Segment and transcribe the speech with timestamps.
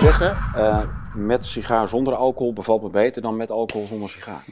[0.00, 0.78] moet zeggen, eh,
[1.14, 4.44] met sigaar zonder alcohol bevalt me beter dan met alcohol zonder sigaar.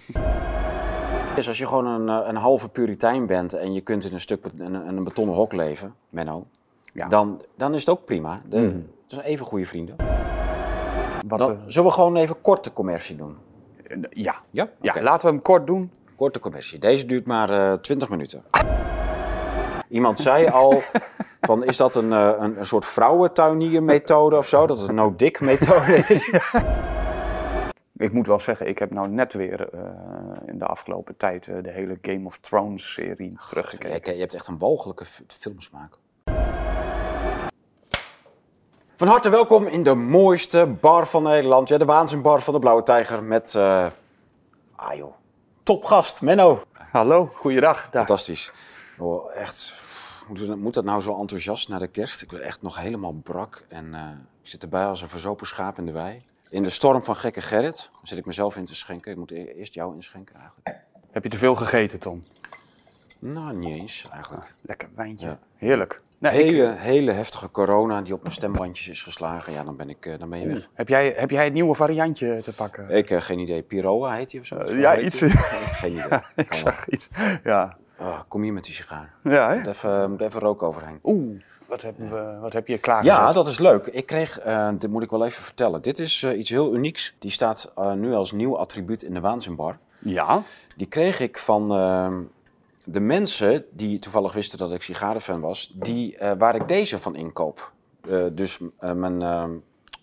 [1.34, 4.20] Dus als je gewoon een, eh, een halve puritein bent en je kunt in een
[4.20, 6.46] stuk een, een betonnen hok leven, Menno,
[6.92, 7.08] Ja.
[7.08, 8.40] dan, dan is het ook prima.
[8.48, 9.96] De, Het zijn even goede vrienden.
[11.26, 13.36] Wat, Dan, eh, zullen we gewoon even korte commercie doen?
[14.10, 14.34] ja.
[14.50, 14.68] Ja?
[14.80, 15.90] ja, laten we hem kort doen.
[16.16, 16.78] Korte commercie.
[16.78, 18.44] Deze duurt maar eh 20 minuten.
[19.88, 20.82] Iemand zei al,
[21.46, 24.66] van, is dat een, eh, een, een soort vrouwentuiniermethode of zo?
[24.66, 26.30] Dat het een no-dick methode is?
[27.96, 29.80] Ik moet wel zeggen, ik heb nou net weer eh,
[30.46, 34.14] in de afgelopen tijd eh, de hele Game of Thrones serie teruggekeken.
[34.14, 35.98] Je hebt echt een walgelijke filmsmaak.
[38.94, 41.68] Van harte welkom in de mooiste bar van Nederland.
[41.68, 43.54] Ja, de waanzinbar van de Blauwe Tijger met...
[43.54, 43.86] eh
[44.76, 45.14] ah joh,
[45.62, 46.62] topgast, Menno.
[46.72, 47.90] Hallo, goeiedag.
[47.90, 47.90] Dag.
[47.90, 48.52] Fantastisch.
[48.98, 49.81] Oh, echt,
[50.38, 52.22] moet, moet dat nou zo enthousiast naar de kerst?
[52.22, 54.00] Ik ben echt nog helemaal brak en eh,
[54.42, 56.22] ik zit erbij als een verzopen schaap in de wei.
[56.48, 59.10] In de storm van gekke Gerrit zit ik mezelf in te schenken.
[59.12, 60.84] Ik moet e- eerst jou inschenken eigenlijk.
[61.10, 62.24] Heb je te veel gegeten, Tom?
[63.18, 64.54] Nou, niet eens eigenlijk.
[64.60, 65.26] Lekker wijntje.
[65.26, 65.38] Ja.
[65.56, 66.02] Heerlijk.
[66.18, 69.52] Nee, ik- Hele, hele heftige corona die op mijn stembandjes is geslagen.
[69.52, 70.68] Ja, dan ben, ik, eh, dan ben je weg.
[70.74, 72.90] heb, jij, heb jij het nieuwe variantje te pakken?
[72.90, 73.62] Ik heb geen idee.
[73.62, 74.74] Piroa heet hij of zo?
[74.74, 75.20] Ja, iets.
[75.24, 76.18] Geen idee.
[76.44, 77.08] ik zag iets.
[77.44, 77.76] Ja.
[78.02, 79.12] Ah, kom hier met die sigaar.
[79.22, 79.56] Ja, hè?
[79.56, 80.98] Moet even, moet even rook overheen.
[81.04, 83.16] Oeh, wat heb, we- wat heb je klaargezet?
[83.16, 83.86] Ja, dat is leuk.
[83.86, 85.82] Ik kreeg, eh, dit moet ik wel even vertellen.
[85.82, 87.14] Dit is eh, iets heel unieks.
[87.18, 89.78] Die staat eh, nu als nieuw attribuut in de Waanzinbar.
[89.98, 90.42] Ja?
[90.76, 92.14] Die kreeg ik van eh,
[92.84, 97.16] de mensen die toevallig wisten dat ik sigarenfan was, die, eh, waar ik deze van
[97.16, 97.72] inkoop.
[98.10, 99.44] Eh, dus eh, mijn eh,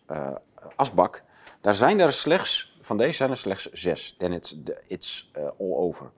[0.06, 0.28] eh,
[0.76, 1.24] asbak.
[1.62, 4.16] Daar zijn er slechts, van deze zijn er slechts zes.
[4.18, 4.56] Then it's,
[4.88, 6.10] it's eh, all over.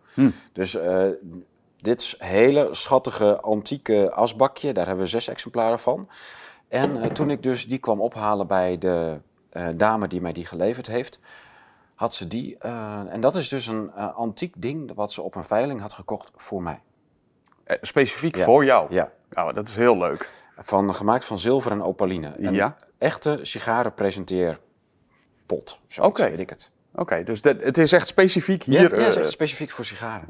[0.54, 1.08] Dus eh,
[1.82, 4.74] dit is hele schattige antieke asbakje.
[4.74, 6.10] Daar hebben we zes exemplaren van.
[6.68, 10.46] En eh, toen ik dus die kwam ophalen bij de eh, dame die mij die
[10.46, 11.20] geleverd heeft,
[11.96, 12.58] had ze die.
[12.60, 16.32] eh, en dat is dus een antiek ding wat ze op een veiling had gekocht
[16.36, 16.82] voor mij.
[17.82, 18.44] Specifiek Ja.
[18.44, 18.94] voor jou?
[18.94, 19.12] Ja.
[19.30, 20.30] Nou, dat is heel leuk.
[20.58, 22.34] Van, gemaakt van zilver en opaline.
[22.38, 22.76] Een Ja.
[22.98, 24.60] echte sigarenpresenteerpot.
[25.98, 26.06] Oké.
[26.08, 26.30] Oké.
[26.30, 26.72] Weet ik het.
[26.96, 29.86] Oké, dus dat, het is echt specifiek Hier, ja, ja, is eh, echt specifiek voor
[29.86, 30.28] sigaren.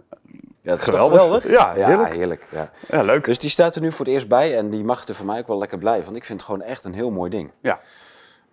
[0.61, 1.47] Ja, dat is Geweldig.
[1.49, 2.47] Ja, ja heerlijk.
[2.51, 2.71] ja.
[2.87, 3.23] ja, leuk.
[3.23, 5.39] Dus die staat er nu voor het eerst bij en die mag er voor mij
[5.39, 6.05] ook wel lekker blijven.
[6.05, 7.51] Want ik vind het gewoon echt een heel mooi ding.
[7.61, 7.79] Ja.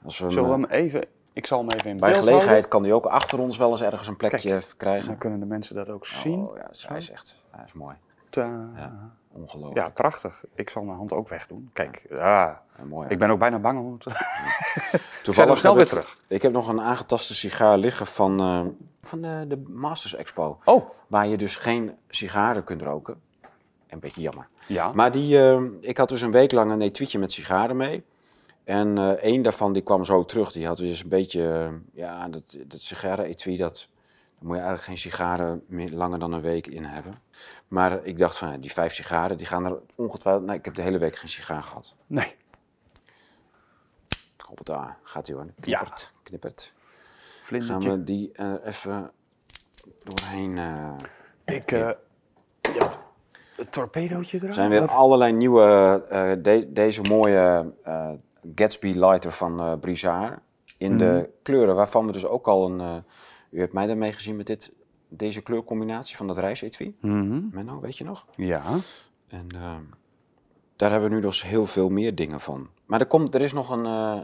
[0.05, 1.05] Als we hem, Zullen we eh, hem even...
[1.33, 2.69] Ik zal hem even in bij gelegenheid houden.
[2.69, 5.07] kan die ook achter ons wel eens ergens een plekje krijgen.
[5.09, 6.41] Dan kunnen de mensen dat ook zien.
[6.41, 7.95] Oh ja, hij is echt hij is mooi.
[8.31, 9.77] Ta- Ja, ongelooflijk.
[9.79, 10.45] Ja, prachtig.
[10.55, 11.71] Ik zal mijn hand ook wegdoen.
[11.73, 12.63] Kijk, ja.
[12.79, 13.09] Ja, mooi.
[13.09, 14.05] Ik ben ook bijna bang om het...
[15.23, 16.19] Toevallig snel weer terug.
[16.27, 18.67] Ik heb nog een aangetaste sigaar liggen van, eh,
[19.09, 20.59] van de, de Masters Expo.
[20.65, 23.21] Oh, Waar je dus geen sigaren kunt roken.
[23.89, 24.49] Een beetje jammer.
[24.67, 24.93] ja.
[24.93, 28.05] Maar die, eh, ik had dus een week lang een etuietje met sigaren mee.
[28.65, 30.53] En eh één daarvan die kwam zo terug.
[30.53, 33.89] Die had dus een beetje, eh, ja, dat, dat sigaren-etui, dat,
[34.39, 37.15] daar moet je eigenlijk geen sigaren meer langer dan een week in hebben.
[37.69, 40.47] Maar ik dacht van, ja, die vijf sigaren, die gaan er ongetwijfeld...
[40.47, 41.95] Nee, ik heb de hele week geen sigaar gehad.
[42.07, 42.37] Nee.
[44.47, 45.47] Hoppata, gaat hij hoor.
[45.61, 46.73] Knippert, knippert.
[47.49, 47.91] Gaan Vlindertje.
[47.91, 49.11] we die eh, even
[50.05, 50.59] doorheen...
[50.59, 50.95] eh,
[51.45, 51.73] Ik...
[51.73, 51.91] eh
[52.61, 52.99] hebt
[53.57, 54.49] het torpedootje eraan?
[54.49, 54.91] Er zijn weer Wat?
[54.93, 55.65] allerlei nieuwe,
[56.09, 58.11] eh, de- deze mooie eh,
[58.55, 60.39] Gatsby lighter van eh Brizard.
[60.77, 60.99] In Mhm.
[60.99, 62.81] de kleuren waarvan we dus ook al een...
[62.81, 62.97] eh,
[63.51, 64.73] u hebt mij daarmee gezien met dit,
[65.09, 66.97] deze kleurcombinatie van dat reisetui.
[67.01, 67.41] Mhm.
[67.53, 68.27] Menno, weet je nog?
[68.37, 68.63] Ja.
[69.29, 69.83] En ehm,
[70.77, 72.69] daar hebben we nu dus heel veel meer dingen van.
[72.87, 74.21] Maar er, komt, er is nog een, eh,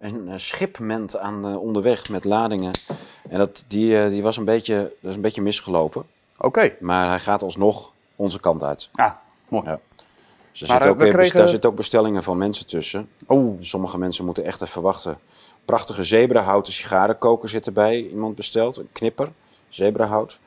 [0.00, 2.70] een, een schipment aan eh, onderweg met ladingen.
[3.28, 6.04] En dat, die, eh, die was een beetje, dat is een beetje misgelopen.
[6.38, 6.76] Oké.
[6.80, 8.88] Maar hij gaat alsnog onze kant uit.
[8.94, 9.12] Ah,
[9.48, 9.64] mooi.
[9.68, 9.80] Ja.
[10.52, 13.08] Dus eh, ook we weer, kregen- daar zitten ook bestellingen van mensen tussen.
[13.26, 15.18] Oh, Sommige mensen moeten echt even wachten.
[15.64, 18.00] Prachtige zebrahouten sigarenkoker zit erbij.
[18.08, 18.76] Iemand besteld.
[18.76, 19.32] Een knipper.
[19.68, 20.40] Zebrahout.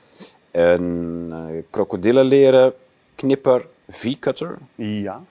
[0.52, 2.74] Een eh krokodillenleren
[3.16, 3.68] knipper.
[3.90, 4.58] V-cutter.
[4.76, 5.22] ja.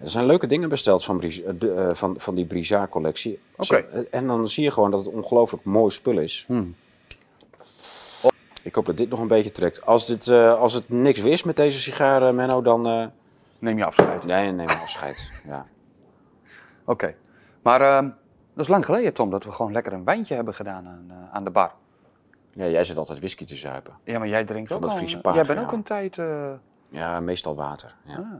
[0.00, 3.40] Er zijn leuke dingen besteld van, eh, de- eh, van, van die Brizard collectie.
[3.52, 3.64] Oké.
[3.64, 6.44] Zo- eh, En dan zie je gewoon dat het ongelooflijk mooi spul is.
[6.46, 6.74] Hmm.
[8.62, 9.86] Ik hoop dat dit nog een beetje trekt.
[9.86, 13.10] Als, dit, als het niks wist met deze sigaren, Menno, dan...
[13.58, 14.24] Neem je afscheid.
[14.24, 15.32] nee, neem maar afscheid.
[15.46, 15.66] Ja.
[16.84, 17.14] Oké.
[17.62, 18.04] Maar ehm,
[18.54, 21.44] dat is lang geleden, Tom, dat we gewoon lekker een wijntje hebben gedaan aan, aan
[21.44, 21.72] de bar.
[22.52, 23.92] ja, jij zit altijd whisky te zuipen.
[24.04, 24.96] Ja, maar jij drinkt Van ook dat.
[24.96, 25.76] Friese paard Jij bent ook jou.
[25.76, 26.16] een tijd...
[26.88, 27.94] Ja, meestal water.
[28.04, 28.14] Ja.
[28.16, 28.32] ah.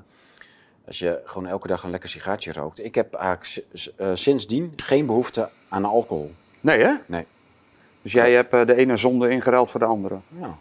[0.89, 2.85] Als je gewoon elke dag een lekker sigaartje rookt.
[2.85, 6.33] Ik heb eigenlijk eh, sindsdien geen behoefte aan alcohol.
[6.61, 6.95] Nee, hè?
[7.07, 7.27] Nee.
[8.03, 10.19] Dus jij hebt eh, de ene zonde ingeruild voor de andere.
[10.41, 10.57] Ja.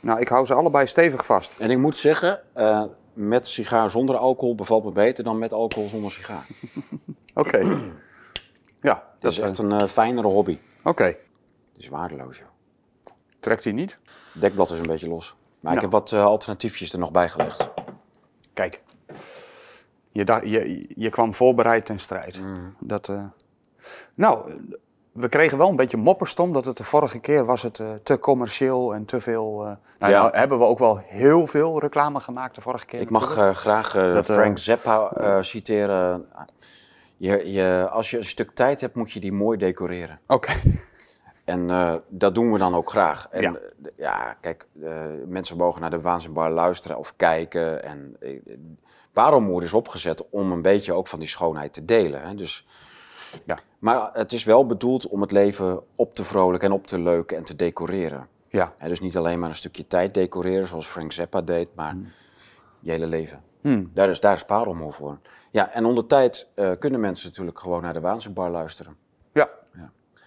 [0.00, 1.56] Nou, ik hou ze allebei stevig vast.
[1.58, 2.82] En ik moet zeggen, eh,
[3.12, 6.46] met sigaar zonder alcohol bevalt me beter dan met alcohol zonder sigaar.
[7.34, 7.58] Oké.
[8.80, 10.58] ja, Dat dat is echt een fijnere hobby.
[10.84, 11.04] Oké.
[11.04, 11.16] Het
[11.76, 12.46] is waardeloos, joh.
[13.40, 13.98] Trekt hij niet?
[14.32, 15.34] Het dekblad is een beetje los.
[15.60, 15.80] Maar ik Nou.
[15.80, 17.68] heb wat alternatiefjes er nog bij gelegd.
[18.58, 18.80] Kijk.
[20.12, 22.40] Je, dacht- je, je kwam voorbereid ten strijd.
[22.80, 23.24] Dat, eh,
[24.14, 24.52] Nou,
[25.12, 28.18] we kregen wel een beetje mopperstom dat het de vorige keer was het eh, te
[28.18, 29.64] commercieel en te veel...
[29.66, 30.28] eh, Nou, Ja.
[30.32, 33.00] hebben we ook wel heel veel reclame gemaakt de vorige keer.
[33.00, 33.56] Ik mag natuurlijk.
[33.56, 36.26] graag Dat, Frank Zappa citeren.
[37.16, 40.20] Je, je, als je een stuk tijd hebt, moet je die mooi decoreren.
[40.26, 40.52] Oké.
[41.48, 43.28] En eh, dat doen we dan ook graag.
[43.30, 43.58] En Ja.
[43.82, 44.92] ja, ja kijk, eh,
[45.26, 47.84] mensen mogen naar de Waanzinbar luisteren of kijken.
[47.84, 48.40] En eh,
[49.12, 52.22] Parelmoer is opgezet om een beetje ook van die schoonheid te delen.
[52.22, 52.34] Hè?
[52.34, 52.66] Dus,
[53.44, 53.58] Ja.
[53.78, 57.36] Maar het is wel bedoeld om het leven op te vrolijken en op te leuken
[57.36, 58.28] en te decoreren.
[58.48, 58.74] Ja.
[58.76, 61.96] Hè, dus niet alleen maar een stukje tijd decoreren, zoals Frank Zappa deed, maar
[62.80, 63.42] je hele leven.
[63.60, 63.90] Hmm.
[63.94, 65.18] Daar is, daar is Parelmoer voor.
[65.50, 68.96] Ja, en onder tijd eh, kunnen mensen natuurlijk gewoon naar de Waanzinbar luisteren.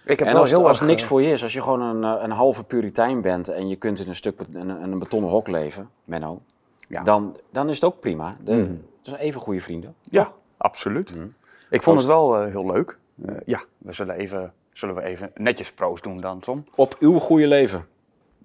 [0.05, 1.61] Ik heb En wel als, heel als erg, niks eh, voor je is, als je
[1.61, 4.99] gewoon een, eh, een halve puritein bent en je kunt in een stuk een, een
[4.99, 6.41] betonnen hok leven, Menno,
[6.87, 6.95] Ja.
[6.97, 7.05] Mhm.
[7.05, 8.35] dan, dan is het ook prima.
[8.43, 8.69] De, Het
[9.01, 9.95] zijn even goede vrienden.
[10.03, 10.37] Ja, toch?
[10.57, 11.15] absoluut.
[11.15, 11.27] Mhm.
[11.69, 12.97] Ik vond het wel eh, heel leuk.
[13.45, 16.65] Ja, we zullen, even, zullen we even netjes proost doen dan, Tom.
[16.75, 17.85] Op uw goede leven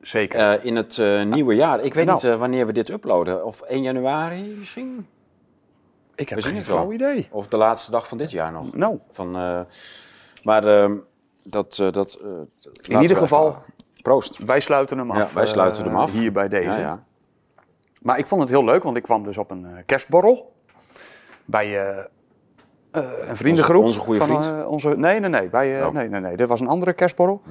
[0.00, 0.64] Zeker.
[0.64, 1.81] in het eh, nieuwe jaar.
[1.81, 2.26] Ik weet Nou.
[2.29, 3.44] niet wanneer we dit uploaden.
[3.44, 5.06] Of 1 januari misschien?
[6.14, 7.29] ik heb geen flauw idee.
[7.31, 8.75] Of de laatste dag van dit jaar nog.
[8.76, 9.31] Nou, Van,
[10.43, 10.94] maar ehm,
[11.46, 11.78] dat...
[11.78, 12.28] eh, dat eh,
[12.82, 13.62] laten ieder geval- even-
[14.02, 14.38] Proost.
[14.38, 15.28] wij sluiten hem af.
[15.28, 16.12] Ja, wij sluiten eh, hem af.
[16.12, 16.69] Hier bij deze.
[16.70, 17.04] Ja, ja.
[18.02, 20.52] Maar ik vond het heel leuk, want ik kwam dus op een kerstborrel.
[21.44, 21.98] Bij
[22.90, 23.84] een vriendengroep.
[23.84, 24.66] Onze- onze goede van, vriend?
[24.66, 25.93] onze, nee, nee, nee, bij, Oh.
[25.93, 26.37] nee, nee, nee.
[26.37, 27.43] Dit was een andere kerstborrel.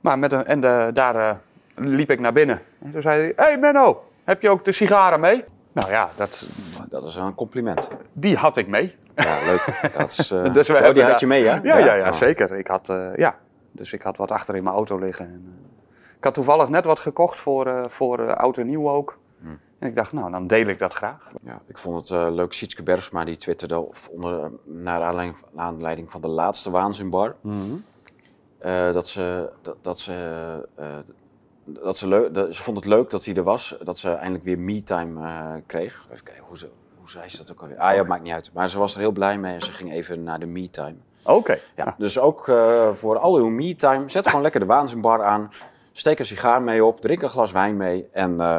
[0.00, 1.40] Maar met een, en de, daar
[1.74, 2.60] liep ik naar binnen.
[2.82, 5.44] En toen zei hij, hey Menno, heb je ook de sigaren mee?
[5.72, 6.46] Nou ja, dat,
[6.88, 7.88] Dat is een compliment.
[8.12, 8.94] die had ik mee.
[9.24, 9.90] Ja, leuk.
[9.96, 11.54] Dat is, eh, Dus we oh, die had je mee, hè?
[11.62, 12.12] Ja, ja, ja, Oh.
[12.12, 12.52] zeker.
[12.58, 13.36] Ik had, eh, ja.
[13.72, 15.26] Dus ik had wat achter in mijn auto liggen.
[15.26, 19.18] En, eh, ik had toevallig net wat gekocht voor, voor oud en nieuw ook.
[19.40, 19.58] Hmm.
[19.78, 21.26] En ik dacht, nou, dan deel ik dat graag.
[21.42, 22.52] Ja, ik vond het leuk.
[22.52, 27.34] Sietske Bergsma die twitterde onder, naar aanleiding, aanleiding van de laatste waanzinbar.
[28.58, 30.14] eh, dat ze, dat, dat ze,
[31.64, 33.76] dat ze, leuk, dat, ze vond het leuk dat hij er was.
[33.82, 36.06] Dat ze eindelijk weer me-time kreeg.
[36.12, 36.68] Even kijken, hoe, ze,
[37.12, 37.78] hoe zei ze dat ook alweer?
[37.78, 38.50] Ah ja, maakt niet uit.
[38.52, 40.96] Maar ze was er heel blij mee en ze ging even naar de me-time.
[41.22, 41.58] Oké.
[41.76, 45.48] Ja, dus ook eh, voor al uw me-time, zet gewoon lekker de waanzinbar aan.
[45.92, 48.08] Steek een sigaar mee op, drink een glas wijn mee.
[48.12, 48.58] En eh,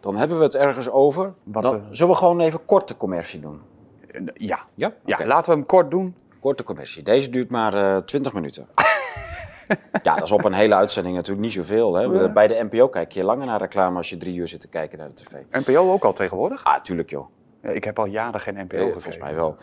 [0.00, 1.32] dan hebben we het ergens over.
[1.42, 3.60] Wat, dan, eh, zullen we gewoon even korte commercie doen?
[4.34, 4.58] Ja.
[4.74, 4.92] Ja?
[5.04, 6.14] Ja, laten we hem kort doen.
[6.40, 7.02] Korte commercie.
[7.02, 8.68] Deze duurt maar eh 20 minuten.
[10.02, 11.94] ja, dat is op een hele uitzending natuurlijk niet zoveel.
[11.94, 12.32] Hè?
[12.32, 14.98] Bij de NPO kijk je langer naar reclame als je drie uur zit te kijken
[14.98, 15.66] naar de tv.
[15.66, 16.64] NPO ook al tegenwoordig?
[16.64, 17.28] Ah, tuurlijk joh.
[17.62, 18.92] Ik heb al jaren geen NPO gekeken.
[18.92, 19.56] volgens mij wel.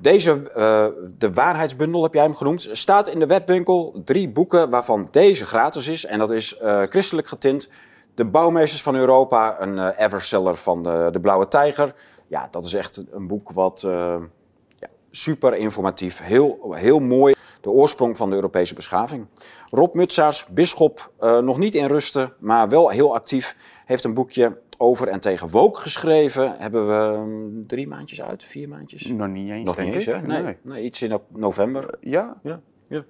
[0.00, 0.86] Deze, eh,
[1.18, 4.00] de waarheidsbundel heb jij hem genoemd, staat in de webwinkel.
[4.04, 6.04] Drie boeken waarvan deze gratis is.
[6.04, 7.70] En dat is eh, christelijk getint.
[8.14, 11.94] De Bouwmeesters van Europa, een eh everseller van de, de Blauwe Tijger.
[12.26, 17.34] Ja, dat is echt een boek wat ja, super informatief, heel, heel mooi.
[17.60, 19.26] De oorsprong van de Europese beschaving.
[19.70, 23.56] Rob Mutsaars, bisschop, nog niet in rusten, maar wel heel actief.
[23.84, 26.54] Heeft een boekje over en tegen woke geschreven.
[26.58, 29.06] Hebben we mm, drie maandjes uit, vier maandjes?
[29.06, 30.12] Nog niet eens, Nog denk niet eens, ik.
[30.30, 30.42] hè?
[30.42, 30.82] Nee, nee.
[30.82, 31.94] iets in november.
[32.00, 33.04] Ja, Ja, ja.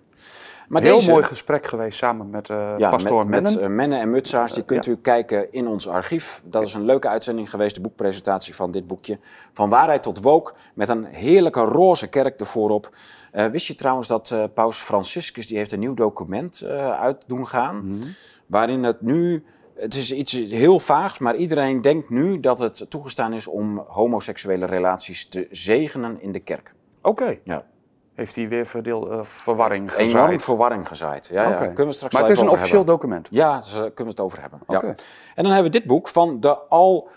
[0.68, 3.62] Maar heel deze, mooi gesprek geweest samen met eh ja, pastoor met, met Mennen.
[3.70, 4.52] eh, Menne en Mutsaars.
[4.52, 4.90] Die kunt Ja.
[4.92, 6.42] u kijken in ons archief.
[6.44, 9.18] Dat is een leuke uitzending geweest, de boekpresentatie van dit boekje.
[9.52, 12.96] Van waarheid tot woke, met een heerlijke roze kerk ervoor op.
[13.32, 17.24] Eh, wist je trouwens dat eh, paus Franciscus, die heeft een nieuw document eh uit
[17.26, 17.86] doen gaan.
[17.88, 18.06] Mhm.
[18.46, 19.44] Waarin het nu,
[19.78, 24.66] het is iets heel vaags, maar iedereen denkt nu dat het toegestaan is om homoseksuele
[24.66, 26.72] relaties te zegenen in de kerk.
[27.02, 27.38] Oké.
[27.44, 27.64] Ja.
[28.14, 30.42] Heeft hij weer verdeel, eh, verwarring Enorm gezaaid?
[30.42, 31.28] verwarring gezaaid.
[31.32, 31.56] Ja, ja.
[31.56, 32.94] Kunnen we straks maar het is een officieel hebben.
[32.94, 33.28] document.
[33.30, 34.60] Ja, dus, daar kunnen we het over hebben.
[34.66, 34.86] Oké.
[34.86, 34.94] Ja.
[35.34, 37.08] En dan hebben we dit boek van de al,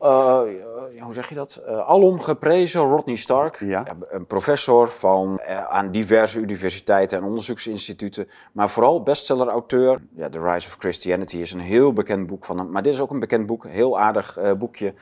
[0.00, 1.60] hoe zeg je dat?
[1.66, 3.60] Eh, alom geprezen Rodney Stark.
[3.60, 3.86] Ja.
[4.08, 8.28] Een professor van, eh, aan diverse universiteiten en onderzoeksinstituten.
[8.52, 10.02] Maar vooral bestseller-auteur.
[10.14, 12.70] Ja, The Rise of Christianity is een heel bekend boek van hem.
[12.70, 14.94] Maar dit is ook een bekend boek, heel aardig eh, boekje.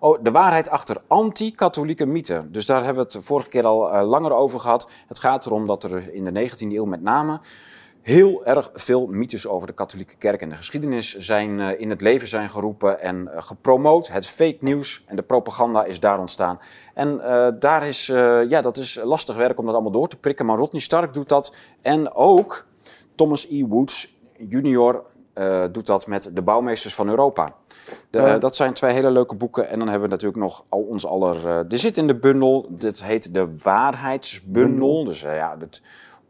[0.00, 2.52] Oh, de waarheid achter anti-katholieke mythen.
[2.52, 4.88] Dus daar hebben we het vorige keer al eh, langer over gehad.
[5.06, 7.40] Het gaat erom dat er in de 19e eeuw met name
[8.04, 12.00] heel erg veel mythes over de katholieke kerk en de geschiedenis zijn eh, in het
[12.00, 14.08] leven zijn geroepen en eh, gepromoot.
[14.08, 16.58] Het fake nieuws en de propaganda is daar ontstaan.
[16.94, 18.06] En eh, daar is,
[18.48, 21.28] ja, dat is lastig werk om dat allemaal door te prikken, maar Rodney Stark doet
[21.28, 21.54] dat.
[21.82, 22.66] En ook
[23.14, 23.66] Thomas E.
[23.66, 25.04] Woods junior,
[25.72, 27.54] doet dat met De Bouwmeesters van Europa.
[28.10, 29.68] De, dat zijn twee hele leuke boeken.
[29.68, 31.46] En dan hebben we natuurlijk nog al ons aller...
[31.48, 35.04] er zit in de bundel, dit heet de Waarheidsbundel.
[35.04, 35.82] Dus ja, het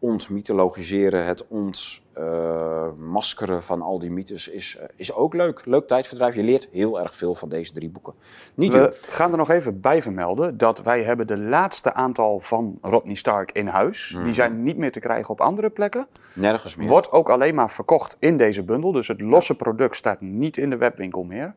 [0.04, 5.66] ons mythologiseren, het ons eh, maskeren van al die mythes is, eh, is ook leuk.
[5.66, 6.34] Leuk tijdverdrijf.
[6.34, 8.14] Je leert heel erg veel van deze drie boeken.
[8.54, 8.80] Niet duur.
[8.82, 13.14] We gaan er nog even bij vermelden dat wij hebben de laatste aantal van Rodney
[13.14, 14.12] Stark in huis.
[14.14, 14.24] Mhm.
[14.24, 16.06] Die zijn niet meer te krijgen op andere plekken.
[16.34, 16.88] Nergens meer.
[16.88, 18.92] Wordt ook alleen maar verkocht in deze bundel.
[18.92, 21.54] Dus het losse product staat niet in de webwinkel meer.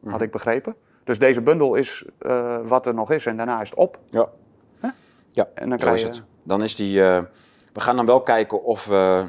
[0.00, 0.10] Mhm.
[0.10, 0.76] Had ik begrepen.
[1.04, 3.98] Dus deze bundel is eh, wat er nog is en daarna is het op.
[4.10, 4.28] Ja.
[5.28, 6.22] Ja, En dan krijg is je- het.
[6.42, 7.02] Dan is die...
[7.76, 9.26] we gaan dan wel kijken of we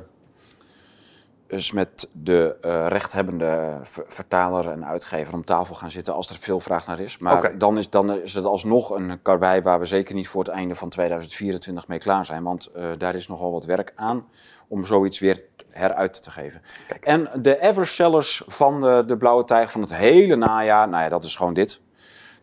[1.48, 6.36] eens met de eh, rechthebbende ver- vertaler en uitgever om tafel gaan zitten als er
[6.36, 7.18] veel vraag naar is.
[7.18, 10.52] Maar dan, is, dan is het alsnog een karwei waar we zeker niet voor het
[10.52, 12.44] einde van 2024 mee klaar zijn.
[12.44, 14.26] Want eh, daar is nogal wat werk aan
[14.68, 16.62] om zoiets weer heruit te geven.
[16.88, 17.06] Kijk.
[17.06, 21.24] En de eversellers van de, de Blauwe Tijger van het hele najaar, nou ja, dat
[21.24, 21.82] is gewoon dit.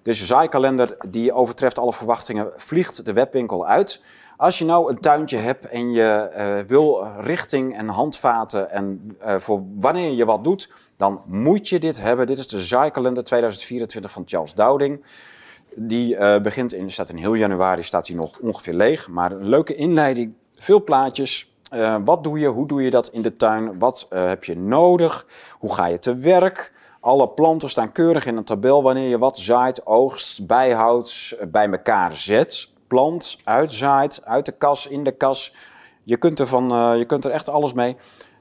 [0.04, 4.00] Dus zaaikalender die overtreft alle verwachtingen, vliegt de webwinkel uit.
[4.45, 9.37] Als je nou een tuintje hebt en je eh, wil richting en handvaten en eh,
[9.37, 12.27] voor wanneer je wat doet, dan moet je dit hebben.
[12.27, 15.05] Dit is de zaaikalender 2024 van Charles Dowding.
[15.77, 19.09] Die eh, begint in, staat in heel januari, staat hij nog ongeveer leeg.
[19.09, 21.53] Maar een leuke inleiding, veel plaatjes.
[22.05, 22.49] Wat doe je?
[22.49, 23.79] Hoe doe je dat in de tuin?
[23.79, 25.27] Wat heb je nodig?
[25.59, 26.73] Hoe ga je te werk?
[27.01, 32.17] Alle planten staan keurig in een tabel wanneer je wat zaait, oogst, bijhoudt, bij elkaar
[32.17, 32.73] zet.
[32.95, 35.55] Plant, uitzaait, uit de kas, in de kas.
[36.03, 37.97] Je kunt er, van, eh, je kunt er echt alles mee.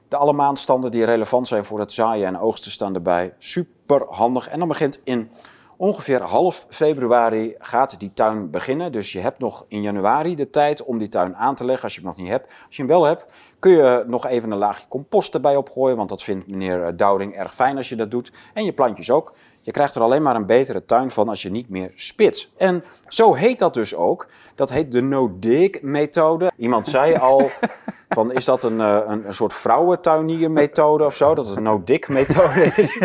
[0.08, 3.34] De alle maandstanden die relevant zijn voor het zaaien en oogsten staan erbij.
[3.38, 4.48] Super handig.
[4.48, 5.30] En dan begint in
[5.76, 8.92] ongeveer half februari gaat die tuin beginnen.
[8.92, 11.94] Dus je hebt nog in januari de tijd om die tuin aan te leggen als
[11.94, 12.46] je hem nog niet hebt.
[12.66, 13.24] Als je hem wel hebt,
[13.58, 15.96] kun je nog even een laagje compost erbij opgooien.
[15.96, 18.32] Want dat vindt meneer eh, Dowding erg fijn als je dat doet.
[18.52, 19.34] En je plantjes ook.
[19.64, 22.50] Je krijgt er alleen maar een betere tuin van als je niet meer spit.
[22.56, 24.28] En zo heet dat dus ook.
[24.54, 26.50] Dat heet de no-dig-methode.
[26.56, 27.50] Iemand zei al,
[28.08, 31.34] van, is dat een, eh, een, een soort vrouwentuinier-methode of zo?
[31.34, 32.98] Dat het een no-dig-methode is.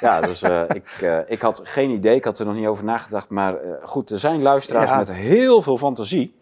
[0.00, 2.84] Ja, dus eh, ik, eh, ik had geen idee, ik had er nog niet over
[2.84, 3.28] nagedacht.
[3.28, 4.96] Maar goed, er zijn luisteraars Ja.
[4.96, 6.34] met heel veel fantasie.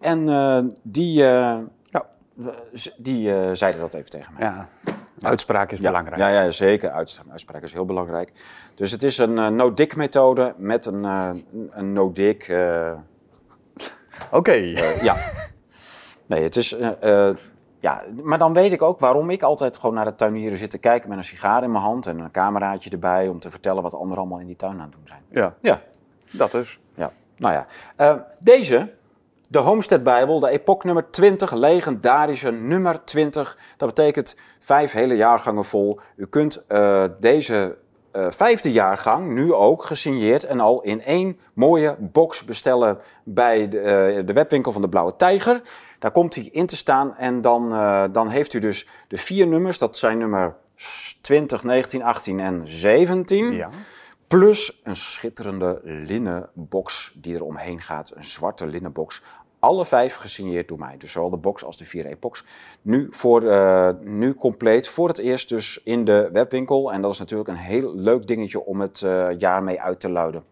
[0.00, 0.26] En
[0.82, 1.62] die, Ja.
[2.96, 4.46] die zeiden dat even tegen mij.
[4.46, 4.68] Ja,
[5.20, 6.20] uitspraak is belangrijk.
[6.20, 6.90] Ja, ja zeker.
[6.90, 8.32] Uitspraak, uitspraak is heel belangrijk.
[8.74, 11.30] Dus het is een eh, no-dig-methode met een, eh,
[11.70, 12.48] een no-dig...
[12.48, 12.92] eh,
[14.30, 14.52] Oké.
[15.02, 15.16] ja.
[16.26, 16.76] Nee, het is...
[17.80, 20.78] ja, maar dan weet ik ook waarom ik altijd gewoon naar de tuinieren zit te
[20.78, 23.94] kijken met een sigaar in mijn hand en een cameraatje erbij om te vertellen wat
[23.94, 25.22] anderen allemaal in die tuin aan het doen zijn.
[25.30, 25.82] Ja, Ja,
[26.30, 26.78] dat is.
[26.94, 27.12] ja.
[27.36, 27.54] Nou
[27.96, 28.92] ja, deze,
[29.52, 33.58] de Homestead Bijbel, de epoch nummer 20, legendarische nummer 20.
[33.76, 36.00] Dat betekent vijf hele jaargangen vol.
[36.16, 37.76] U kunt eh, deze
[38.12, 43.80] eh, vijfde jaargang nu ook gesigneerd en al in één mooie box bestellen bij de,
[43.80, 45.60] eh, de webwinkel van de Blauwe Tijger.
[45.98, 47.68] Daar komt hij in te staan en dan,
[48.12, 49.78] dan heeft u dus de vier nummers.
[49.78, 50.56] Dat zijn nummer
[51.20, 53.52] 20, 19, 18 en 17.
[53.52, 53.68] Ja.
[54.32, 58.12] Plus een schitterende linnen box die er omheen gaat.
[58.14, 59.22] Een zwarte linnen box.
[59.64, 60.94] Alle vijf gesigneerd door mij.
[60.98, 62.44] Dus zowel de box als de vier epochs.
[62.82, 64.88] Nu, voor, eh, nu compleet.
[64.88, 66.92] Voor het eerst dus in de webwinkel.
[66.92, 70.10] En dat is natuurlijk een heel leuk dingetje om het eh, jaar mee uit te
[70.10, 70.44] luiden.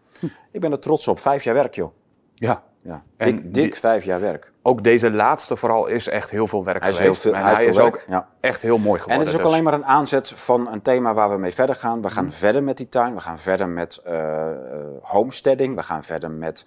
[0.51, 1.19] Ik ben er trots op.
[1.19, 1.91] Vijf jaar werk, joh.
[2.33, 2.63] ja.
[2.83, 3.03] Ja.
[3.17, 4.51] En Dik, dik die- vijf jaar werk.
[4.61, 7.23] Ook deze laatste vooral is echt heel veel werk Hij is geweest.
[7.23, 8.27] heel veel- en hij is ook ja.
[8.39, 9.13] echt heel mooi geworden.
[9.13, 11.53] En het is ook dus- alleen maar een aanzet van een thema waar we mee
[11.53, 12.01] verder gaan.
[12.01, 12.33] We gaan Mhm.
[12.33, 13.13] verder met die tuin.
[13.13, 14.49] We gaan verder met eh,
[15.01, 15.75] homesteading.
[15.75, 16.65] We gaan verder met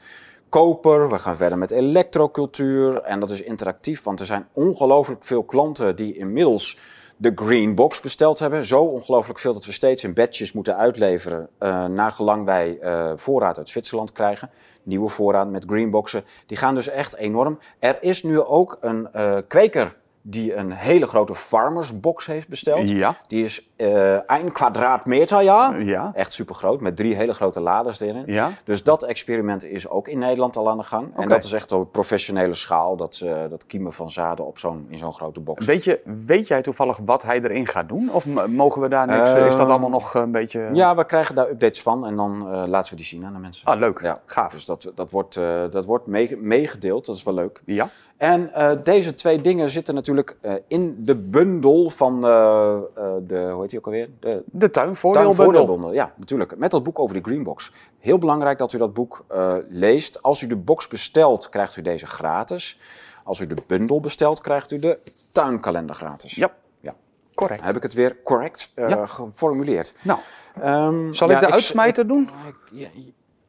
[0.49, 1.09] koper.
[1.09, 3.03] We gaan verder met elektrocultuur.
[3.03, 6.79] En dat is interactief, want er zijn ongelooflijk veel klanten die inmiddels
[7.17, 8.65] de Green Box besteld hebben.
[8.65, 11.49] Zo ongelooflijk veel dat we steeds in batches moeten uitleveren.
[11.59, 14.51] eh naar gelang wij eh, voorraad uit Zwitserland krijgen.
[14.83, 16.25] Nieuwe voorraad met Greenboxen.
[16.47, 17.59] Die gaan dus echt enorm.
[17.79, 22.89] Er is nu ook een eh, kweker die een hele grote farmersbox heeft besteld.
[22.89, 23.15] Ja.
[23.27, 25.75] Die is eh 1 kwadraatmeter, ja.
[25.79, 26.11] Ja.
[26.15, 28.23] Echt super groot, met drie hele grote laders erin.
[28.27, 28.51] Ja.
[28.65, 31.17] Dus dat experiment is ook in Nederland al aan de gang.
[31.17, 34.87] En dat is echt op professionele schaal, dat, eh, dat kiemen van zaden op zo'n,
[34.89, 35.65] in zo'n grote box.
[35.67, 38.11] Weet, je, weet jij toevallig wat hij erin gaat doen?
[38.13, 39.31] Of mogen we daar niks...
[39.33, 40.71] is dat Eh, allemaal nog een beetje...
[40.73, 43.39] Ja, we krijgen daar updates van en dan eh, laten we die zien aan de
[43.39, 43.67] mensen.
[43.67, 44.01] Ah, leuk.
[44.01, 44.53] Ja, Gaaf.
[44.53, 47.61] Dus dat, dat wordt, eh, dat wordt mee- meegedeeld, dat is wel leuk.
[47.65, 47.89] Ja.
[48.25, 52.79] En eh, deze twee dingen zitten natuurlijk eh, in de bundel van eh,
[53.23, 54.09] de, hoe heet die ook alweer?
[54.21, 55.45] De De tuinvoordeelbundel.
[55.45, 55.93] tuinvoordeelbundel.
[55.93, 56.57] Ja, natuurlijk.
[56.57, 57.73] Met dat boek over de Greenbox.
[57.99, 59.25] Heel belangrijk dat u dat boek
[59.69, 60.23] leest.
[60.23, 62.79] Als u de box bestelt, krijgt u deze gratis.
[63.25, 64.99] Als u de bundel bestelt, krijgt u de
[65.33, 66.35] tuinkalender gratis.
[66.35, 66.53] Ja.
[66.81, 66.95] ja.
[67.35, 67.65] Correct.
[67.65, 69.07] Heb ik het weer correct Ja.
[69.07, 69.95] geformuleerd?
[70.03, 70.19] Nou,
[70.61, 72.23] Ehm, zal ja, ik de uitsmijter doen?
[72.47, 72.89] ik- ja,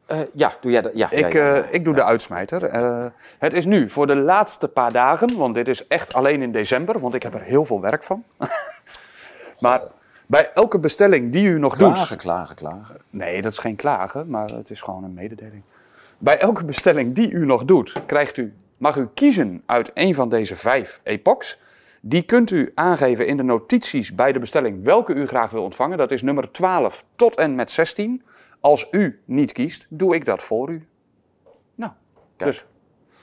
[0.06, 0.92] eh, ja, doe jij dat?
[0.94, 1.62] Ja, Ik, ja, ja, ja.
[1.62, 2.64] eh, ik doe de uitsmijter.
[2.64, 3.06] Eh,
[3.38, 6.98] het is nu voor de laatste paar dagen, want dit is echt alleen in december,
[7.00, 8.24] want ik heb er heel veel werk van.
[9.60, 9.80] maar
[10.26, 11.92] bij elke bestelling die u nog doet.
[11.92, 12.96] Klagen, klagen, klagen.
[13.10, 15.62] Nee, dat is geen klagen, maar het is gewoon een mededeling.
[16.18, 20.28] Bij elke bestelling die u nog doet, krijgt u, mag u kiezen uit een van
[20.28, 21.58] deze vijf epochs.
[22.00, 25.98] Die kunt u aangeven in de notities bij de bestelling welke u graag wil ontvangen.
[25.98, 28.22] Dat is nummer 12 tot en met 16.
[28.60, 30.88] Als u niet kiest, doe ik dat voor u.
[31.74, 31.92] Nou,
[32.36, 32.50] Kijk.
[32.50, 32.66] dus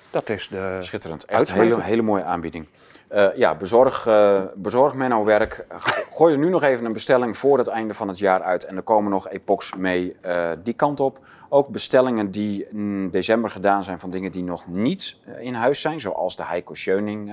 [0.09, 0.77] dat is de...
[0.79, 1.25] Schitterend.
[1.25, 2.65] Echt een hele, hele mooie aanbieding.
[3.07, 5.65] Eh, ja, bezorg, eh bezorg Menno werk.
[6.11, 8.63] Gooi er nu nog even een bestelling voor het einde van het jaar uit.
[8.63, 11.19] En er komen nog epochs mee eh, die kant op.
[11.49, 15.99] Ook bestellingen die in december gedaan zijn van dingen die nog niet in huis zijn.
[15.99, 17.31] Zoals de Heiko Schöning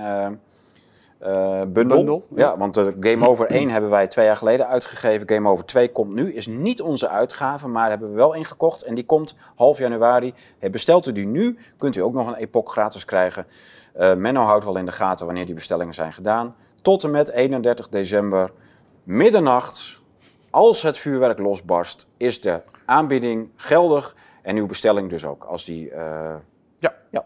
[1.21, 1.97] eh, eh, bundel.
[1.97, 2.47] Bundel, ja.
[2.47, 2.57] ja.
[2.57, 5.29] want de Game Over 1 hebben wij twee jaar geleden uitgegeven.
[5.29, 6.33] Game Over 2 komt nu.
[6.33, 8.83] Is niet onze uitgave, maar hebben we wel ingekocht.
[8.83, 10.33] En die komt half januari.
[10.71, 13.45] Bestelt u die nu, kunt u ook nog een epoch gratis krijgen.
[13.93, 16.55] Eh, Menno houdt wel in de gaten wanneer die bestellingen zijn gedaan.
[16.81, 18.51] Tot en met 31 december,
[19.03, 19.99] middernacht,
[20.49, 24.15] als het vuurwerk losbarst, is de aanbieding geldig.
[24.41, 26.35] En uw bestelling dus ook, als die eh,
[26.79, 27.25] Ja, ja,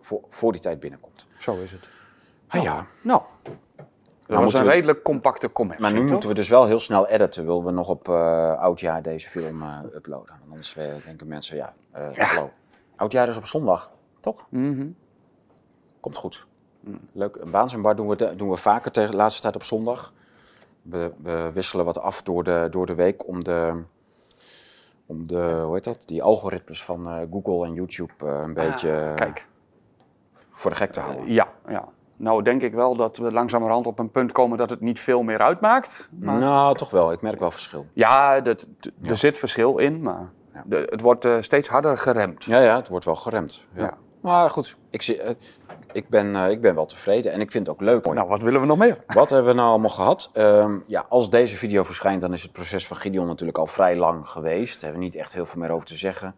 [0.00, 1.26] voor, voor die tijd binnenkomt.
[1.38, 1.95] zo is het.
[2.48, 3.20] Ah ja, Nou,
[4.26, 6.10] dat was een we- redelijk compacte commercie, maar nu toch?
[6.10, 7.46] moeten we dus wel heel snel editen.
[7.46, 10.28] Willen we nog op eh, oudjaar deze film eh, uploaden?
[10.38, 11.74] Want anders eh, denken mensen, ja,
[12.14, 12.50] hallo.
[12.96, 14.44] Oudjaar is op zondag, toch?
[14.50, 14.86] Mhm.
[16.00, 16.46] Komt goed.
[17.12, 17.36] Leuk.
[17.36, 17.50] Een
[17.96, 20.12] doen we, de- doen we vaker tegen de laatste tijd op zondag.
[20.82, 23.82] We, we wisselen wat af door de, door de week om de,
[25.06, 26.02] om de, hoe heet dat?
[26.06, 29.46] Die algoritmes van Google en YouTube een beetje Ah, Kijk.
[30.50, 31.32] voor de gek te houden.
[31.32, 31.88] Ja, ja.
[32.16, 35.22] Nou denk ik wel dat we langzamerhand op een punt komen dat het niet veel
[35.22, 36.08] meer uitmaakt.
[36.20, 36.38] Maar...
[36.38, 37.12] Nou, toch wel.
[37.12, 37.86] Ik merk wel verschil.
[37.92, 38.66] Ja, dat,
[39.02, 40.62] er zit verschil in, maar Ja.
[40.66, 42.44] de- het wordt eh, steeds harder geremd.
[42.44, 43.64] Ja, ja, het wordt wel geremd.
[43.74, 43.82] Ja.
[43.82, 43.94] Ja.
[44.20, 45.34] Maar goed, ik, zie, eh,
[45.92, 48.04] ik, ben, eh, ik ben wel tevreden en ik vind het ook leuk.
[48.14, 48.98] Nou, wat willen we nog meer?
[49.06, 50.30] Wat hebben we nou allemaal gehad?
[50.32, 53.96] Ehm, ja, als deze video verschijnt, dan is het proces van Gideon natuurlijk al vrij
[53.96, 54.72] lang geweest.
[54.74, 56.34] Daar hebben we niet echt heel veel meer over te zeggen.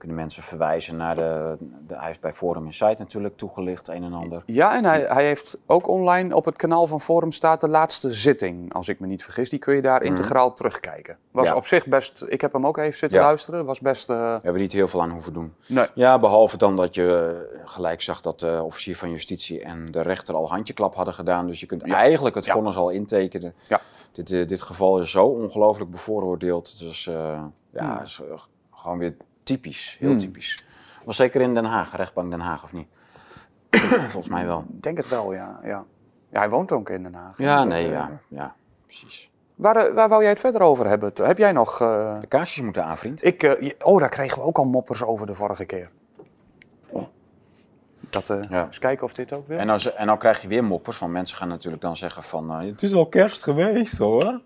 [0.00, 4.12] Kunnen mensen verwijzen naar de, de hij heeft bij Forum Insight natuurlijk toegelicht, een en
[4.12, 4.42] ander.
[4.46, 8.12] Ja, en hij, hij heeft ook online op het kanaal van Forum staat de laatste
[8.12, 9.50] zitting, als ik me niet vergis.
[9.50, 11.18] Die kun je daar integraal terugkijken.
[11.30, 11.54] Was Ja.
[11.54, 13.24] op zich best, ik heb hem ook even zitten Ja.
[13.24, 14.10] luisteren, was best...
[14.10, 15.54] eh, Daar hebben we niet heel veel aan hoeven doen.
[15.66, 15.86] nee.
[15.94, 20.02] Ja, behalve dan dat je eh, gelijk zag dat de officier van justitie en de
[20.02, 21.46] rechter al handjeklap hadden gedaan.
[21.46, 23.54] Dus je kunt eigenlijk het vonnis al intekenen.
[23.68, 23.80] Ja.
[24.12, 26.78] Dit, eh, dit geval is zo ongelooflijk bevooroordeeld.
[26.78, 28.38] Dus eh, ja, is, eh,
[28.70, 29.16] gewoon weer
[29.54, 29.96] typisch.
[30.00, 30.18] Heel Hmm.
[30.18, 30.64] typisch.
[31.04, 32.86] Was zeker in Den Haag, rechtbank Den Haag of niet?
[34.12, 34.64] Volgens mij wel.
[34.76, 35.60] Ik denk het wel, ja.
[35.62, 35.84] ja.
[36.32, 37.38] Ja, hij woont ook in Den Haag.
[37.38, 38.54] Ja, nee, Eh, ja, ja,
[38.86, 39.30] precies.
[39.54, 41.12] Waar, eh, waar wou jij het verder over hebben?
[41.14, 41.80] Heb jij nog...
[41.80, 43.24] eh, De kaarsjes moeten aan, vriend.
[43.24, 45.90] Ik, oh, daar kregen we ook al moppers over de vorige keer.
[48.10, 48.64] Dat, eh, Ja.
[48.64, 49.58] Eens kijken of dit ook wil.
[49.58, 52.50] En dan, en dan krijg je weer moppers, want mensen gaan natuurlijk dan zeggen van...
[52.50, 54.40] het is al kerst geweest hoor.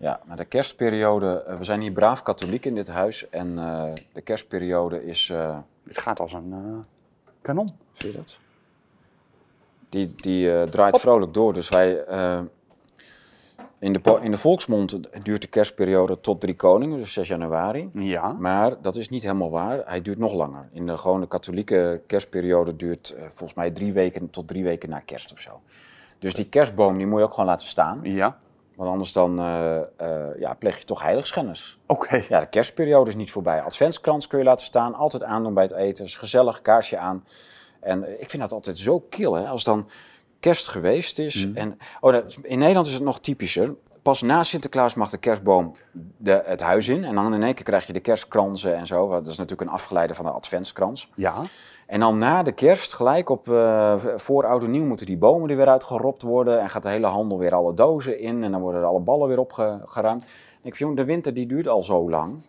[0.00, 1.42] Ja, maar de kerstperiode...
[1.42, 3.28] eh, we zijn hier braaf katholiek in dit huis.
[3.28, 5.30] En eh, de kerstperiode is...
[5.30, 5.58] eh,
[5.88, 6.78] Het gaat als een eh,
[7.42, 7.68] kanon.
[7.92, 8.38] zie je dat?
[9.88, 11.52] Die, die eh, draait vrolijk door.
[11.52, 12.04] Dus wij...
[12.04, 12.40] eh,
[13.78, 17.88] in, de, in de volksmond duurt de kerstperiode tot drie koningen, dus 6 januari.
[17.92, 18.32] Ja.
[18.32, 19.82] Maar dat is niet helemaal waar.
[19.86, 20.68] Hij duurt nog langer.
[20.72, 24.98] In de gewone katholieke kerstperiode duurt eh, volgens mij drie weken tot drie weken na
[25.00, 25.60] kerst of zo.
[26.18, 27.98] Dus die kerstboom die moet je ook gewoon laten staan.
[28.02, 28.38] Ja.
[28.80, 31.78] Want anders dan eh, eh, ja, pleeg je toch heiligschennis.
[31.86, 32.22] Oké.
[32.28, 33.60] Ja, de kerstperiode is niet voorbij.
[33.62, 34.94] Adventskrans kun je laten saan.
[34.94, 36.04] Altijd aandoen bij het eten.
[36.04, 37.24] is gezellig, kaarsje aan.
[37.80, 39.48] En eh, ik vind dat altijd zo kil, hè.
[39.48, 39.88] Als dan
[40.40, 41.48] kerst geweest is.
[41.54, 43.74] En, oh, dat- in Nederland is het nog typischer.
[44.02, 45.72] Pas na Sinterklaas mag de kerstboom
[46.16, 47.04] de, het huis in.
[47.04, 49.08] En dan in één keer krijg je de kerstkransen en zo.
[49.10, 51.10] Dat is natuurlijk een afgeleide van de adventskrans.
[51.14, 51.34] Ja.
[51.90, 55.50] En dan na de kerst, gelijk op eh, voor oud en nieuw, moeten die bomen
[55.50, 56.60] er weer uitgeropt worden.
[56.60, 58.44] En gaat de hele handel weer alle dozen in.
[58.44, 60.22] En dan worden alle ballen weer opgeruimd.
[60.22, 62.40] En ik vind, de winter die duurt al zo lang.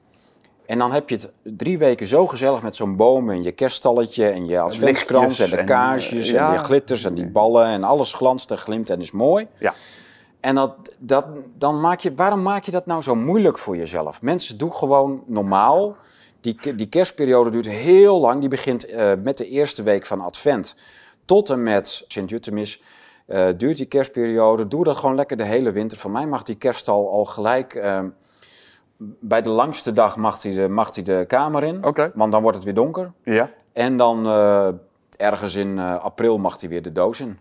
[0.66, 4.28] En dan heb je het drie weken zo gezellig met zo'n boom en je kerststalletje
[4.28, 6.52] en je adventskrans en de en, kaarsjes eh, en ja.
[6.52, 9.48] die glitters en die ballen en alles glanst en glimt en is mooi.
[9.58, 9.74] Ja.
[10.40, 11.26] En dat, dat,
[11.58, 14.22] dan maak je, waarom maak je dat nou zo moeilijk voor jezelf?
[14.22, 15.96] Mensen, doe gewoon normaal.
[16.42, 18.40] Die, die kerstperiode duurt heel lang.
[18.40, 20.76] Die begint eh, met de eerste week van Advent
[21.26, 22.82] tot en met Sint-Jutemis.
[23.26, 24.68] Eh, duurt die kerstperiode.
[24.68, 25.98] Doe dat gewoon lekker de hele winter.
[25.98, 27.74] Van mij mag die kerststal al gelijk...
[27.74, 28.04] eh,
[29.20, 31.86] bij de langste dag mag hij de, mag hij de kamer in.
[32.14, 33.12] Want dan wordt het weer donker.
[33.24, 33.52] Ja.
[33.74, 34.70] En dan eh,
[35.18, 37.40] ergens in april mag hij weer de doos in.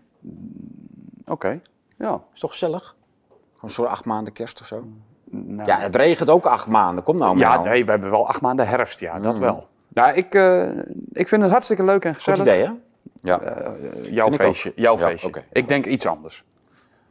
[1.25, 1.61] Oké.
[1.97, 2.23] Ja.
[2.33, 2.95] Is toch gezellig?
[3.53, 4.83] Gewoon zo'n acht maanden kerst of zo?
[5.31, 7.03] Nou, Ja, het regent ook acht maanden.
[7.03, 7.47] Kom nou maar.
[7.49, 7.67] ja, nou.
[7.69, 9.67] nee, we hebben wel acht maanden herfst, ja, dat wel.
[9.87, 10.67] Nou, ik, eh,
[11.11, 12.53] ik vind het hartstikke leuk en Goed gezellig.
[12.53, 12.71] idee, hè?
[13.21, 13.39] Ja.
[13.39, 14.73] Eh, jouw Vind feestje.
[14.75, 15.43] Jouw Ja, feestje.
[15.51, 16.43] Ik denk iets anders.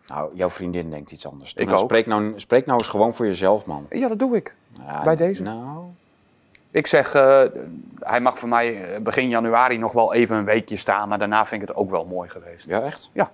[0.07, 1.53] Nou, jouw vriendin denkt iets anders.
[1.55, 1.85] Ik Nou, ook.
[1.85, 3.87] Spreek nou, spreek nou eens gewoon voor jezelf, man.
[3.91, 4.55] Ja, dat doe ik.
[4.87, 5.43] Ja, Bij deze?
[5.43, 5.85] Nou,
[6.71, 7.43] Ik zeg, eh,
[7.99, 11.63] hij mag voor mij begin januari nog wel even een weekje staan, maar daarna vind
[11.63, 12.69] ik het ook wel mooi geweest.
[12.69, 13.11] ja, echt?
[13.13, 13.31] Ja.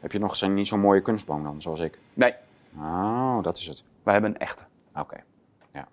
[0.00, 1.98] Heb je nog zo'n niet zo'n mooie kunstboom dan, zoals ik?
[2.14, 2.34] Nee,
[2.78, 3.84] Oh, dat is het.
[4.02, 4.64] wij hebben een echte.
[4.94, 5.16] Oké.
[5.72, 5.86] Ja.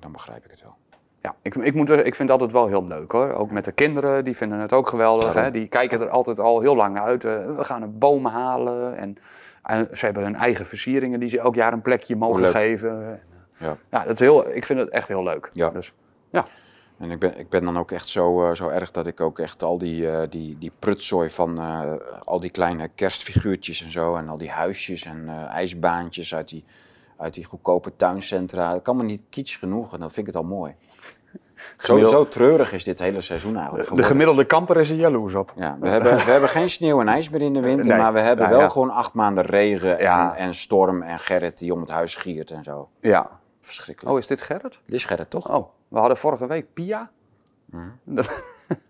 [0.00, 0.76] Dan begrijp ik het wel.
[1.22, 3.32] Ja, ik, ik, moet er, ik vind het altijd wel heel leuk hoor.
[3.32, 5.34] Ook met de kinderen, die vinden het ook geweldig.
[5.34, 5.50] Hè?
[5.50, 7.24] Die kijken er altijd al heel lang naar uit.
[7.24, 8.96] Eh, we gaan een boom halen.
[8.96, 9.16] En
[9.62, 13.20] eh, ze hebben hun eigen versieringen die ze elk jaar een plekje mogen geven.
[13.56, 13.76] Ja.
[13.90, 15.48] Ja, dat is heel, ik vind het echt heel leuk.
[15.52, 15.70] Ja.
[15.70, 15.92] Dus,
[16.30, 16.44] ja.
[17.00, 19.38] En ik ben, ik ben dan ook echt zo, eh, zo erg dat ik ook
[19.38, 21.92] echt al die, eh, die, die prutzooi van eh,
[22.24, 24.16] al die kleine kerstfiguurtjes en zo.
[24.16, 26.64] En al die huisjes en ijsbaantjes uit die,
[27.16, 28.72] uit die goedkope tuincentra.
[28.72, 30.74] Dat kan me niet kitsch genoeg en dan vind ik het al mooi.
[31.78, 35.52] Zo, zo treurig is dit hele seizoen eigenlijk De gemiddelde kamper is er jaloers op.
[35.56, 37.98] Ja, we, hebben, we hebben geen sneeuw en ijs meer in de winter, Nee.
[37.98, 38.68] maar we hebben Ja, wel ja.
[38.68, 40.34] gewoon acht maanden regen Ja.
[40.36, 42.88] en, en storm en Gerrit die om het huis giert en zo.
[43.00, 43.39] Ja.
[43.60, 44.14] Verschrikkelijk.
[44.14, 44.80] Oh, is dit Gerrit?
[44.84, 45.50] Dit is Gerrit, toch?
[45.54, 47.10] Oh, we hadden vorige week Pia.
[48.04, 48.42] Dat,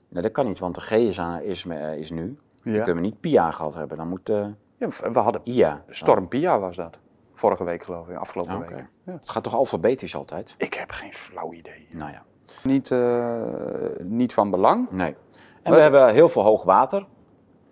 [0.09, 2.39] Nee, dat kan niet, want de G is, aan, is, eh, is nu.
[2.65, 2.85] Dan ja.
[2.85, 5.85] kunnen we niet Pia gehad hebben, dan moet ja, we hadden IA.
[5.89, 6.99] Storm Pia was dat.
[7.35, 8.75] Vorige week geloof ik, afgelopen Oké.
[8.75, 8.87] week.
[9.05, 9.13] Ja.
[9.13, 10.55] Het gaat toch alfabetisch altijd?
[10.59, 11.87] Ik heb geen flauw idee.
[11.91, 12.23] Nou ja,
[12.63, 14.91] Niet, eh, niet van belang.
[14.91, 15.17] nee.
[15.63, 17.07] En we hebben heel veel hoog water,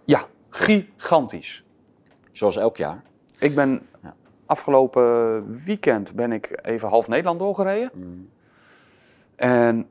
[0.05, 1.65] Ja, gigantisch.
[2.33, 3.03] zoals elk jaar.
[3.39, 3.88] Ik ben.
[4.49, 7.91] Afgelopen weekend ben ik even half Nederland doorgereden.
[7.95, 8.29] Mm.
[9.37, 9.89] En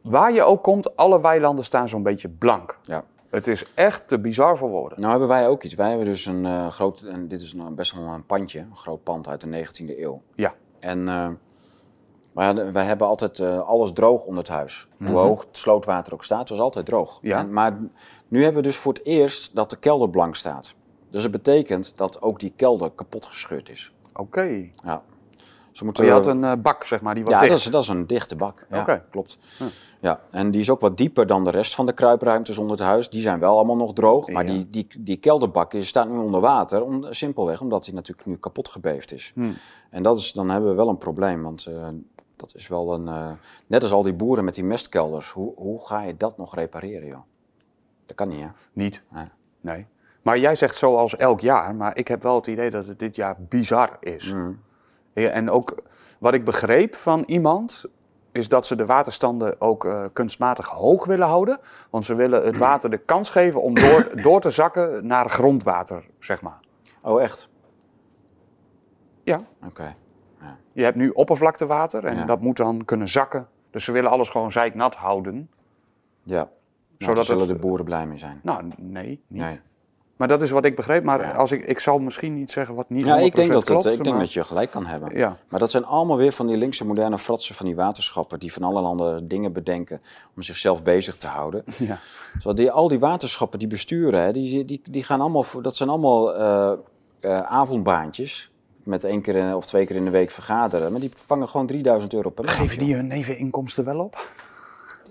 [0.00, 2.78] waar je ook komt, alle weilanden staan zo'n beetje blank.
[2.82, 3.04] Ja.
[3.30, 5.00] Het is echt te bizar voor woorden.
[5.00, 5.74] Nou hebben wij ook iets.
[5.74, 8.76] Wij hebben dus een eh, groot, en dit is een, best wel een pandje, een
[8.76, 10.22] groot pand uit de 19e eeuw.
[10.34, 10.54] Ja.
[10.80, 11.28] En eh,
[12.72, 14.88] wij, hebben altijd eh, alles droog onder het huis.
[14.98, 17.22] Hoe hoog het slootwater ook staat, was altijd droog.
[17.22, 17.26] Mhm.
[17.30, 17.38] Ja.
[17.38, 17.78] En, maar
[18.28, 20.74] nu hebben we dus voor het eerst dat de kelder blank staat.
[21.10, 23.92] Dus het betekent dat ook die kelder kapot gescheurd is.
[24.14, 24.68] Oké.
[24.84, 25.02] Ja.
[25.72, 27.52] Ze Oh, moeten, je had een eh, bak, zeg maar, die was ja, dicht.
[27.52, 28.66] dat is, dat is een dichte bak.
[28.70, 29.04] Ja, Oké.
[29.10, 29.38] klopt.
[30.00, 32.86] Ja, en die is ook wat dieper dan de rest van de kruipruimtes onder het
[32.86, 33.08] huis.
[33.08, 34.50] Die zijn wel allemaal nog droog, maar Ja.
[34.52, 36.82] die, die, die kelderbak is, staat nu onder water.
[36.82, 39.32] Om, simpelweg omdat hij natuurlijk nu kapot gebeefd is.
[39.34, 39.54] Hmm.
[39.90, 41.88] En dat is, dan hebben we wel een probleem, want eh,
[42.36, 43.08] dat is wel een...
[43.08, 43.30] eh,
[43.66, 45.30] net als al die boeren met die mestkelders.
[45.30, 47.22] Hoe, hoe ga je dat nog repareren, joh?
[48.04, 48.48] Dat kan niet, hè?
[48.72, 49.02] Niet.
[49.10, 49.26] Nee.
[49.60, 49.86] Nee.
[50.22, 53.16] Maar jij zegt zoals elk jaar, maar ik heb wel het idee dat het dit
[53.16, 54.32] jaar bizar is.
[54.32, 54.60] Mm.
[55.14, 55.74] Ja, en ook
[56.18, 57.84] wat ik begreep van iemand,
[58.32, 61.58] is dat ze de waterstanden ook eh, kunstmatig hoog willen houden.
[61.90, 66.06] Want ze willen het water de kans geven om door, door te zakken naar grondwater,
[66.18, 66.60] zeg maar.
[67.02, 67.48] Oh, echt?
[69.22, 69.94] Ja, Oké.
[70.72, 72.24] je hebt nu oppervlaktewater en Ja.
[72.24, 73.48] dat moet dan kunnen zakken.
[73.70, 75.50] Dus ze willen alles gewoon zeiknat houden.
[76.22, 76.34] Ja.
[76.36, 76.48] Nou,
[76.98, 78.40] Zodat zullen het- de boeren blij mee zijn.
[78.42, 79.40] Nou, nee, niet.
[79.40, 79.60] Nee.
[80.20, 81.04] Maar dat is wat ik begreep.
[81.04, 81.30] Maar Ja.
[81.32, 83.84] als ik, ik zal misschien niet zeggen wat niet Ja, 100% ik denk, dat, het,
[83.84, 85.16] ik denk dat je gelijk kan hebben.
[85.18, 85.36] Ja.
[85.48, 88.38] Maar dat zijn allemaal weer van die linkse moderne fratsen van die waterschappen...
[88.38, 90.00] die van allerhande dingen bedenken
[90.36, 91.64] om zichzelf bezig te houden.
[91.78, 91.98] Ja.
[92.38, 95.42] Zoals die, al die waterschappen die besturen, hè, die, die, die gaan allemaal...
[95.42, 96.72] voor- Dat zijn allemaal eh,
[97.20, 98.50] eh, avondbaantjes...
[98.84, 100.90] met één keer in- of twee keer in de week vergaderen.
[100.92, 102.56] Maar die vangen gewoon 3000 euro per maand.
[102.56, 104.26] Geven die hun neveninkomsten wel op?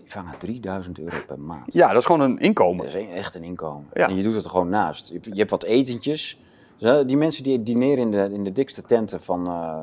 [0.09, 1.73] Vangen 3000 euro per maand.
[1.73, 2.85] Ja, dat is gewoon een inkomen.
[2.85, 3.89] Dat is echt een inkomen.
[3.93, 4.07] Ja.
[4.07, 5.07] En je doet het er gewoon naast.
[5.07, 6.39] Je, hebt- je hebt wat etentjes.
[6.77, 9.47] Dus, die mensen die dineren in de, in de dikste tenten van...
[9.47, 9.77] eh,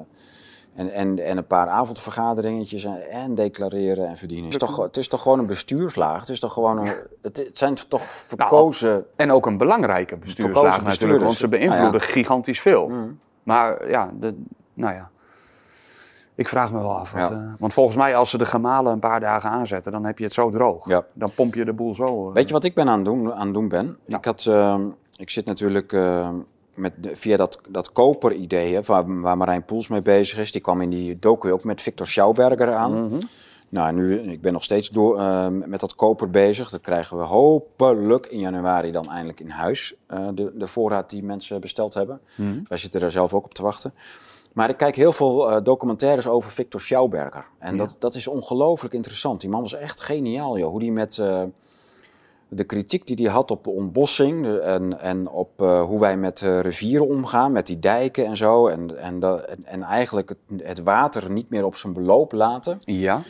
[0.75, 4.49] en, en, en een paar avondvergaderingetjes en, en declareren en verdienen.
[4.49, 6.21] Is toch, het is toch gewoon een bestuurslaag?
[6.21, 9.05] Het, is toch gewoon een, het, het zijn toch verkozen...
[9.17, 12.89] En ook een belangrijke bestuurslaag natuurlijk, want ze beïnvloeden Ah, gigantisch veel.
[12.89, 13.19] Mm.
[13.43, 14.35] Maar ja, de,
[14.75, 15.11] nou ja,
[16.37, 17.13] ik vraag me wel af.
[17.13, 17.35] Wat, Ja.
[17.35, 20.25] eh, want volgens mij als ze de gemalen een paar dagen aanzetten, dan heb je
[20.25, 20.89] het zo droog.
[20.89, 21.05] Ja.
[21.13, 22.29] Dan pomp je de boel zo.
[22.29, 22.35] eh.
[22.35, 23.97] Weet je wat ik ben aan het doen, aan doen ben?
[24.05, 24.17] Ja.
[24.17, 24.83] Ik, had, ehm,
[25.17, 26.29] ik zit natuurlijk eh,
[26.75, 30.53] met via dat, dat koper-idee, waar, waar Marijn Poels mee bezig is.
[30.53, 33.05] Die kwam in die docu ook met Victor Schauberger aan.
[33.07, 33.21] Mhm.
[33.69, 36.71] Nou, nu, ik ben nog steeds door, eh, met dat koper bezig.
[36.71, 39.95] Dat krijgen we hopelijk in januari dan eindelijk in huis.
[40.07, 42.21] eh, de, de voorraad die mensen besteld hebben.
[42.35, 42.59] Mhm.
[42.69, 43.95] Wij zitten er zelf ook op te wachten.
[44.57, 47.47] Maar ik kijk heel veel eh, documentaires over Victor Schauberger.
[47.59, 47.79] En Ja.
[47.85, 49.41] dat, dat is ongelooflijk interessant.
[49.41, 50.71] Die man was echt geniaal, joh.
[50.71, 51.43] Hoe die met eh,
[52.49, 54.43] de kritiek die hij had op de ontbossing...
[54.43, 58.37] de- en, en op eh, hoe wij met eh, rivieren omgaan, met die dijken en
[58.37, 58.67] zo...
[58.67, 62.77] en, en, dat- en, en eigenlijk het, het water niet meer op zijn beloop laten...
[62.81, 63.21] Ja,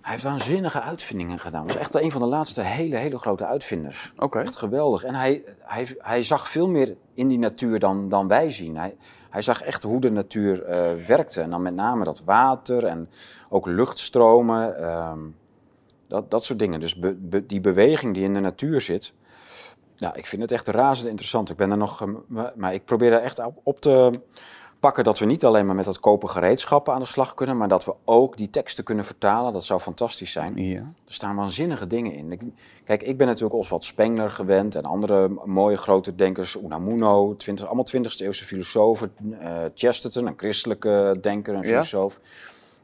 [0.00, 1.64] Hij heeft waanzinnige uitvindingen gedaan.
[1.64, 4.12] Hij was echt een van de laatste hele, hele grote uitvinders.
[4.16, 4.40] Oké.
[4.40, 5.04] Echt geweldig.
[5.04, 8.76] En hij, hij, hij zag veel meer in die natuur dan, dan wij zien.
[8.76, 8.96] Hij,
[9.34, 11.40] hij zag echt hoe de natuur eh, werkte.
[11.40, 13.08] En dan met name dat water en
[13.48, 14.78] ook luchtstromen.
[14.78, 15.18] ehm,
[16.08, 16.80] dat, dat soort dingen.
[16.80, 17.00] Dus
[17.46, 19.12] die beweging die in de natuur zit.
[19.96, 21.50] Ja, ik vind het echt razend interessant.
[21.50, 22.14] Ik ben er nog, ehm,
[22.54, 24.10] maar- ik probeer er echt op te
[24.84, 27.68] pakken dat we niet alleen maar met dat kopen gereedschappen aan de slag kunnen, maar
[27.68, 29.52] dat we ook die teksten kunnen vertalen.
[29.52, 30.56] Dat zou fantastisch zijn.
[30.56, 30.78] Ja.
[30.80, 32.32] Er staan waanzinnige dingen in.
[32.32, 32.40] Ik-
[32.84, 36.56] kijk, ik ben natuurlijk Oswald Spengler gewend en andere mooie grote denkers.
[36.62, 39.12] Unamuno, 20, allemaal 20e eeuwse filosofen.
[39.40, 41.66] eh, Chesterton, een christelijke denker en Ja.
[41.68, 42.20] filosoof.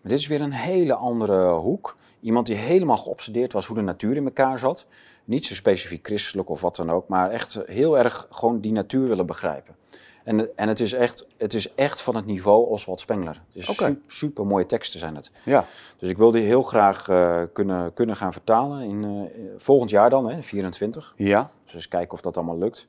[0.03, 1.97] Maar dit is weer een hele andere hoek.
[2.21, 4.87] Iemand die helemaal geobsedeerd was hoe de natuur in elkaar zat.
[5.25, 9.09] Niet zo specifiek christelijk of wat dan ook, maar echt heel erg gewoon die natuur
[9.09, 9.75] willen begrijpen.
[10.25, 13.43] En, en het, is echt, het is echt van het niveau Oswald Spengler.
[13.55, 13.63] Oké.
[13.73, 15.31] super, super mooie teksten zijn het.
[15.45, 15.65] Ja.
[15.99, 18.83] Dus ik wil die heel graag eh, kunnen, kunnen gaan vertalen.
[18.83, 21.13] In, eh, volgend jaar dan, hè, 24.
[21.17, 21.51] Ja.
[21.65, 22.89] Dus eens kijken of dat allemaal lukt.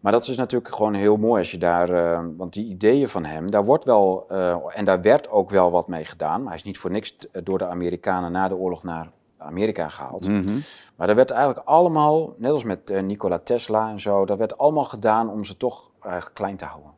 [0.00, 1.90] Maar dat is natuurlijk gewoon heel mooi als je daar...
[1.90, 4.28] eh, want die ideeën van hem, daar wordt wel...
[4.74, 6.38] en daar werd ook wel wat mee gedaan.
[6.38, 10.28] Maar hij is niet voor niks door de Amerikanen na de oorlog naar Amerika gehaald.
[10.28, 10.58] Mhm.
[10.96, 14.24] Maar dat werd eigenlijk allemaal, net als met eh, Nikola Tesla en zo...
[14.24, 16.90] dat werd allemaal gedaan om ze toch eigenlijk klein te houden.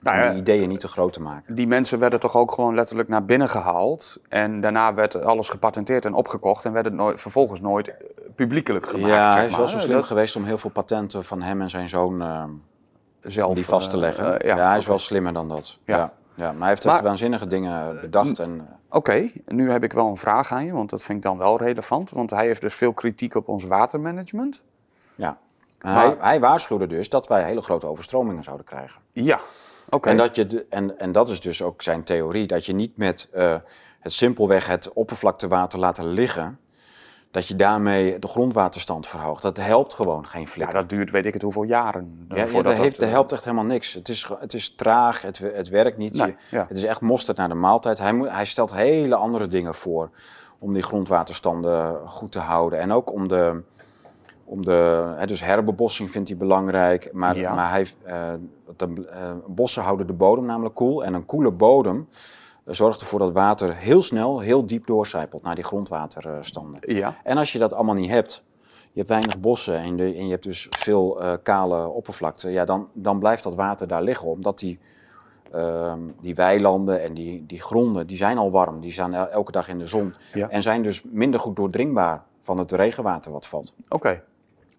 [0.00, 1.54] Nou om ja, die ideeën niet te groot te maken.
[1.54, 4.16] die mensen werden toch ook gewoon letterlijk naar binnen gehaald.
[4.28, 6.64] En daarna werd alles gepatenteerd en opgekocht.
[6.64, 7.94] En werd het nooit, vervolgens nooit eh,
[8.34, 9.12] publiekelijk gemaakt.
[9.12, 9.60] ja, zeg hij is maar.
[9.60, 12.22] wel zo slim Dat geweest om heel veel patenten van hem en zijn zoon...
[12.22, 12.44] eh,
[13.20, 14.46] zelf die vast te leggen.
[14.46, 15.78] ja, hij is wel slimmer dan dat.
[15.84, 15.96] Ja.
[15.96, 16.12] Ja.
[16.34, 16.50] Ja.
[16.52, 18.38] maar hij heeft Maar- echt waanzinnige dingen bedacht.
[18.38, 21.38] En, Oké, nu heb ik wel een vraag aan je, want dat vind ik dan
[21.38, 22.10] wel relevant.
[22.10, 24.62] Want hij heeft dus veel kritiek op ons watermanagement.
[25.14, 25.38] ja.
[25.80, 29.00] Maar- hij, hij waarschuwde dus dat wij hele grote overstromingen zouden krijgen.
[29.12, 29.40] Ja,
[29.90, 30.08] oké.
[30.08, 32.96] En, dat je de- en, en dat is dus ook zijn theorie, dat je niet
[32.96, 33.56] met eh,
[34.00, 36.58] het simpelweg het oppervlaktewater laten liggen,
[37.32, 39.42] dat je daarmee de grondwaterstand verhoogt.
[39.42, 40.74] Dat helpt gewoon geen Ja, flikker.
[40.74, 42.26] dat duurt weet ik het hoeveel jaren.
[42.28, 43.92] eh, Ja, ja, dat, heeft, dat, dat helpt echt helemaal niks.
[43.94, 46.14] Het is, het is traag, het, het werkt niet.
[46.14, 46.64] Nee, Je- ja.
[46.68, 47.98] Het is echt mosterd naar de maaltijd.
[47.98, 50.10] Hij, hij stelt hele andere dingen voor
[50.58, 52.78] om die grondwaterstanden goed te houden.
[52.78, 53.62] En ook om de,
[54.44, 57.12] om de hè, dus herbebossing vindt hij belangrijk.
[57.12, 57.54] Maar, Ja.
[57.54, 58.32] maar hij, eh,
[58.76, 61.04] de, eh, bossen houden de bodem namelijk koel.
[61.04, 62.16] En een koele bodem eh,
[62.66, 66.80] zorgt ervoor dat water heel snel, heel diep doorcijpelt naar die grondwaterstanden.
[66.94, 70.24] Ja, En als je dat allemaal niet hebt, je hebt weinig bossen en, de, en
[70.24, 74.28] je hebt dus veel eh, kale oppervlakte, ja, dan, dan blijft dat water daar liggen.
[74.28, 74.78] Omdat die,
[75.52, 78.80] ehm, die weilanden en die, die gronden, die zijn al warm.
[78.80, 80.14] Die staan el- elke dag in de zon.
[80.32, 80.48] Ja.
[80.48, 83.74] En zijn dus minder goed doordringbaar van het regenwater wat valt.
[83.88, 84.22] oké.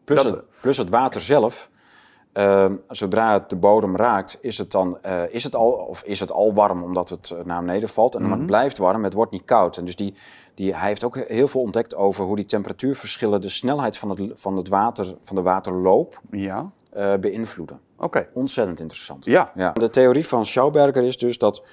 [0.03, 1.69] Plus, Dat- plus het water zelf,
[2.33, 6.19] ehm, zodra het de bodem raakt, is het, dan, eh, is, het al, of is
[6.19, 8.15] het al warm omdat het eh, naar beneden valt.
[8.15, 8.37] En maar Mhm.
[8.37, 9.77] het blijft warm, het wordt niet koud.
[9.77, 10.13] En dus die,
[10.55, 14.21] die, hij heeft ook heel veel ontdekt over hoe die temperatuurverschillen de snelheid van het,
[14.33, 17.79] van het water, van de waterloop Ja, eh, beïnvloeden.
[17.97, 18.27] oké.
[18.33, 19.25] Ontzettend interessant.
[19.25, 19.71] Ja, Ja.
[19.71, 21.63] De theorie van Schauberger is dus dat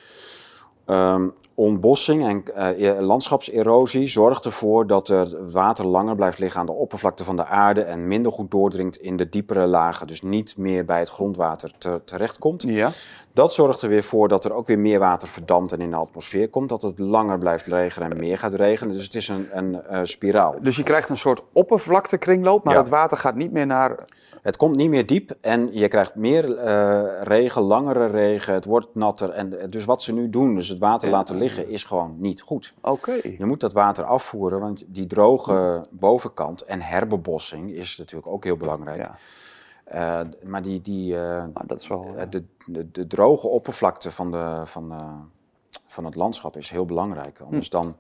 [0.87, 1.29] ehm,
[1.61, 7.25] ontbossing en eh, landschapserosie zorgt ervoor dat het water langer blijft liggen aan de oppervlakte
[7.25, 10.99] van de aarde en minder goed doordringt in de diepere lagen, dus niet meer bij
[10.99, 12.63] het grondwater te- terechtkomt.
[12.63, 12.91] ja.
[13.33, 15.97] Dat zorgt er weer voor dat er ook weer meer water verdampt en in de
[15.97, 18.95] atmosfeer komt, dat het langer blijft regenen en meer gaat regenen.
[18.95, 20.55] Dus het is een, een eh, spiraal.
[20.63, 22.81] Dus je krijgt een soort oppervlaktekringloop, maar Ja.
[22.81, 23.95] het water gaat niet meer naar...
[24.43, 28.89] Het komt niet meer diep en je krijgt meer eh, regen, langere regen, het wordt
[28.95, 29.31] natter.
[29.31, 31.15] En, dus wat ze nu doen, dus het water Ja.
[31.15, 32.75] laten liggen, is gewoon niet goed.
[32.83, 33.13] Oké.
[33.39, 38.57] Je moet dat water afvoeren, want die droge bovenkant en herbebossing is natuurlijk ook heel
[38.57, 38.99] belangrijk.
[39.01, 39.17] Ja,
[39.91, 42.15] Eh, maar die, die, eh, nou, dat is wel...
[42.17, 44.95] eh, de, de, de droge oppervlakte van, de, van,
[45.87, 47.41] van het landschap is heel belangrijk.
[47.41, 47.73] Anders Hm.
[47.73, 47.97] dan,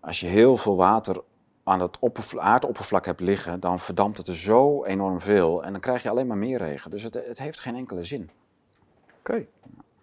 [0.00, 1.22] als je heel veel water
[1.64, 5.64] aan het oppervla- aardoppervlak hebt liggen, dan verdampt het er zo enorm veel.
[5.64, 6.90] En dan krijg je alleen maar meer regen.
[6.90, 8.30] Dus het, het heeft geen enkele zin.
[9.18, 9.46] Oké.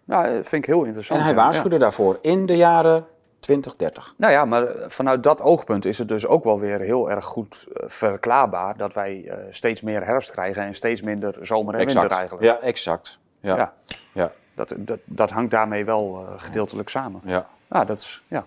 [0.06, 1.20] Nou, dat vind ik heel interessant.
[1.20, 1.42] En hij ja.
[1.42, 3.06] waarschuwde daarvoor in de jaren
[3.40, 4.14] 2030.
[4.18, 7.68] Nou ja, maar vanuit dat oogpunt is het dus ook wel weer heel erg goed
[7.74, 12.12] eh, verklaarbaar dat wij eh, steeds meer herfst krijgen en steeds minder zomer en winter
[12.12, 12.44] eigenlijk.
[12.44, 13.20] Ja, exact.
[13.40, 13.56] Ja.
[13.56, 13.74] Ja.
[14.14, 14.32] Ja.
[14.56, 17.22] Dat, dat, dat hangt daarmee wel eh, gedeeltelijk samen.
[17.26, 17.48] Ja.
[17.70, 18.46] Ja, dat is, ja.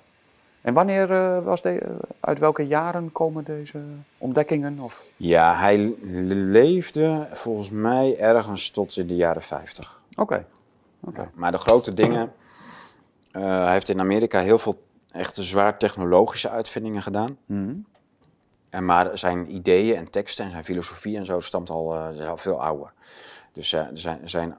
[0.62, 3.78] En wanneer eh, was de, eh, uit welke jaren komen deze
[4.18, 4.78] ontdekkingen?
[4.78, 5.10] Of?
[5.16, 10.00] Ja, hij leefde volgens mij ergens tot in de jaren 50.
[10.14, 10.44] Oké.
[11.00, 11.30] Oké.
[11.34, 12.32] Maar de grote dingen.
[13.32, 17.38] Eh, hij heeft in Amerika heel veel echte zwaar technologische uitvindingen gedaan.
[17.46, 17.74] Mhm.
[18.70, 22.26] En maar zijn ideeën en teksten en zijn filosofie en zo stamt al, eh, is
[22.26, 22.92] al veel ouder.
[23.52, 24.58] Dus eh, zijn, zijn,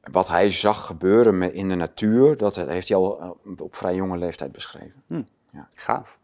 [0.00, 4.52] wat hij zag gebeuren in de natuur, dat heeft hij al op vrij jonge leeftijd
[4.52, 5.02] beschreven.
[5.06, 5.22] Hm.
[5.50, 5.68] Ja.
[5.74, 6.18] Gaaf.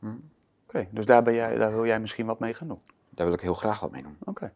[0.66, 2.80] Oké, dus daar, ben jij, daar wil jij misschien wat mee gaan doen.
[3.10, 4.16] Daar wil ik heel graag wat mee doen.
[4.24, 4.52] Oké.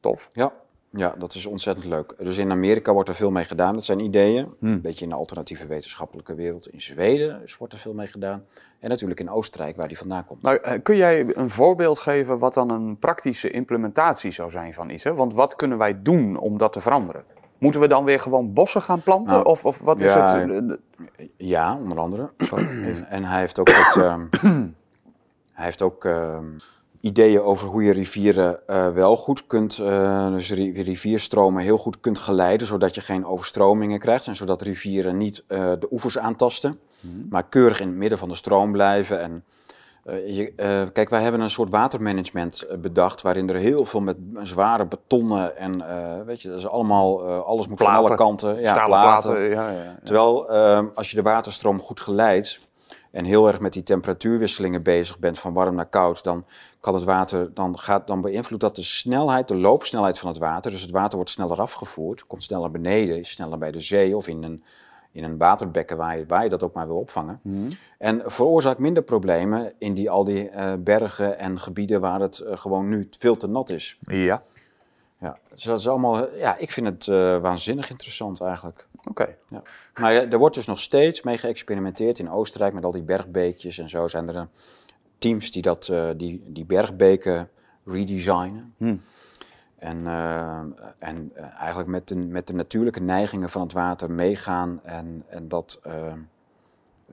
[0.00, 0.30] Tof.
[0.32, 0.52] Ja.
[0.96, 2.14] Ja, dat is ontzettend leuk.
[2.18, 3.74] Dus in Amerika wordt er veel mee gedaan.
[3.74, 4.48] Dat zijn ideeën.
[4.60, 6.68] Een beetje in de alternatieve wetenschappelijke wereld.
[6.68, 8.44] In Zweden wordt er veel mee gedaan.
[8.80, 10.42] En natuurlijk in Oostenrijk, waar die vandaan komt.
[10.42, 14.90] Nou, eh, kun jij een voorbeeld geven wat dan een praktische implementatie zou zijn van
[14.90, 15.04] iets?
[15.04, 15.14] Hè?
[15.14, 17.24] Want wat kunnen wij doen om dat te veranderen?
[17.58, 19.34] Moeten we dan weer gewoon bossen gaan planten?
[19.36, 20.50] Nou, of, of wat is ja, het?
[20.50, 22.30] eh, eh, Ja, onder andere.
[22.38, 24.26] Sorry, En hij heeft ook, wat, ehm,
[25.52, 26.44] hij heeft ook ehm,
[27.06, 32.00] ideeën over hoe je rivieren eh, wel goed kunt, eh, dus ri- rivierstromen heel goed
[32.00, 36.78] kunt geleiden, zodat je geen overstromingen krijgt en zodat rivieren niet eh, de oevers aantasten,
[37.30, 39.20] maar keurig in het midden van de stroom blijven.
[39.20, 39.44] En,
[40.26, 40.52] je,
[40.92, 45.84] kijk, wij hebben een soort watermanagement bedacht, waarin er heel veel met zware betonnen en,
[46.26, 48.60] weet je, dat is allemaal, alles moet van alle kanten.
[48.60, 48.86] Ja, platen.
[48.86, 49.50] platen?
[49.50, 49.98] Ja, ja, ja.
[50.04, 50.50] Terwijl
[50.94, 52.60] als je de waterstroom goed geleidt
[53.16, 56.44] en heel erg met die temperatuurwisselingen bezig bent van warm naar koud, dan
[56.80, 60.70] kan het water, dan, gaat, dan beïnvloedt dat de snelheid, de loopsnelheid van het water.
[60.70, 64.28] Dus het water wordt sneller afgevoerd, komt sneller beneden, is sneller bij de zee of
[64.28, 64.62] in een,
[65.12, 67.40] in een waterbekken waar je, waar je dat ook maar wil opvangen.
[67.98, 72.56] En veroorzaakt minder problemen in die, al die eh, bergen en gebieden waar het eh,
[72.56, 73.98] gewoon nu veel te nat is.
[74.00, 74.42] Ja,
[75.26, 78.86] Ja, dus dat is allemaal, ja, ik vind het eh, waanzinnig interessant eigenlijk.
[79.08, 79.36] oké.
[79.48, 79.62] Ja.
[79.94, 83.88] Maar er wordt dus nog steeds mee geëxperimenteerd in Oostenrijk met al die bergbeekjes en
[83.88, 84.08] zo.
[84.08, 84.42] Zijn er eh,
[85.18, 87.48] teams die, dat, eh, die, die bergbeken
[87.84, 88.74] redesignen.
[88.76, 89.00] Hmm.
[89.78, 90.06] En,
[90.98, 95.80] en eigenlijk met de, met de natuurlijke neigingen van het water meegaan en, en dat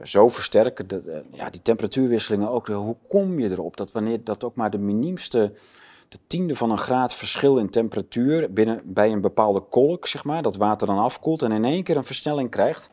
[0.02, 0.88] zo versterken.
[0.90, 2.68] Eh, ja, die temperatuurwisselingen ook.
[2.68, 5.54] Hoe kom je erop dat wanneer dat ook maar de miniemste,
[6.14, 10.42] de tiende van een graad verschil in temperatuur binnen, bij een bepaalde kolk, zeg maar,
[10.42, 12.90] dat water dan afkoelt en in één keer een versnelling krijgt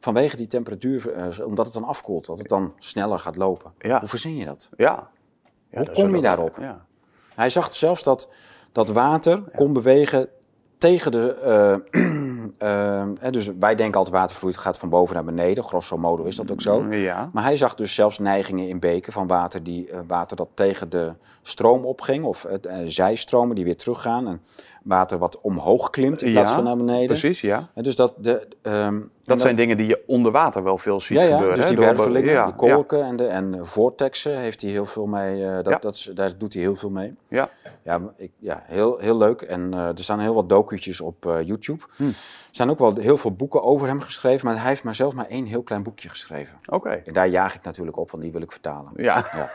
[0.00, 3.72] vanwege die temperatuur, eh, omdat het dan afkoelt, dat het dan sneller gaat lopen.
[3.78, 3.98] Ja.
[3.98, 4.68] Hoe verzin je dat?
[4.76, 5.08] Ja.
[5.70, 6.56] ja Hoe dat kom je daarop?
[6.58, 6.84] Ja.
[7.34, 8.28] Hij zag zelfs dat,
[8.72, 10.28] dat water kon bewegen
[10.82, 11.34] tegen de.
[12.58, 15.64] eh, eh, dus wij denken altijd watervloeit gaat van boven naar beneden.
[15.64, 16.86] Grosso modo is dat ook zo.
[16.90, 17.30] Ja.
[17.32, 20.90] Maar hij zag dus zelfs neigingen in beken van water, die, eh, water dat tegen
[20.90, 22.24] de stroom opging.
[22.24, 22.46] Of
[22.84, 24.26] zijstromen die weer teruggaan.
[24.26, 24.40] En
[24.84, 27.06] water wat omhoog klimt in plaats Ja, van naar beneden.
[27.06, 27.68] Precies, ja.
[27.74, 31.18] En dus dat, de, ehm, Dat zijn dingen die je onder water wel veel ziet
[31.18, 31.56] ja, ja, gebeuren.
[31.56, 35.46] dus die wervelingen, ja, de kolken en, de, en vortexen heeft hij heel veel mee.
[35.46, 35.78] eh, dat, Ja.
[35.78, 37.14] dat daar doet hij heel veel mee.
[37.28, 37.48] Ja.
[37.84, 39.42] Ja, ik, ja heel, heel leuk.
[39.42, 41.84] En eh, er staan heel wat docu'tjes op eh, YouTube.
[41.96, 42.04] Hm.
[42.06, 42.14] Er
[42.50, 45.26] zijn ook wel heel veel boeken over hem geschreven, maar hij heeft maar zelf maar
[45.26, 46.58] één heel klein boekje geschreven.
[46.70, 46.90] Oké.
[47.04, 48.92] En daar jaag ik natuurlijk op, want die wil ik vertalen.
[48.96, 49.24] Ja.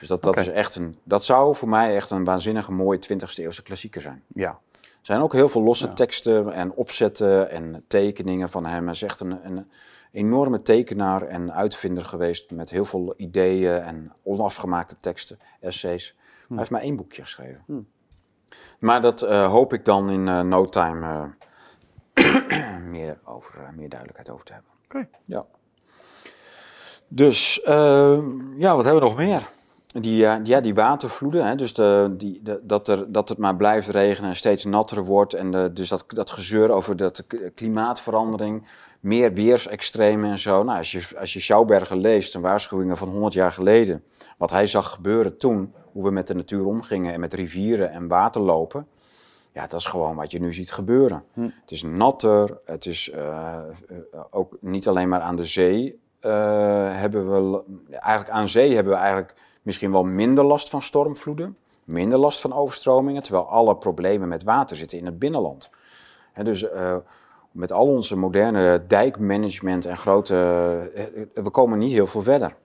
[0.00, 3.34] Dus dat, dat, is echt een, dat zou voor mij echt een waanzinnige mooie 20e
[3.36, 4.22] eeuwse klassieker zijn.
[5.02, 8.84] Zijn ook heel veel losse teksten en opzetten en tekeningen van hem.
[8.84, 9.70] Hij is echt een, een
[10.12, 16.16] enorme tekenaar en uitvinder geweest met heel veel ideeën en onafgemaakte teksten, essays.
[16.48, 17.88] Hij heeft maar één boekje geschreven.
[18.78, 21.32] Maar dat eh, hoop ik dan in eh, no time
[22.12, 24.70] eh, meer, over, meer duidelijkheid over te hebben.
[24.84, 25.08] Oké.
[25.24, 25.44] Ja.
[27.14, 28.22] Dus, eh,
[28.56, 29.48] ja, wat hebben we nog meer?
[29.92, 33.56] Die, eh, ja, die watervloeden, hè, dus de, die, de- dat, er, dat het maar
[33.56, 35.34] blijft regenen en steeds natter wordt.
[35.34, 37.24] En de, dus dat, dat gezeur over dat
[37.54, 38.66] klimaatverandering,
[39.00, 40.62] meer weersextremen en zo.
[40.62, 44.04] Nou, als je, als je Schauberger leest, een waarschuwingen van 100 jaar geleden,
[44.38, 48.08] wat hij zag gebeuren toen, hoe we met de natuur omgingen en met rivieren en
[48.08, 48.86] waterlopen.
[49.52, 51.24] Ja, dat is gewoon wat je nu ziet gebeuren.
[51.34, 53.54] Het is natter, het is eh,
[53.88, 56.00] eh, ook niet alleen maar aan de zee.
[56.20, 62.18] hebben we, eigenlijk aan zee hebben we eigenlijk misschien wel minder last van stormvloeden, minder
[62.18, 65.70] last van overstromingen, terwijl alle problemen met water zitten in het binnenland.
[66.32, 66.96] En dus eh,
[67.50, 70.36] met al onze moderne dijkmanagement en grote,
[70.94, 72.56] eh, we komen niet heel veel verder.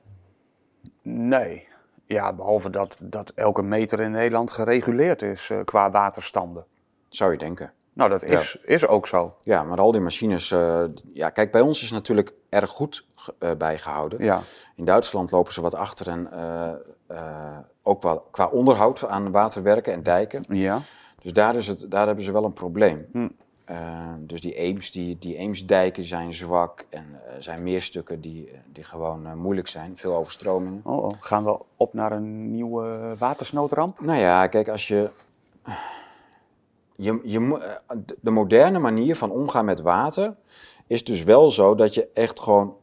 [1.02, 1.68] Nee.
[2.06, 6.66] Ja, behalve dat, dat elke meter in Nederland gereguleerd is eh, qua waterstanden.
[7.10, 7.74] Zou je denken.
[7.94, 9.36] Nou, dat is, is ook zo.
[9.44, 10.52] Ja, maar al die machines.
[10.52, 10.84] eh,
[11.14, 13.07] ja, kijk, bij ons is natuurlijk erg goed
[13.40, 14.24] eh, bijgehouden.
[14.24, 14.42] Ja.
[14.76, 16.72] In Duitsland lopen ze wat achter en eh,
[17.08, 20.44] eh, ook wel qua onderhoud aan waterwerken en dijken.
[20.50, 20.80] Ja.
[21.22, 23.06] Dus daar, is het, daar hebben ze wel een probleem.
[23.12, 23.28] Hm.
[24.20, 27.06] Dus die, Eems, die, die Eemsdijken zijn zwak en
[27.36, 29.98] er zijn meer stukken die, die gewoon moeilijk zijn.
[29.98, 30.82] Veel overstromingen.
[30.84, 31.12] Oh, oh.
[31.20, 34.00] Gaan we op naar een nieuwe watersnoodramp?
[34.00, 35.10] Nou ja, kijk, als je.
[36.96, 37.60] je, je
[38.22, 40.36] de moderne manier van omgaan met water
[40.88, 42.76] is dus wel zo dat je echt gewoon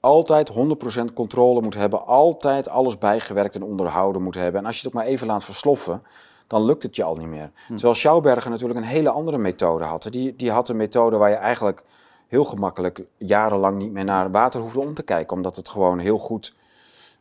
[0.00, 2.06] altijd 100% controle moet hebben.
[2.06, 4.60] Altijd alles bijgewerkt en onderhouden moet hebben.
[4.60, 6.02] En als je het ook maar even laat versloffen,
[6.46, 7.50] dan lukt het je al niet meer.
[7.68, 10.02] Terwijl Schauberger natuurlijk een hele andere methode had.
[10.10, 11.82] Die, die had een methode waar je eigenlijk
[12.26, 15.36] heel gemakkelijk jarenlang niet meer naar water hoefde om te kijken.
[15.36, 16.54] Omdat het gewoon heel goed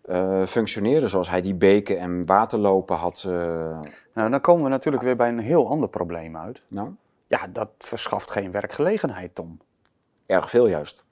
[0.02, 3.24] eh, functioneerde zoals hij die beken en waterlopen had.
[3.28, 3.34] eh,
[4.14, 6.62] Nou, dan komen we natuurlijk weer bij een heel ander probleem uit.
[6.70, 6.90] nou,
[7.28, 9.58] Ja, dat verschaft geen werkgelegenheid, Tom.
[10.26, 11.06] erg veel juist.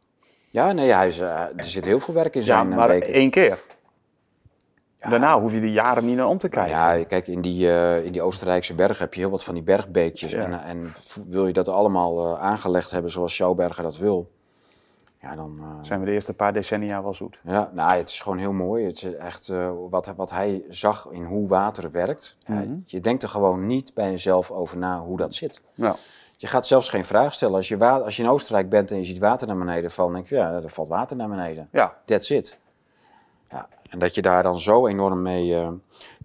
[0.49, 2.89] Ja, nee, hij is, eh, er zit heel veel werk in Ja, zijn eh, maar
[2.89, 3.59] één keer.
[4.99, 6.99] Daarna hoef je er jaren niet naar om te Nou kijken.
[6.99, 9.63] ja, kijk, in die, eh, in die Oostenrijkse bergen heb je heel wat van die
[9.63, 10.31] bergbeekjes.
[10.31, 10.43] Ja.
[10.43, 10.93] En, en
[11.27, 14.31] wil je dat allemaal aangelegd hebben zoals Schouwberger dat wil,
[15.21, 15.59] ja, dan...
[15.81, 17.39] Zijn we de eerste paar decennia wel zoet.
[17.43, 18.85] Ja, nou, het is gewoon heel mooi.
[18.85, 19.51] Het is echt
[19.89, 22.37] wat, wat hij zag in hoe water werkt.
[22.39, 22.75] Ja, Mhm.
[22.85, 25.61] je denkt er gewoon niet bij jezelf over na hoe dat zit.
[25.73, 25.95] Ja.
[26.39, 27.55] Je gaat zelfs geen vraag stellen.
[27.55, 30.27] Als je, als je in Oostenrijk bent en je ziet water naar beneden vallen, denk
[30.27, 31.69] je, ja, er valt water naar beneden.
[31.71, 31.95] ja.
[32.05, 32.57] That's it.
[33.49, 35.55] Ja, en dat je daar dan zo enorm mee.
[35.55, 35.69] eh,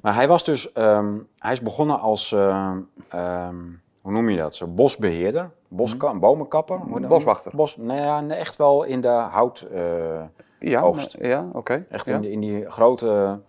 [0.01, 0.73] Maar hij was dus.
[0.73, 2.33] ehm, hij is begonnen als.
[2.33, 3.57] ehm, ehm,
[4.01, 4.55] hoe noem je dat?
[4.55, 5.51] Zo, bosbeheerder.
[5.69, 6.79] Boska bomenkapper.
[6.87, 7.53] noem je- Boswachter.
[7.57, 9.61] Bos, nou ja, echt wel in de hout.
[9.73, 10.23] eh,
[10.59, 11.17] Ja, Oogst.
[11.21, 11.87] ja oké.
[11.91, 12.15] echt Ja.
[12.15, 13.41] in, die- in die grote.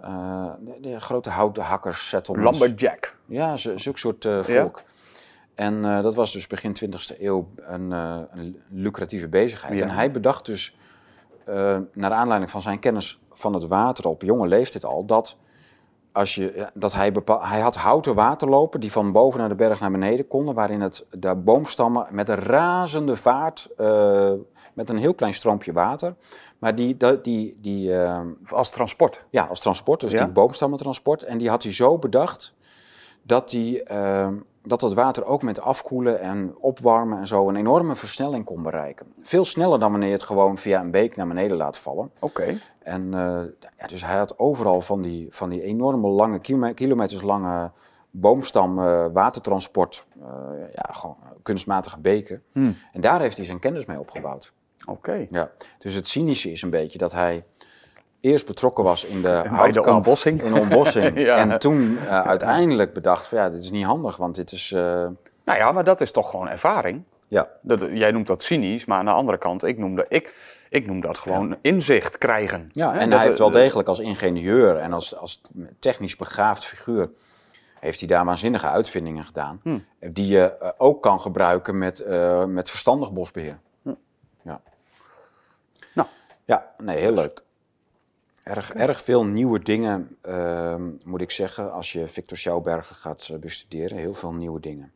[0.00, 0.50] eh,
[0.80, 2.58] de, grote houthakkers settlements.
[2.60, 3.16] Lumberjack.
[3.26, 4.70] Ja, zo- zulk soort eh, Ja.
[5.54, 9.78] En eh, dat was dus begin 20e eeuw een, eh, een lucratieve bezigheid.
[9.78, 9.84] Ja.
[9.84, 10.76] En hij bedacht dus,
[11.44, 15.36] eh, naar aanleiding van zijn kennis van het water op jonge leeftijd al, dat,
[16.12, 19.80] als je, dat hij, bepaal, hij had houten waterlopen die van boven naar de berg
[19.80, 23.68] naar beneden konden, waarin het, de boomstammen met een razende vaart,
[24.74, 26.14] met een heel klein stroompje water,
[26.58, 27.96] maar die, die, die, die
[28.50, 29.24] Als transport.
[29.30, 30.24] ja, als transport, dus Ja.
[30.24, 31.22] die boomstammentransport.
[31.22, 32.54] En die had hij zo bedacht
[33.22, 33.82] dat, die,
[34.62, 39.06] dat het water ook met afkoelen en opwarmen en zo een enorme versnelling kon bereiken.
[39.22, 42.10] Veel sneller dan wanneer je het gewoon via een beek naar beneden laat vallen.
[42.20, 42.58] Oké.
[42.82, 47.22] En eh, ja, dus hij had overal van die, van die enorme lange, kilome- kilometers
[47.22, 47.70] lange
[48.10, 50.28] boomstam eh, watertransport, eh,
[50.74, 52.42] ja, gewoon kunstmatige beken.
[52.52, 52.76] Hmm.
[52.92, 54.52] En daar heeft hij zijn kennis mee opgebouwd.
[54.84, 55.26] Oké.
[55.30, 57.44] Ja, dus het cynische is een beetje dat hij
[58.22, 60.42] eerst betrokken was in de Bij de ontbossing.
[60.42, 61.18] In de ontbossing.
[61.28, 61.36] Ja.
[61.36, 64.72] En toen eh, uiteindelijk bedacht van ja, dit is niet handig, want dit is...
[64.72, 64.80] eh,
[65.44, 67.02] Nou ja, maar dat is toch gewoon ervaring.
[67.28, 70.34] ja, Dat, jij noemt dat cynisch, maar aan de andere kant, ik noem dat, ik,
[70.68, 72.68] ik noem dat gewoon inzicht krijgen.
[72.72, 75.40] ja en dat- hij heeft wel degelijk als ingenieur en als, als
[75.78, 77.10] technisch begaafd figuur...
[77.80, 79.60] heeft hij daar waanzinnige uitvindingen gedaan.
[79.62, 79.78] Hm.
[79.98, 82.04] Die je eh, ook kan gebruiken met,
[82.46, 83.58] met verstandig bosbeheer.
[84.44, 84.60] Ja.
[85.94, 86.08] Nou.
[86.44, 87.42] Ja, nee, heel leuk.
[88.42, 93.38] Erg, erg veel nieuwe dingen, ehm, moet ik zeggen, als je Victor Schouwberger gaat eh,
[93.38, 93.98] bestuderen.
[93.98, 94.92] Heel veel nieuwe dingen.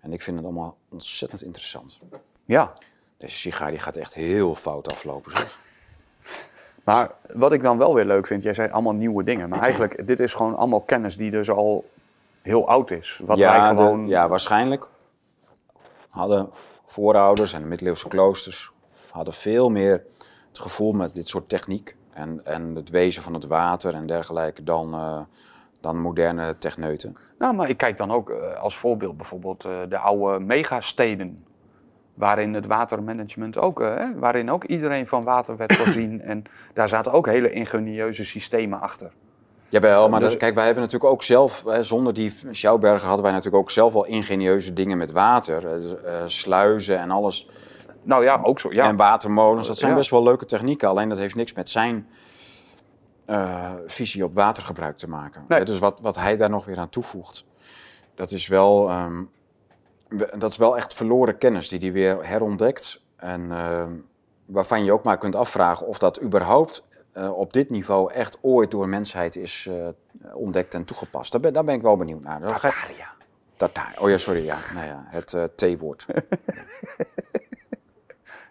[0.00, 2.00] En ik vind het allemaal ontzettend interessant.
[2.44, 2.72] Ja,
[3.16, 5.32] Deze sigaar die gaat echt heel fout aflopen.
[5.32, 5.58] Zeg.
[6.84, 9.48] maar wat ik dan wel weer leuk vind, jij zei allemaal nieuwe dingen.
[9.48, 11.90] Maar eigenlijk, dit is gewoon allemaal kennis die dus al
[12.42, 13.20] heel oud is.
[13.24, 14.08] Wat wij de- gewoon...
[14.08, 14.86] ja, waarschijnlijk
[16.08, 16.50] hadden
[16.86, 18.72] voorouders en de middeleeuwse kloosters
[19.10, 20.04] hadden veel meer
[20.48, 24.62] het gevoel met dit soort techniek en, en het wezen van het water en dergelijke
[24.62, 25.20] dan, eh,
[25.80, 27.16] dan moderne techneuten.
[27.38, 31.44] Nou, maar ik kijk dan ook eh, als voorbeeld bijvoorbeeld eh, de oude megasteden.
[32.14, 36.20] Waarin het watermanagement ook, hè, waarin ook iedereen van water werd voorzien.
[36.20, 36.42] en
[36.74, 39.12] daar zaten ook hele ingenieuze systemen achter.
[39.68, 43.32] Jawel, maar dus, kijk, wij hebben natuurlijk ook zelf, hè, zonder die Schouwberger hadden wij
[43.32, 45.60] natuurlijk ook zelf wel ingenieuze dingen met water.
[45.60, 47.48] dus, sluizen en alles.
[48.02, 48.72] Nou ja, ook zo.
[48.72, 48.88] Ja.
[48.88, 49.96] En watermolens, dat zijn Ja.
[49.96, 50.88] best wel leuke technieken.
[50.88, 52.08] Alleen dat heeft niks met zijn
[53.24, 55.44] eh, visie op watergebruik te maken.
[55.48, 55.64] Nee.
[55.64, 57.44] Dus wat, wat hij daar nog weer aan toevoegt,
[58.14, 59.22] dat is wel, ehm,
[60.38, 63.02] dat is wel echt verloren kennis die hij weer herontdekt.
[63.16, 63.92] En ehm,
[64.46, 68.70] waarvan je ook maar kunt afvragen of dat überhaupt eh, op dit niveau echt ooit
[68.70, 69.88] door mensheid is eh,
[70.34, 71.32] ontdekt en toegepast.
[71.32, 72.40] Daar ben, daar ben ik wel benieuwd naar.
[72.40, 73.08] Tartaria.
[73.56, 73.96] Tartaar.
[74.00, 74.44] Oh ja, sorry.
[74.44, 76.06] Ja, nou ja, het eh T-woord.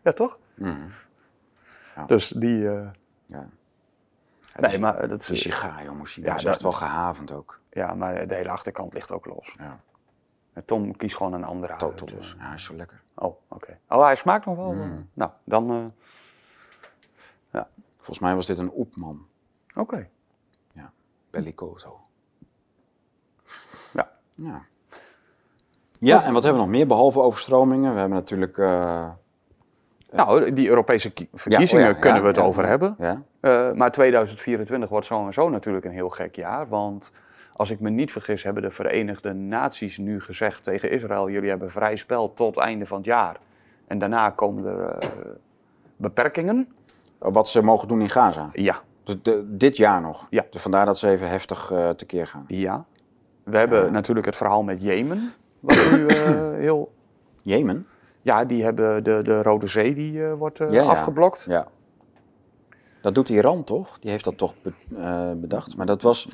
[0.04, 0.38] Ja, toch?
[0.56, 0.88] Mhm.
[1.96, 2.04] Ja.
[2.04, 2.70] Dus die...
[2.70, 2.90] eh,
[3.26, 3.50] Ja.
[4.60, 5.42] nee, maar dat is...
[5.42, 6.14] sigaar, jongens.
[6.14, 7.60] Die Ja, is dat- echt wel gehavend ook.
[7.70, 9.56] Ja, maar de hele achterkant ligt ook los.
[9.60, 9.80] Ja,
[10.54, 11.80] En Tom kiest gewoon een andere uit.
[11.80, 12.36] totaal dus-.
[12.40, 13.02] Ja, is zo lekker.
[13.16, 13.80] Oh, oké.
[13.90, 14.72] Oh, hij smaakt nog wel.
[14.74, 15.70] eh, Nou, dan...
[15.72, 15.86] eh,
[17.98, 19.28] Volgens mij was dit een oepman.
[19.76, 20.10] oké.
[20.74, 20.92] Ja,
[21.30, 22.00] bellicoso.
[23.94, 24.12] Ja.
[24.36, 24.66] Ja.
[26.00, 27.94] Ja, en wat hebben we nog meer behalve overstromingen?
[27.94, 28.58] We hebben natuurlijk...
[30.12, 32.96] Nou, die Europese ki- verkiezingen oh ja, kunnen we het over hebben.
[33.40, 36.68] Eh, maar 2024 wordt zo en zo natuurlijk een heel gek jaar.
[36.68, 37.12] Want
[37.54, 41.72] als ik me niet vergis, hebben de Verenigde Naties nu gezegd tegen Israël: jullie hebben
[41.72, 43.38] vrij spel tot einde van het jaar.
[43.88, 45.10] En daarna komen er eh,
[45.96, 46.68] beperkingen.
[47.18, 48.50] wat ze mogen doen in Gaza.
[48.54, 50.28] Ja, Dus de- dit jaar nog.
[50.30, 50.46] Ja.
[50.50, 52.46] Dus vandaar dat ze even heftig eh tekeer gaan.
[52.48, 52.86] ja.
[53.44, 55.32] We hebben natuurlijk het verhaal met Jemen.
[55.60, 56.06] Wat nu
[56.66, 56.92] heel.
[57.42, 57.88] Jemen?
[58.22, 60.90] Ja, die hebben de, de Rode Zee die eh, wordt eh, Ja, ja.
[60.90, 61.46] afgeblokt.
[61.48, 61.68] Ja.
[63.02, 64.00] Dat doet Iran toch?
[64.00, 65.78] Die heeft dat toch be- eh, bedacht.
[65.78, 66.28] Maar dat was.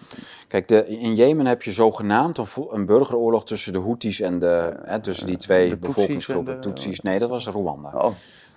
[0.47, 4.73] Kijk, de, in Jemen heb je zogenaamd een, een burgeroorlog tussen de Houthis en de.
[4.83, 6.61] Hè, tussen die twee bevolkingsgroepen.
[6.61, 6.99] Tutsis.
[6.99, 7.91] Nee, dat was Rwanda.
[7.95, 8.11] Oh,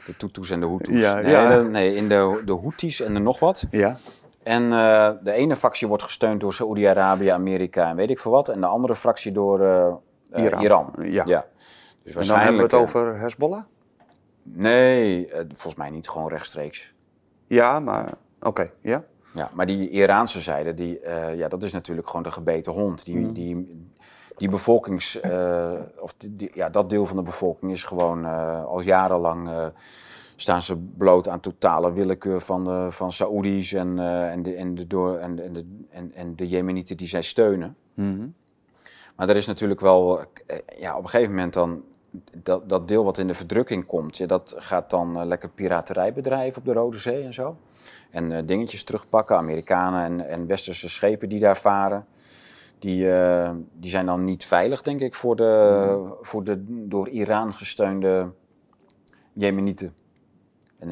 [0.06, 1.00] De Tutus en de Hutus.
[1.00, 1.56] Ja, nee, ja.
[1.62, 3.64] de- nee, in de, de Houthis en de nog wat.
[3.70, 3.96] ja.
[4.42, 4.70] En
[5.22, 8.48] de ene fractie wordt gesteund door Saoedi-Arabië, Amerika en weet ik veel wat.
[8.48, 9.58] En de andere fractie door
[10.36, 10.62] Iran.
[10.62, 10.92] Iran.
[11.02, 11.44] Ja.
[12.02, 13.62] Dus En dan hebben we het over Hezbollah?
[14.42, 16.94] Nee, eh, volgens mij niet gewoon rechtstreeks.
[17.46, 19.04] Ja, maar oké, ja.
[19.34, 23.04] Ja, maar die Iraanse zijde, die, eh, ja, dat is natuurlijk gewoon de gebeten hond.
[23.04, 23.32] Die, Mm.
[23.32, 23.86] die,
[24.36, 28.24] die bevolkings, eh, of die, ja, dat deel van de bevolking is gewoon
[28.64, 29.72] al jarenlang
[30.36, 34.86] staan ze bloot aan totale willekeur van de, van Saoedi's en, en, de, en, de,
[34.86, 37.76] door, en, en, de, en, en de Jemenieten die zij steunen.
[37.94, 38.26] Mhm.
[39.16, 40.20] Maar er is natuurlijk wel,
[40.78, 41.82] ja, op een gegeven moment dan,
[42.42, 46.12] dat, dat deel wat in de verdrukking komt, ja, dat gaat dan eh, lekker piraterij
[46.12, 47.56] bedrijven op de Rode Zee en zo.
[48.10, 52.06] En eh, dingetjes terugpakken, Amerikanen en, en westerse schepen die daar varen.
[52.78, 57.52] Die, eh, die zijn dan niet veilig, denk ik, voor de, voor de door Iran
[57.52, 58.32] gesteunde
[59.32, 59.94] Jemenieten.
[60.78, 60.90] En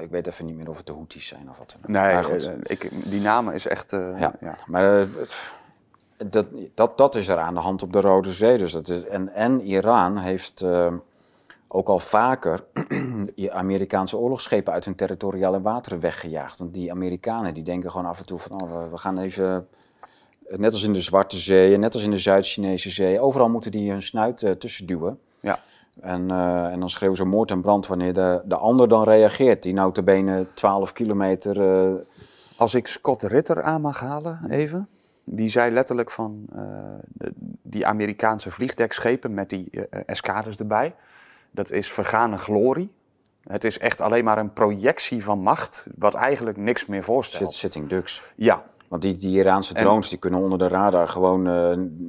[0.00, 1.70] ik weet even niet meer of het de Houthis zijn of wat.
[1.70, 2.02] dan ook.
[2.02, 2.50] Nee, Maar goed.
[2.62, 3.90] ik, die naam is echt...
[3.90, 4.56] Ja, ja.
[4.66, 5.06] maar
[6.30, 8.58] dat, dat, dat is er aan de hand op de Rode Zee.
[8.58, 10.92] Dus dat is, en, en Iran heeft eh,
[11.68, 12.64] ook al vaker
[13.50, 16.58] Amerikaanse oorlogsschepen uit hun territoriale wateren weggejaagd.
[16.58, 19.68] Want die Amerikanen die denken gewoon af en toe van oh, we, gaan even,
[20.48, 23.90] net als in de Zwarte Zee net als in de Zuid-Chinese Zee, overal moeten die
[23.90, 25.18] hun snuit eh, tussen duwen.
[25.40, 25.58] Ja.
[26.00, 29.62] En, eh, en dan schreeuwen ze moord en brand wanneer de, de ander dan reageert.
[29.62, 31.60] Die notabene 12 kilometer...
[32.56, 34.88] Als ik Scott Ritter aan mag halen, even.
[35.24, 36.62] Die zei letterlijk van eh,
[37.62, 39.70] die Amerikaanse vliegdekschepen met die
[40.06, 40.94] escades erbij.
[41.50, 42.92] Dat is vergane glorie.
[43.42, 47.52] Het is echt alleen maar een projectie van macht, wat eigenlijk niks meer voorstelt.
[47.52, 48.22] Sitting ducks.
[48.36, 51.42] Ja, Want die, die Iraanse En- drones die kunnen onder de radar gewoon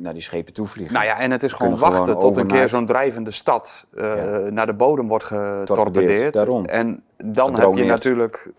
[0.01, 0.93] naar die schepen toe vliegen.
[0.93, 4.15] nou ja, en het is gewoon wachten tot een keer zo'n drijvende stad Ja.
[4.49, 6.33] naar de bodem wordt getorpedeerd.
[6.33, 6.65] daarom.
[6.65, 8.51] En dan heb je natuurlijk,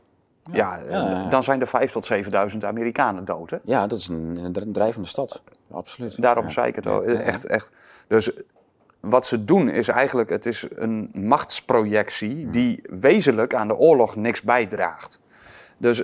[0.52, 1.28] ja, Ja, ja, ja.
[1.28, 2.10] dan zijn er 5.000 tot
[2.52, 3.50] 7.000 Amerikanen dood.
[3.50, 3.56] Hè?
[3.64, 5.42] Ja, dat is een, een dr- drijvende stad.
[5.70, 6.22] Absoluut.
[6.22, 6.50] Daarom ja.
[6.50, 7.02] zei ik het Ja, al.
[7.08, 7.18] ja, ja.
[7.18, 7.70] Echt, echt.
[8.06, 8.30] Dus
[9.00, 14.42] wat ze doen is eigenlijk, het is een machtsprojectie die wezenlijk aan de oorlog niks
[14.42, 15.18] bijdraagt.
[15.78, 16.02] Dus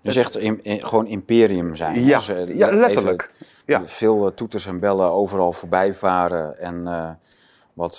[0.00, 2.04] Je zegt in, in- gewoon imperium zijn.
[2.04, 3.30] Ja, Dus, eh, ja, even letterlijk.
[3.66, 3.86] Ja.
[3.86, 6.58] Veel eh, toeters en bellen overal voorbij varen.
[6.58, 7.10] En eh,
[7.72, 7.98] wat,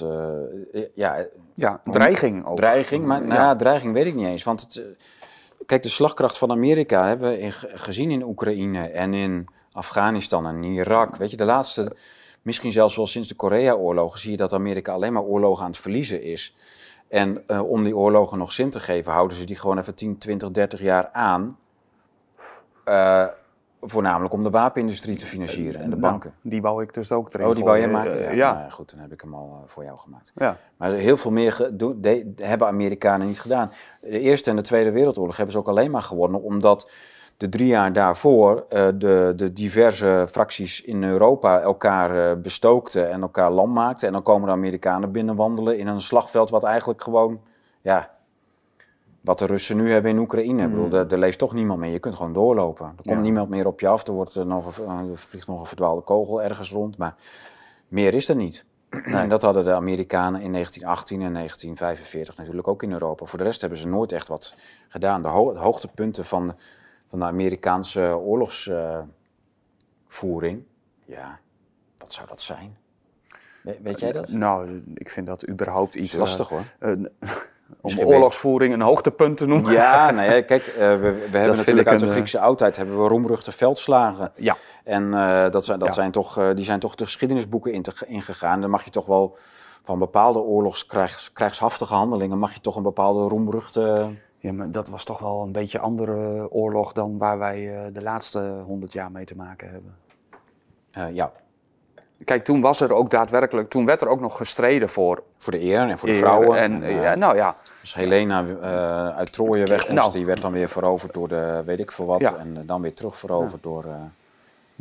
[0.74, 2.58] eh, ja, ja, dreiging ook.
[2.58, 3.40] Dreiging, maar nou Ja.
[3.42, 4.44] ja, dreiging weet ik niet eens.
[4.44, 4.84] Want het, eh,
[5.70, 10.64] kijk, de slagkracht van Amerika hebben we in, gezien in Oekraïne en in Afghanistan en
[10.64, 11.16] Irak.
[11.16, 11.96] Weet je, de laatste,
[12.42, 15.80] misschien zelfs wel sinds de Korea-oorlogen, zie je dat Amerika alleen maar oorlogen aan het
[15.80, 16.56] verliezen is.
[17.08, 20.18] En eh, om die oorlogen nog zin te geven, houden ze die gewoon even 10,
[20.18, 21.58] 20, 30 jaar aan.
[22.84, 23.28] Eh,
[23.82, 26.34] voornamelijk om de wapenindustrie te financieren en de Nou, banken.
[26.42, 28.14] die wou ik dus ook erin Oh, die wou je maken?
[28.18, 28.52] Eh, Ja, ja.
[28.52, 30.32] nou ja, goed, dan heb ik hem al eh, voor jou gemaakt.
[30.36, 30.58] ja.
[30.78, 33.72] Maar heel veel meer de- hebben Amerikanen niet gedaan.
[34.02, 36.92] De Eerste en de Tweede Wereldoorlog hebben ze ook alleen maar gewonnen omdat
[37.38, 43.22] de drie jaar daarvoor eh, de, de diverse fracties in Europa elkaar eh, bestookten en
[43.22, 44.08] elkaar lam maakten.
[44.08, 47.42] En dan komen de Amerikanen binnenwandelen in een slagveld wat eigenlijk gewoon,
[47.82, 48.10] ja,
[49.22, 50.64] wat de Russen nu hebben in Oekraïne.
[50.64, 51.92] Ik bedoel, er, er leeft toch niemand meer.
[51.92, 52.86] Je kunt gewoon doorlopen.
[52.86, 53.20] Er komt Ja.
[53.20, 54.08] niemand meer op je af.
[54.08, 56.98] Er, wordt er, nog een, er vliegt nog een verdwaalde kogel ergens rond.
[56.98, 57.16] Maar
[57.88, 58.66] meer is er niet.
[58.90, 63.26] En dat hadden de Amerikanen in 1918 en 1945 natuurlijk ook in Europa.
[63.26, 64.56] Voor de rest hebben ze nooit echt wat
[64.88, 65.22] gedaan.
[65.22, 66.54] De ho- hoogtepunten van, de-
[67.08, 70.64] van de Amerikaanse oorlogsvoering,
[71.06, 71.40] ja,
[71.98, 72.78] wat zou dat zijn?
[73.64, 74.30] We- weet jij dat?
[74.30, 76.14] Nou, ik vind dat überhaupt Dat iets...
[76.14, 76.64] is lastig hoor.
[77.82, 79.72] Om oorlogsvoering een hoogtepunt te noemen.
[79.74, 82.78] Ja, nou ja, kijk, eh, we, we hebben natuurlijk uit de een, eh, Griekse oudheid
[82.78, 84.32] hebben we roemruchte veldslagen.
[84.36, 84.56] Ja.
[84.84, 85.94] En eh, dat zijn, dat Ja.
[85.94, 88.62] zijn toch, eh, die zijn toch de geschiedenisboeken in te- ingegaan.
[88.62, 89.38] Dan mag je toch wel
[89.84, 94.06] van bepaalde oorlogskrijgshaftige handelingen, mag je toch een bepaalde roemruchte...
[94.42, 98.02] Ja, maar dat was toch wel een beetje andere oorlog dan waar wij eh, de
[98.02, 99.96] laatste honderd jaar mee te maken hebben.
[100.92, 101.32] eh, ja,
[102.26, 105.62] Kijk, toen was er ook daadwerkelijk, toen werd er ook nog gestreden voor voor de
[105.62, 106.58] eer en voor de eer vrouwen.
[106.58, 110.12] En, ja, nou ja, Als Helena eh, uit Troje weg moest, Nou.
[110.12, 112.20] die werd dan weer veroverd door de weet ik veel wat.
[112.20, 112.36] Ja.
[112.36, 113.84] En eh, dan weer terug veroverd door...
[113.86, 113.96] eh,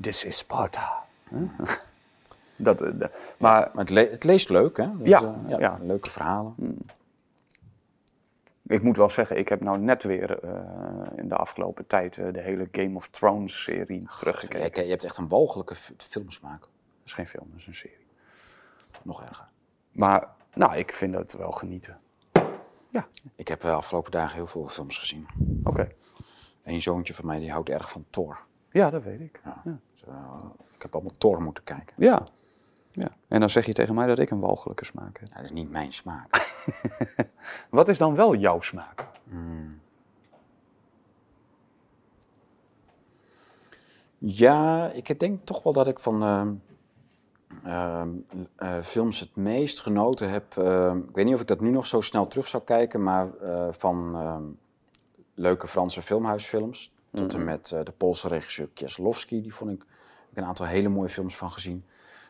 [0.00, 0.92] this is Sparta.
[1.28, 1.42] Huh?
[2.56, 4.86] dat, de- maar maar het, le- het leest leuk, hè?
[4.98, 5.78] Dat, Ja, ja, ja.
[5.82, 6.54] Leuke verhalen.
[8.66, 10.50] ik moet wel zeggen, ik heb nou net weer eh,
[11.16, 14.70] in de afgelopen tijd de hele Game of Thrones serie teruggekeken.
[14.70, 16.64] Kijk, je hebt echt een walgelijke filmsmaak.
[17.08, 18.06] Is geen film, dat is een serie.
[19.02, 19.48] Nog erger.
[19.92, 22.00] Maar nou, ik vind dat wel genieten.
[22.90, 25.26] Ja, Ik heb de afgelopen dagen heel veel films gezien.
[25.64, 25.88] oké.
[26.62, 28.38] Een zoontje van mij die houdt erg van Thor.
[28.70, 29.40] Ja, dat weet ik.
[29.44, 29.60] Ja.
[29.64, 29.78] Ja.
[29.92, 30.44] Dus, eh,
[30.74, 31.94] ik heb allemaal Thor moeten kijken.
[31.98, 32.26] Ja.
[32.90, 33.08] ja.
[33.28, 35.28] En dan zeg je tegen mij dat ik een walgelijke smaak heb.
[35.28, 36.56] Ja, dat is niet mijn smaak.
[37.70, 39.06] Wat is dan wel jouw smaak?
[44.18, 46.54] Ja, ik denk toch wel dat ik van ehm,
[47.64, 48.08] ehm,
[48.56, 50.56] eh, films het meest genoten heb.
[50.56, 53.34] ehm, ik weet niet of ik dat nu nog zo snel terug zou kijken, maar
[53.36, 54.42] eh, van ehm,
[55.34, 56.92] leuke Franse filmhuisfilms.
[57.12, 60.66] Tot en met eh, de Poolse regisseur Kieslowski, die vond ik, heb ik een aantal
[60.66, 61.84] hele mooie films van gezien.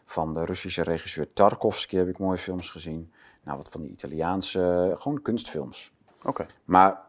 [0.04, 3.12] Van de Russische regisseur Tarkovsky heb ik mooie films gezien.
[3.42, 5.92] Nou, wat van de Italiaanse, gewoon kunstfilms.
[6.22, 6.46] Oké.
[6.64, 7.00] Maar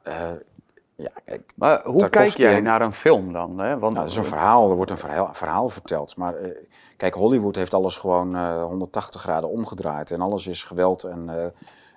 [1.00, 3.60] ja, kijk, Maar hoe kijk jij en- naar een film dan?
[3.60, 3.70] Hè?
[3.70, 6.16] Want nou, dat is een verhaal, er wordt een verhaal, verhaal verteld.
[6.18, 6.52] Maar eh,
[6.98, 10.12] kijk, Hollywood heeft alles gewoon eh, 180 graden omgedraaid.
[10.12, 11.46] En alles is geweld en, eh,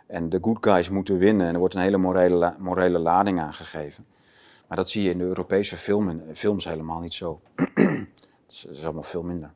[0.07, 1.46] en de good guys moeten winnen.
[1.46, 4.07] En er wordt een hele morele, la- morele lading aangegeven.
[4.68, 7.40] Maar dat zie je in de Europese filmen, films helemaal niet zo.
[7.55, 8.07] Het
[8.48, 9.53] is, is allemaal veel minder.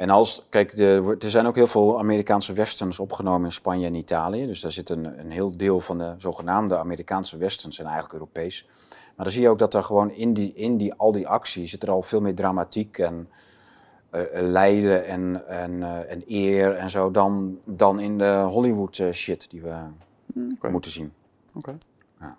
[0.00, 3.94] En als, kijk, de, er zijn ook heel veel Amerikaanse westerns opgenomen in Spanje en
[3.94, 4.46] Italië.
[4.46, 8.66] Dus daar zit een, een heel deel van de zogenaamde Amerikaanse westerns zijn eigenlijk Europees.
[8.88, 11.66] Maar dan zie je ook dat er gewoon in, die, in die, al die actie
[11.66, 13.28] zit er al veel meer dramatiek en
[14.10, 19.50] eh, lijden en, en, eh, en eer en zo dan, dan in de Hollywood shit
[19.50, 19.76] die we
[20.70, 21.12] moeten zien.
[21.54, 21.78] Oké.
[22.18, 22.36] Maar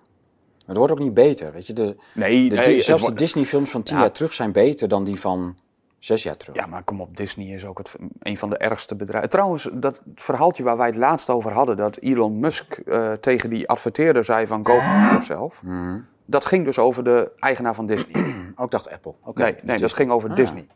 [0.65, 1.73] het wordt ook niet beter, weet je.
[1.73, 4.01] De, Nee, de, nee, zelfs de Disney-films van tien Ja.
[4.01, 5.55] jaar terug zijn beter dan die van
[6.03, 6.55] zes jaar terug.
[6.55, 9.29] Ja, maar kom op, Disney is ook het, een van de ergste bedrijven.
[9.29, 13.67] Trouwens, dat verhaaltje waar wij het laatst over hadden, dat Elon Musk eh, tegen die
[13.69, 15.63] adverteerder zei van go yourself.
[15.63, 15.99] Mhm.
[16.25, 18.35] Dat ging dus over de eigenaar van Disney.
[18.55, 19.13] Ook dacht Apple.
[19.33, 20.35] Nee, dus nee dat ging over Ah.
[20.35, 20.67] Disney.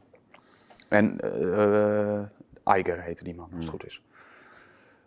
[0.87, 4.03] En eh, Iger heette die man, als het goed is.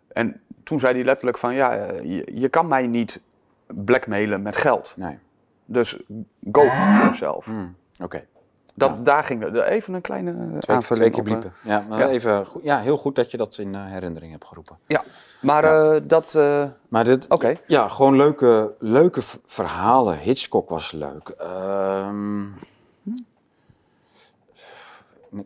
[0.07, 3.21] En toen zei hij letterlijk van, ja, eh, je, je kan mij niet
[3.67, 4.93] blackmailen met geld.
[4.97, 5.17] Nee,
[5.65, 6.01] Dus
[6.51, 7.51] go yourself.
[8.01, 8.25] oké.
[8.79, 9.61] Dat, Daar ging.
[9.63, 11.51] Even een kleine eh, Twee, aanvulling twee keer op, bliepen.
[11.63, 12.07] Ja, maar ja.
[12.09, 14.77] Even, ja, heel goed dat je dat in eh, herinnering hebt geroepen.
[14.87, 15.03] Ja,
[15.41, 16.35] maar eh, dat...
[16.35, 17.55] eh, Maar dit, Oké.
[17.67, 20.17] ja, gewoon leuke, leuke verhalen.
[20.19, 21.29] Hitchcock was leuk.
[21.29, 22.43] Ehm,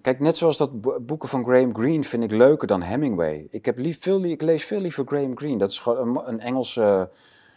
[0.02, 3.48] kijk, net zoals dat bo- boeken van Graham Greene vind ik leuker dan Hemingway.
[3.50, 5.58] Ik, heb lief, veel, ik lees veel liever Graham Greene.
[5.58, 7.10] Dat is gewoon een Engelse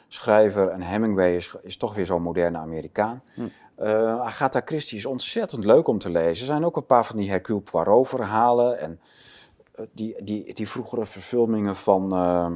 [0.08, 0.68] schrijver.
[0.68, 3.22] En Hemingway is, is toch weer zo'n moderne Amerikaan.
[3.76, 6.40] Eh, Agatha Christie is ontzettend leuk om te lezen.
[6.46, 8.78] Er zijn ook een paar van die Hercule Poirot verhalen.
[8.78, 9.00] En
[9.74, 12.12] eh, die, die, die vroegere verfilmingen van...
[12.12, 12.52] ehm,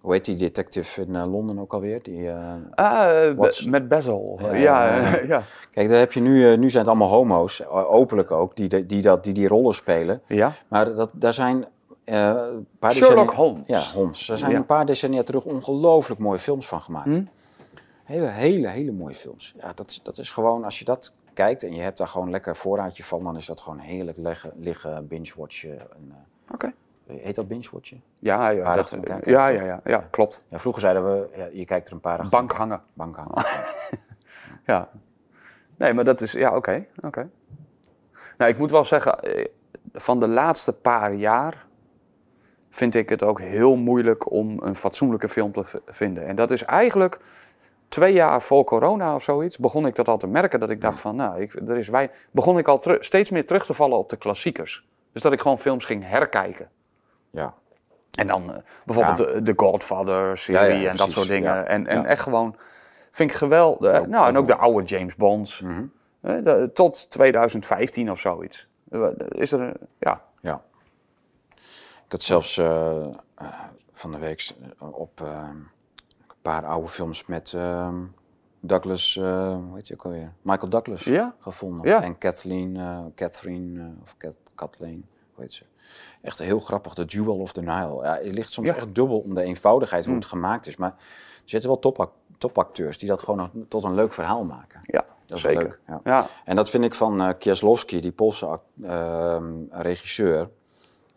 [0.00, 2.02] hoe heet die detective in eh, Londen ook alweer?
[2.02, 2.30] Die,
[2.74, 4.38] Ah, be- met Bezel.
[4.40, 5.42] Ja, Ja, ja.
[5.70, 9.24] Kijk, daar heb je nu, nu zijn het allemaal homo's, openlijk ook, die, die, dat,
[9.24, 10.22] die die rollen spelen.
[10.26, 10.52] Ja?
[10.68, 11.66] Maar dat, daar zijn
[12.78, 13.62] paar Sherlock Holmes.
[13.66, 14.26] Ja, Holmes.
[14.26, 14.56] Daar zijn Ja.
[14.56, 17.14] een paar decennia terug ongelooflijk mooie films van gemaakt.
[17.14, 17.24] Hm?
[18.04, 19.54] Hele, hele, hele mooie films.
[19.60, 22.30] Ja, dat, is- dat is gewoon, als je dat kijkt en je hebt daar gewoon
[22.30, 25.80] lekker een voorraadje van, dan is dat gewoon heerlijk leggen, liggen, binge-watchen.
[25.80, 26.72] En, eh, Oké.
[27.06, 28.02] heet dat binge-watchen?
[28.18, 30.44] Ja, ja, dat, elkaar ja, ja, ja, ja, klopt.
[30.48, 32.82] Ja, vroeger zeiden we, ja, je kijkt er een paar achter Bank hangen.
[32.94, 33.28] bank aan.
[34.66, 34.88] Ja.
[35.76, 36.86] Nee, maar dat is, ja, oké.
[37.00, 37.30] oké.
[38.38, 39.46] Nou, ik moet wel zeggen, eh,
[39.92, 41.66] van de laatste paar jaar
[42.74, 46.26] vind ik het ook heel moeilijk om een fatsoenlijke film te vinden.
[46.26, 47.18] En dat is eigenlijk
[47.88, 50.60] twee jaar voor corona of zoiets, begon ik dat al te merken.
[50.60, 53.66] Dat ik dacht van, nou, ik, er is wij, begon ik al steeds meer terug
[53.66, 54.86] te vallen op de klassiekers.
[55.12, 56.68] Dus dat ik gewoon films ging herkijken.
[57.30, 57.54] Ja.
[58.18, 59.24] En dan eh, bijvoorbeeld Ja.
[59.24, 61.66] de, de Godfather-serie Ja, ja, en dat soort dingen.
[61.68, 62.56] En, en echt gewoon,
[63.10, 63.98] vind ik geweldig.
[64.00, 65.60] Ook- nou, en ook de oude James Bonds.
[65.60, 65.84] Mhm.
[66.20, 68.68] Eh, de- tot 2015 of zoiets.
[68.90, 70.22] Eh, Is er, een- ja.
[72.12, 73.04] Ik had zelfs eh,
[73.34, 73.48] eh,
[73.92, 75.48] van de week op eh,
[76.28, 77.96] een paar oude films met ehm,
[78.60, 80.32] Douglas, eh, hoe heet je ook alweer?
[80.42, 81.34] Michael Douglas Ja.
[81.38, 81.88] gevonden.
[81.88, 82.02] Ja.
[82.02, 82.78] En Kathleen,
[83.14, 85.64] Catherine, of Kat, Kathleen, hoe heet ze?
[86.22, 88.02] Echt heel grappig, The Jewel of the Nile.
[88.02, 88.74] Ja, het ligt soms Ja.
[88.74, 90.76] echt dubbel om de eenvoudigheid hoe het gemaakt is.
[90.76, 94.80] Maar er zitten wel topak- topacteurs die dat gewoon tot een leuk verhaal maken.
[94.82, 95.62] ja, Dat is zeker.
[95.62, 95.80] leuk.
[95.86, 96.00] Ja.
[96.04, 96.26] Ja.
[96.44, 100.48] En dat vind ik van eh Kieslowski, die Poolse ehm, regisseur.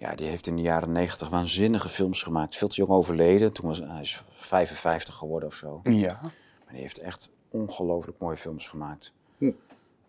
[0.05, 2.55] Ja, die heeft in de jaren negentig waanzinnige films gemaakt.
[2.57, 3.51] Veel te jong overleden.
[3.53, 5.79] Toen was hij is 55 geworden of zo.
[5.83, 6.19] ja.
[6.21, 9.13] Maar die heeft echt ongelooflijk mooie films gemaakt.
[9.37, 9.51] Hm.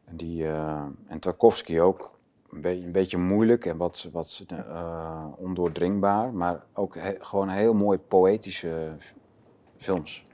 [0.04, 2.14] En, die, eh, en Tarkovsky ook.
[2.50, 6.32] Een, be- een beetje moeilijk en wat, wat eh, ondoordringbaar.
[6.32, 8.88] Maar ook he- gewoon heel mooi poëtische
[9.76, 10.24] films.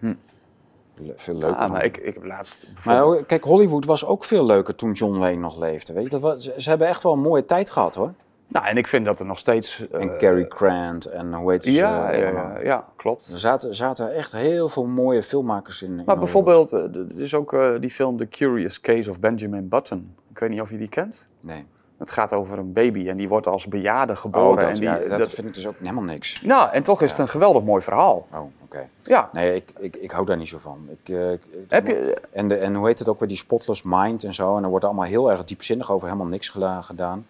[0.95, 1.57] Le- Veel leuker.
[1.59, 3.27] Ah, maar ik, ik heb laatst maar bijvoorbeeld...
[3.27, 5.93] kijk, Hollywood was ook veel leuker toen John Wayne nog leefde.
[5.93, 6.09] Weet je?
[6.11, 8.13] Dat was, ze hebben echt wel een mooie tijd gehad hoor.
[8.53, 9.89] Nou, en ik vind dat er nog steeds...
[9.89, 11.73] eh, En Cary Grant en hoe heet ze?
[11.73, 12.51] ja, eh, ja, allemaal.
[12.55, 13.27] ja, ja, klopt.
[13.29, 16.03] Er zaten, zaten echt heel veel mooie filmmakers in.
[16.07, 20.15] Maar bijvoorbeeld, eh, er is ook eh, die film The Curious Case of Benjamin Button.
[20.31, 21.27] Ik weet niet of je die kent.
[21.41, 21.65] Nee.
[21.99, 24.57] Het gaat over een baby en die wordt als bejaarde Oh, geboren.
[24.57, 26.43] dat, en die, ja, dat, dat- vind ik dus ook helemaal niks.
[26.43, 28.27] Nou, en toch is het een geweldig mooi verhaal.
[28.33, 28.89] Oh, oké.
[29.03, 29.29] Ja.
[29.33, 30.89] Nee, ik, ik, ik hou daar niet zo van.
[31.03, 31.31] Ik, eh,
[31.69, 34.57] Heb je, en, de, en hoe heet het ook weer, die spotless mind en zo.
[34.57, 36.49] En er wordt allemaal heel erg diepzinnig over helemaal niks
[36.81, 37.27] gedaan.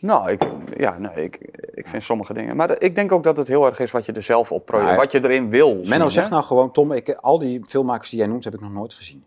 [0.00, 0.42] Nou, ik,
[0.76, 1.36] ja, nee, ik,
[1.74, 2.56] ik vind sommige dingen.
[2.56, 4.96] Maar ik denk ook dat het heel erg is wat je er zelf op projecteert.
[4.98, 5.68] Nou, wat je erin wil.
[5.68, 6.10] zien, Menno, hè?
[6.10, 8.94] zeg nou gewoon, Tom, ik, al die filmmakers die jij noemt, heb ik nog nooit
[8.94, 9.24] gezien.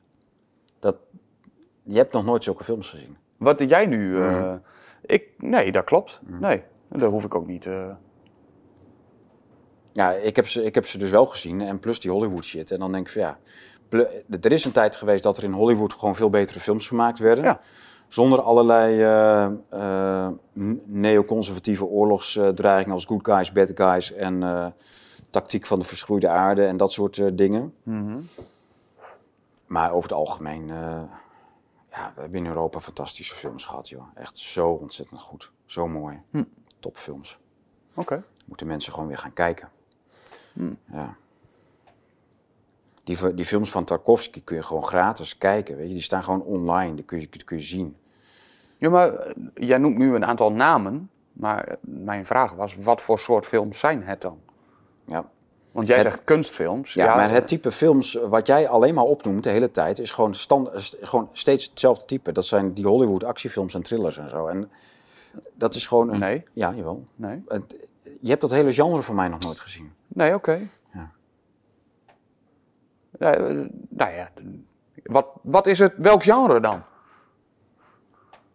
[0.79, 0.95] Dat,
[1.83, 3.17] je hebt nog nooit zulke films gezien.
[3.37, 4.17] Wat jij nu.
[4.21, 4.57] eh, Mhm.
[5.05, 6.19] ik, nee, dat klopt.
[6.25, 7.65] Nee, dat hoef ik ook niet.
[7.65, 7.89] eh.
[9.93, 11.61] Ja, ik heb, ze, ik heb ze dus wel gezien.
[11.61, 12.71] En plus die Hollywood shit.
[12.71, 13.37] En dan denk ik van ja.
[14.41, 17.43] Er is een tijd geweest dat er in Hollywood gewoon veel betere films gemaakt werden.
[17.43, 17.59] Ja.
[18.09, 20.33] Zonder allerlei eh, eh,
[20.85, 24.67] neoconservatieve oorlogsdreigingen als good guys, bad guys en eh,
[25.29, 27.73] tactiek van de verschroeide aarde en dat soort dingen.
[29.65, 30.67] Maar over het algemeen,
[31.91, 34.07] ja, we hebben in Europa fantastische films gehad, joh.
[34.15, 35.51] Echt zo ontzettend goed.
[35.65, 36.21] Zo mooi.
[36.79, 37.39] Topfilms.
[37.93, 38.23] Oké.
[38.45, 39.69] Moeten mensen gewoon weer gaan kijken.
[40.91, 41.17] Ja.
[43.17, 45.75] Die, die films van Tarkovsky kun je gewoon gratis kijken.
[45.77, 45.93] Weet je?
[45.93, 47.95] Die staan gewoon online, die kun je, die kun je zien.
[48.77, 51.09] Ja, maar eh, jij noemt nu een aantal namen.
[51.33, 54.39] Maar eh, mijn vraag was: wat voor soort films zijn het dan?
[55.05, 55.29] Ja.
[55.71, 56.93] Want jij Het- zegt kunstfilms.
[56.93, 60.33] Ja, maar het type films wat jij alleen maar opnoemt de hele tijd is gewoon,
[60.35, 60.69] stand,
[61.01, 62.31] gewoon steeds hetzelfde type.
[62.31, 64.47] Dat zijn die Hollywood actiefilms en thrillers en zo.
[64.47, 64.69] En
[65.53, 66.19] dat is gewoon een.
[66.19, 66.43] Nee.
[66.53, 67.05] Ja, jawel.
[67.15, 67.87] Nee, Het-
[68.21, 69.91] Je hebt dat hele genre van mij nog nooit gezien.
[70.07, 70.59] nee oké.
[73.19, 73.49] Eh,
[73.89, 74.29] nou ja,
[75.03, 75.93] wat, wat is het?
[75.97, 76.83] Welk genre dan?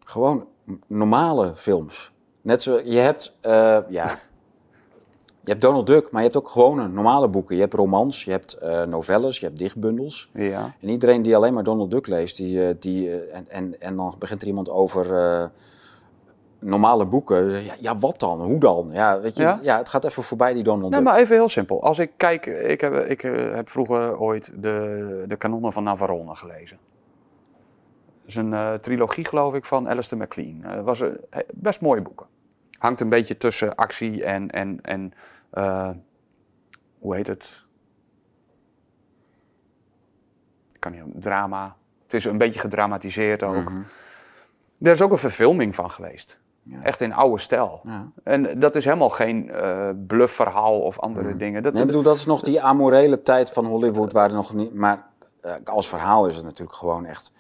[0.05, 0.47] Gewoon
[0.87, 2.13] normale films.
[2.41, 4.07] Net zo, je hebt, eh, ja,
[5.45, 7.55] je hebt Donald Duck, maar je hebt ook gewone normale boeken.
[7.55, 10.31] Je hebt romans, je hebt eh, novelles, je hebt dichtbundels.
[10.33, 10.75] Ja.
[10.81, 14.43] En iedereen die alleen maar Donald Duck leest, die, die, en, en, en dan begint
[14.43, 15.07] er iemand over
[16.65, 17.65] normale boeken.
[17.65, 18.43] Ja, ja, wat dan?
[18.43, 18.89] Hoe dan?
[18.93, 19.59] Ja, weet je, Ja?
[19.63, 19.79] ja?
[19.79, 21.83] het gaat even voorbij die Donald Nee, maar even heel simpel.
[21.83, 26.37] Als ik kijk, ik heb, ik eh, heb vroeger ooit de, de kanonnen van Navarone
[26.37, 26.79] gelezen.
[28.21, 30.61] Dat is een eh, trilogie, geloof ik, van Alistair MacLean.
[30.63, 31.21] Het was een,
[31.53, 32.27] best mooie boeken.
[32.79, 35.13] Hangt een beetje tussen actie en, en, en
[36.99, 37.65] hoe heet het?
[40.73, 41.77] Ik kan niet, drama.
[42.03, 43.71] Het is een beetje gedramatiseerd ook.
[44.83, 46.41] Er is ook een verfilming van geweest.
[46.83, 47.81] Echt in oude stijl.
[47.85, 48.07] Ja.
[48.23, 51.63] En dat is helemaal geen eh bluffverhaal of andere dingen.
[51.63, 54.55] Dat, Nee, ik bedoel, dat is nog die amorele tijd van Hollywood waar er nog
[54.55, 54.75] niet.
[54.75, 55.07] Maar
[55.41, 57.33] eh, als verhaal is het natuurlijk gewoon echt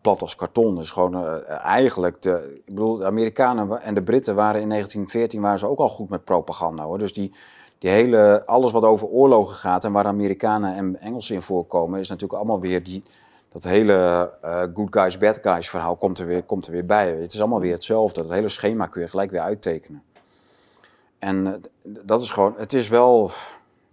[0.00, 0.74] plat als karton.
[0.74, 2.62] Dus gewoon eh, eigenlijk de.
[2.64, 6.08] Ik bedoel, de Amerikanen en de Britten waren in 1914 waren ze ook al goed
[6.08, 6.98] met propaganda hoor.
[6.98, 7.32] Dus die,
[7.78, 8.46] die hele.
[8.46, 12.60] Alles wat over oorlogen gaat en waar Amerikanen en Engelsen in voorkomen, is natuurlijk allemaal
[12.60, 13.02] weer die.
[13.56, 17.10] Dat hele eh, good guys, bad guys verhaal komt er, weer, komt er weer bij.
[17.10, 18.22] Het is allemaal weer hetzelfde.
[18.22, 20.02] Dat hele schema kun je gelijk weer uittekenen.
[21.18, 21.52] En eh,
[22.04, 23.30] dat is gewoon, het is wel,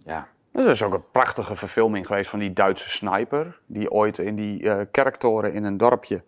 [0.04, 3.60] ja, Er is ook een prachtige verfilming geweest van die Duitse sniper.
[3.66, 6.22] Die ooit in die eh, kerktoren in een dorpje,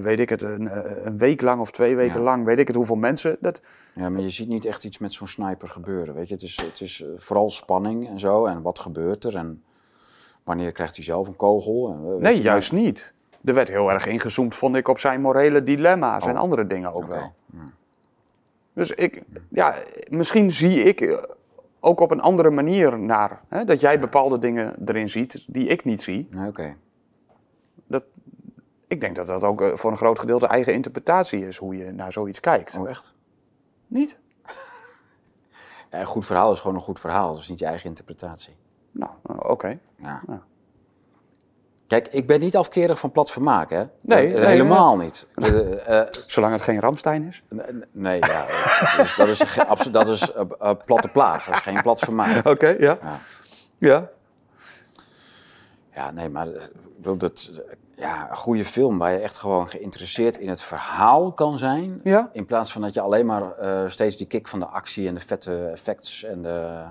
[0.00, 2.24] weet ik het, een, een week lang of twee weken Ja.
[2.24, 3.36] lang, weet ik het hoeveel mensen.
[3.40, 3.60] Dat,
[3.94, 6.34] ja, maar je ziet niet echt iets met zo'n sniper gebeuren, weet je.
[6.34, 9.62] Het is, het is vooral spanning en zo, en wat gebeurt er, en
[10.46, 11.90] wanneer krijgt hij zelf een kogel.
[11.90, 13.14] Eh, nee, je, juist niet.
[13.44, 16.40] Er werd heel erg ingezoomd, vond ik, op zijn morele dilemma's en Oh.
[16.40, 17.34] andere dingen ook wel.
[18.72, 19.74] Dus ik, ja,
[20.10, 21.22] misschien zie ik eh,
[21.80, 23.40] ook op een andere manier naar.
[23.48, 26.28] Hè, dat jij bepaalde dingen erin ziet die ik niet zie.
[26.48, 26.76] Oké.
[27.86, 28.04] Dat,
[28.86, 31.92] ik denk dat dat ook eh, voor een groot gedeelte eigen interpretatie is, hoe je
[31.92, 32.76] naar zoiets kijkt.
[32.78, 33.14] Oh, echt?
[33.86, 34.18] Niet?
[35.90, 38.56] Ja, een goed verhaal is gewoon een goed verhaal, dus niet je eigen interpretatie.
[38.98, 39.78] Nou, eh, oké.
[39.96, 40.22] Ja.
[40.28, 40.42] Ja.
[41.86, 43.84] Kijk, ik ben niet afkerig van plat vermaak, hè?
[44.00, 45.26] Nee, Eh, nee, helemaal niet.
[45.34, 47.42] Eh, Zolang het geen Ramstein is.
[47.92, 48.46] nee, ja,
[48.96, 50.30] dus dat is, ge- dat is
[50.84, 52.46] platte plaag, dat is geen plat vermaak.
[52.52, 52.98] Oké, ja.
[53.02, 53.18] Ja.
[53.78, 54.08] Ja.
[55.94, 56.48] Ja, nee, maar
[56.96, 57.50] dat,
[57.96, 62.00] ja, een goede film waar je echt gewoon geïnteresseerd in het verhaal kan zijn.
[62.04, 62.30] Ja.
[62.32, 63.52] In plaats van dat je alleen maar
[63.90, 66.82] steeds die kick van de actie en de vette effects en de,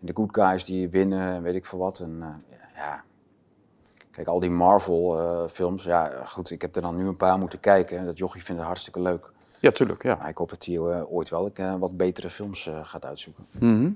[0.00, 2.00] de good guys die winnen en weet ik veel wat.
[2.00, 3.04] En, eh, ja.
[4.10, 8.04] Kijk, al die Marvel-films, ja, goed, ik heb er dan nu een paar moeten kijken.
[8.04, 9.32] Dat jochie vindt het hartstikke leuk.
[9.60, 10.14] Ja, tuurlijk, ja.
[10.14, 13.46] Maar ik hoop dat hij eh, ooit wel eh, wat betere films eh, gaat uitzoeken.
[13.50, 13.90] Mhm.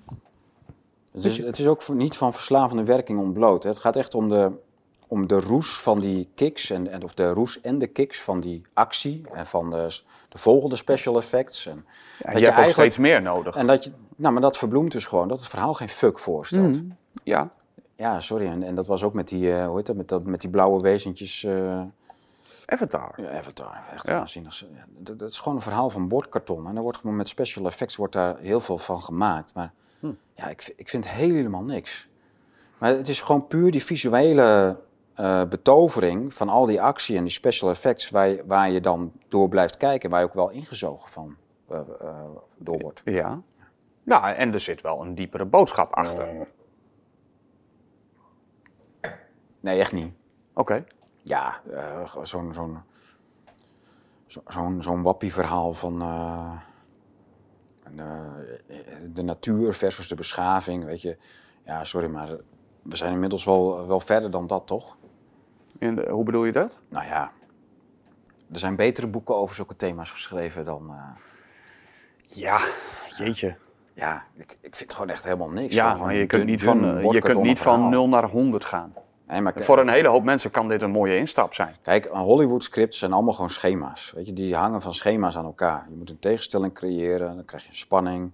[1.12, 3.62] Het is, het is ook niet van verslavende werking ontbloot.
[3.62, 3.68] Hè.
[3.68, 4.52] Het gaat echt om de,
[5.06, 8.40] om de roes van die kicks, en, en, of de roes en de kicks van
[8.40, 10.00] die actie en van de,
[10.34, 11.66] de volgende special effects.
[11.66, 11.84] En,
[12.18, 13.54] Ja, dat je hebt ook steeds meer nodig.
[13.56, 16.76] En dat je, nou, maar dat verbloemt dus gewoon dat het verhaal geen fuck voorstelt.
[16.82, 16.90] Mhm.
[17.22, 17.50] Ja,
[17.96, 18.46] Ja, sorry.
[18.46, 20.50] En, en dat was ook met die, eh, hoe heet dat, met, dat, met die
[20.50, 21.44] blauwe wezentjes.
[21.44, 21.80] eh,
[22.66, 23.14] Avatar.
[23.16, 24.24] ja, Avatar, echt Ja.
[24.98, 26.66] dat, dat is gewoon een verhaal van bordkarton.
[26.66, 29.54] En daar wordt gewoon met special effects wordt daar heel veel van gemaakt.
[29.54, 30.10] Maar Hm.
[30.34, 32.08] ja, ik, ik vind helemaal niks.
[32.78, 34.76] Maar het is gewoon puur die visuele
[35.14, 38.10] eh, betovering van al die actie en die special effects...
[38.10, 41.36] Waar je, waar je dan door blijft kijken, waar je ook wel ingezogen van
[41.68, 42.24] eh, eh,
[42.58, 43.02] door wordt.
[43.04, 43.42] Ja.
[44.02, 46.48] Nou, en er zit wel een diepere boodschap achter.
[49.60, 50.12] Nee, echt niet.
[50.54, 50.84] Oké.
[51.22, 51.60] Ja,
[52.22, 52.82] zo'n zo'n
[54.26, 55.98] zo, zo'n zo'n wappie-verhaal van
[59.12, 61.18] de natuur versus de beschaving, weet je.
[61.64, 62.28] Ja, sorry, maar
[62.82, 64.96] we zijn inmiddels wel, wel verder dan dat, toch?
[65.78, 66.82] Eh, hoe bedoel je dat?
[66.88, 67.32] Nou ja,
[68.52, 70.88] er zijn betere boeken over zulke thema's geschreven dan...
[70.90, 71.16] eh,
[72.26, 72.60] Ja,
[73.16, 73.56] jeetje.
[73.94, 75.74] ja, ik, ik vind het gewoon echt helemaal niks.
[75.74, 77.90] Ja, maar je kunt niet van, eh, je kunt niet van verhaal.
[77.90, 78.92] 0 naar 100 gaan.
[79.28, 81.76] Nee, maar Voor een hele hoop mensen kan dit een mooie instap zijn.
[81.82, 84.12] Kijk, Hollywood scripts zijn allemaal gewoon schema's.
[84.16, 85.86] Weet je, die hangen van schema's aan elkaar.
[85.90, 88.32] Je moet een tegenstelling creëren, dan krijg je een spanning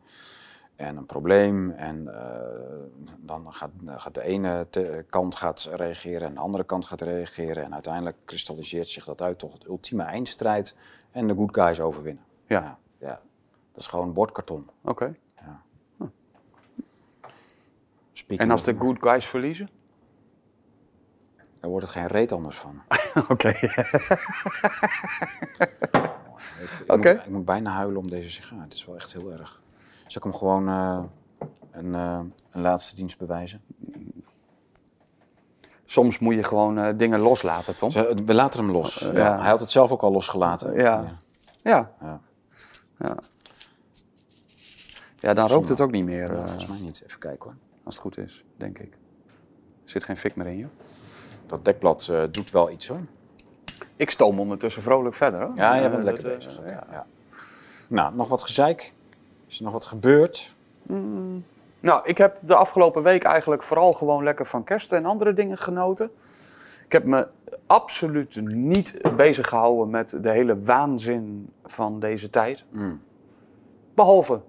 [0.81, 1.71] en een probleem.
[1.71, 6.85] En eh, dan gaat, gaat de ene te- kant gaat reageren en de andere kant
[6.85, 7.65] gaat reageren.
[7.65, 10.77] En uiteindelijk kristalliseert zich dat uit tot het ultieme eindstrijd
[11.11, 12.25] en de good guys overwinnen.
[12.47, 12.61] Ja.
[12.61, 13.21] ja, ja.
[13.73, 14.71] dat is gewoon bordkarton.
[14.83, 15.17] Oké.
[18.13, 19.71] Speaking En als de good guys verliezen?
[21.61, 22.83] Daar wordt het geen reet anders van.
[23.29, 23.49] Oké.
[26.61, 27.13] Ik, ik, Oké.
[27.13, 28.61] moet, ik moet bijna huilen om deze sigaar.
[28.63, 29.63] Het is wel echt heel erg.
[30.11, 31.03] Zal ik hem gewoon eh,
[31.71, 33.63] een, eh, een laatste dienst bewijzen?
[35.85, 37.91] Soms moet je gewoon eh, dingen loslaten, Tom.
[38.25, 38.99] We laten hem los.
[38.99, 39.13] ja.
[39.13, 40.75] Ja, hij had het zelf ook al losgelaten.
[40.75, 41.15] Ja.
[41.63, 41.93] Ja.
[42.01, 42.21] Ja.
[42.99, 43.17] Ja,
[45.17, 47.03] ja dan rookt het ook niet meer, volgens mij niet.
[47.07, 47.57] Even kijken hoor.
[47.85, 48.93] als het goed is, denk ik.
[49.85, 50.67] Er zit geen fik meer in je.
[51.47, 53.01] Dat dekblad doet wel iets hoor.
[53.97, 55.41] Ik stoom ondertussen vrolijk verder.
[55.41, 55.57] Hoor.
[55.57, 56.59] Ja, jij Eh, bent lekker bezig.
[56.59, 56.87] Oké, ja.
[56.91, 57.07] ja.
[57.89, 58.95] Nou, nog wat gezeik?
[59.51, 60.57] Is er nog wat gebeurd?
[61.81, 65.59] Nou, ik heb de afgelopen week eigenlijk vooral gewoon lekker van kerst en andere dingen
[65.59, 66.11] genoten.
[66.85, 67.29] Ik heb me
[67.67, 72.65] absoluut niet bezig gehouden met de hele waanzin van deze tijd.
[72.71, 73.03] Mm.
[73.95, 74.41] Behalve,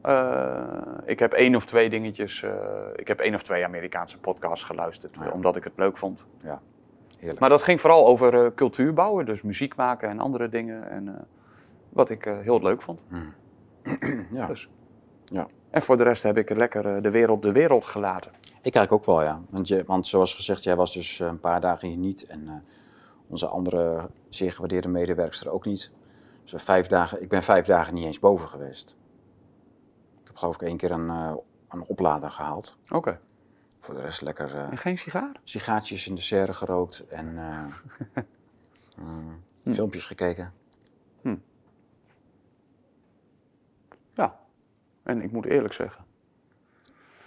[0.00, 0.62] eh,
[1.04, 2.54] ik heb één of twee dingetjes, eh,
[2.94, 5.30] ik heb één of twee Amerikaanse podcasts geluisterd, Ja.
[5.30, 6.26] omdat ik het leuk vond.
[6.42, 6.60] Ja,
[7.18, 7.40] heerlijk.
[7.40, 10.90] Maar dat ging vooral over eh, cultuur bouwen, dus muziek maken en andere dingen.
[10.90, 11.26] En,
[11.88, 13.00] wat ik heel leuk vond.
[14.30, 14.46] ja.
[14.46, 14.68] Dus.
[15.24, 15.46] ja.
[15.70, 18.32] En voor de rest heb ik lekker eh, de wereld de wereld gelaten.
[18.42, 19.40] Ik eigenlijk ook wel, ja.
[19.50, 22.26] Want, je, want zoals gezegd, jij was dus eh, een paar dagen hier niet.
[22.26, 22.54] En eh,
[23.28, 25.90] onze andere zeer gewaardeerde medewerkster ook niet.
[26.44, 28.96] Dus vijf dagen, ik ben vijf dagen niet eens boven geweest.
[30.20, 31.08] Ik heb geloof ik één keer een,
[31.68, 32.76] een oplader gehaald.
[32.88, 33.20] Oké.
[33.80, 35.40] Voor de rest lekker En geen sigaar?
[35.44, 37.34] sigaartjes in de serre gerookt en
[38.96, 40.52] mm, filmpjes gekeken.
[44.16, 44.38] Ja.
[45.06, 46.04] En ik moet eerlijk zeggen.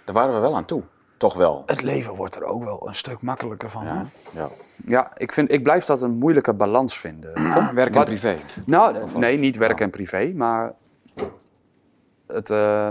[0.04, 0.82] Daar waren we wel aan toe.
[1.16, 1.62] Toch wel.
[1.66, 3.84] Het leven wordt er ook wel een stuk makkelijker van.
[3.84, 4.04] Ja,
[4.34, 4.48] ja.
[4.82, 7.50] ja ik, vind, ik blijf dat een moeilijke balans vinden.
[7.50, 7.74] Tom.
[7.74, 8.36] Werk en Wat- privé.
[8.66, 10.72] Nou, nee, niet werk en privé, maar
[12.26, 12.88] het, eh,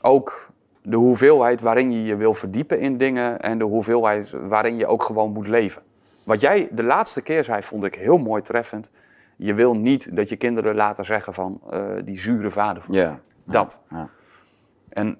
[0.00, 0.48] ook
[0.82, 5.02] de hoeveelheid waarin je je wil verdiepen in dingen en de hoeveelheid waarin je ook
[5.02, 5.82] gewoon moet leven.
[6.24, 8.90] Wat jij de laatste keer zei, vond ik heel mooi treffend.
[9.36, 12.82] Je wil niet dat je kinderen laten zeggen van eh, die zure vader.
[12.82, 13.20] van Ja.
[13.44, 13.78] Dat.
[13.90, 14.10] Ja.
[14.88, 15.18] En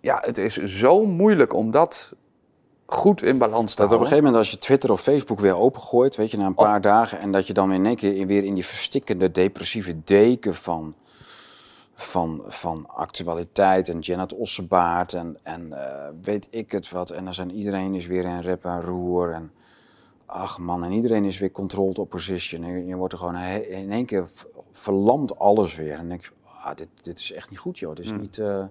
[0.00, 2.12] ja, het is zo moeilijk om dat
[2.86, 4.08] goed in balans te Dat op een houden.
[4.08, 7.18] gegeven moment als je Twitter of Facebook weer opengooit, weet je, na een paar dagen,
[7.18, 10.94] en dat je dan in één keer weer in die verstikkende depressieve deken van,
[11.94, 17.10] van, van actualiteit en Janet Ossebaard en, en eh, weet ik het wat.
[17.10, 19.52] En dan zijn iedereen is weer in rep en roer en
[20.26, 22.62] ach man, en iedereen is weer controlled opposition.
[22.64, 25.98] En je, je wordt er gewoon in één keer v- verlamt alles weer.
[25.98, 26.20] En
[26.66, 28.38] ah, dit, dit is echt niet goed joh, dit is niet...
[28.38, 28.64] eh,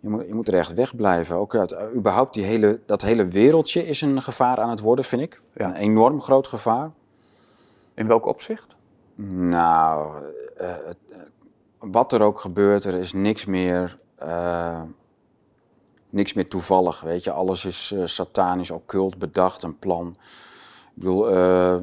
[0.00, 1.36] je moet, je moet er echt wegblijven.
[1.36, 5.04] Ook uit, uh, überhaupt die hele, dat hele wereldje is een gevaar aan het worden,
[5.04, 5.40] vind ik.
[5.54, 5.66] Ja.
[5.66, 6.90] Een enorm groot gevaar.
[7.94, 8.76] In welk opzicht?
[9.14, 10.24] Nou,
[10.56, 10.94] eh, eh,
[11.78, 14.82] wat er ook gebeurt, er is niks meer, eh,
[16.10, 17.30] niks meer toevallig, weet je.
[17.30, 20.16] Alles is eh, satanisch, occult, bedacht, een plan.
[20.84, 21.76] Ik bedoel, eh,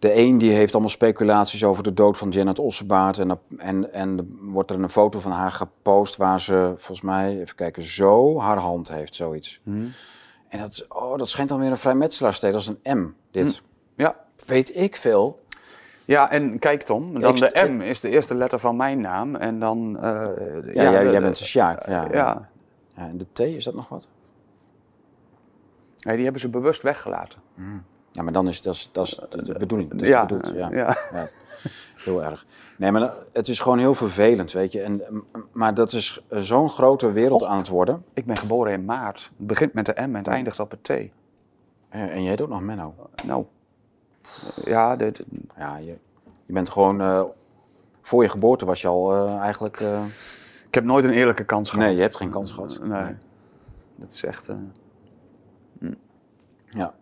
[0.00, 3.18] de een die heeft allemaal speculaties over de dood van Janet Ossebaard.
[3.18, 7.54] En, en, en wordt er een foto van haar gepost waar ze, volgens mij, even
[7.56, 9.60] kijken, zo haar hand heeft, zoiets.
[10.48, 13.62] En dat, oh, dat schijnt dan weer een vrijmetselaarssteed, dat is een M, dit.
[13.94, 14.16] Ja.
[14.46, 15.42] Weet ik veel.
[16.04, 19.36] Ja, en kijk Tom, dan Ik- de M is de eerste letter van mijn naam.
[19.36, 19.98] En dan...
[19.98, 20.02] eh,
[20.74, 21.86] Ja, jij, de- jij bent een Sjaak.
[21.86, 22.02] Ja.
[22.02, 22.08] Ja.
[22.12, 22.48] Ja.
[22.94, 24.08] En de T, is dat nog wat?
[25.98, 27.38] Nee, die hebben ze bewust weggelaten.
[28.12, 29.90] Ja, maar dan is dat is, dat is de, de bedoeling.
[29.90, 30.70] Dat is Ja, de bedoeld, ja.
[30.70, 30.96] ja.
[31.12, 31.28] Ja.
[31.94, 32.46] Heel erg.
[32.78, 34.82] Nee, maar het is gewoon heel vervelend, weet je.
[34.82, 35.02] En,
[35.52, 38.04] maar dat is zo'n grote wereld aan het worden.
[38.14, 39.30] Ik ben geboren in maart.
[39.36, 40.88] Het begint met de M en het eindigt op het T.
[40.88, 41.10] Eh,
[41.88, 42.94] En jij ook nog Menno.
[43.24, 43.44] Nou,
[44.64, 45.22] ja, dit,
[45.56, 45.96] Ja, je,
[46.46, 47.00] je bent gewoon...
[47.00, 47.22] eh,
[48.02, 49.80] voor je geboorte was je al eh, eigenlijk...
[49.80, 50.02] eh,
[50.66, 51.86] ik heb nooit een eerlijke kans gehad.
[51.86, 52.78] nee, je hebt geen kans gehad.
[52.82, 53.16] Nee,
[53.96, 54.48] dat is echt...
[54.48, 54.56] eh,
[56.70, 56.94] Ja.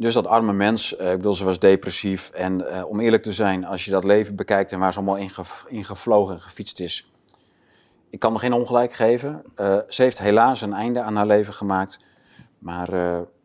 [0.00, 2.30] Dus dat arme mens, eh, ik bedoel, ze was depressief.
[2.30, 5.16] En eh, om eerlijk te zijn, als je dat leven bekijkt en waar ze allemaal
[5.16, 7.10] in, ge- in gevlogen en gefietst is.
[8.10, 9.42] Ik kan er geen ongelijk geven.
[9.54, 11.98] Eh, ze heeft helaas een einde aan haar leven gemaakt.
[12.58, 12.88] Maar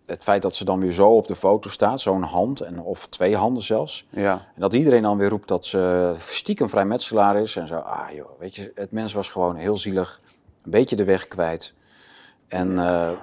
[0.06, 3.08] het feit dat ze dan weer zo op de foto staat, zo'n hand, en, of
[3.08, 4.06] twee handen zelfs.
[4.10, 4.32] ja.
[4.34, 7.56] En dat iedereen dan weer roept dat ze stiekem vrijmetselaar is.
[7.56, 10.22] En zo, ah joh, weet je, het mens was gewoon heel zielig.
[10.64, 11.74] Een beetje de weg kwijt.
[12.48, 12.76] En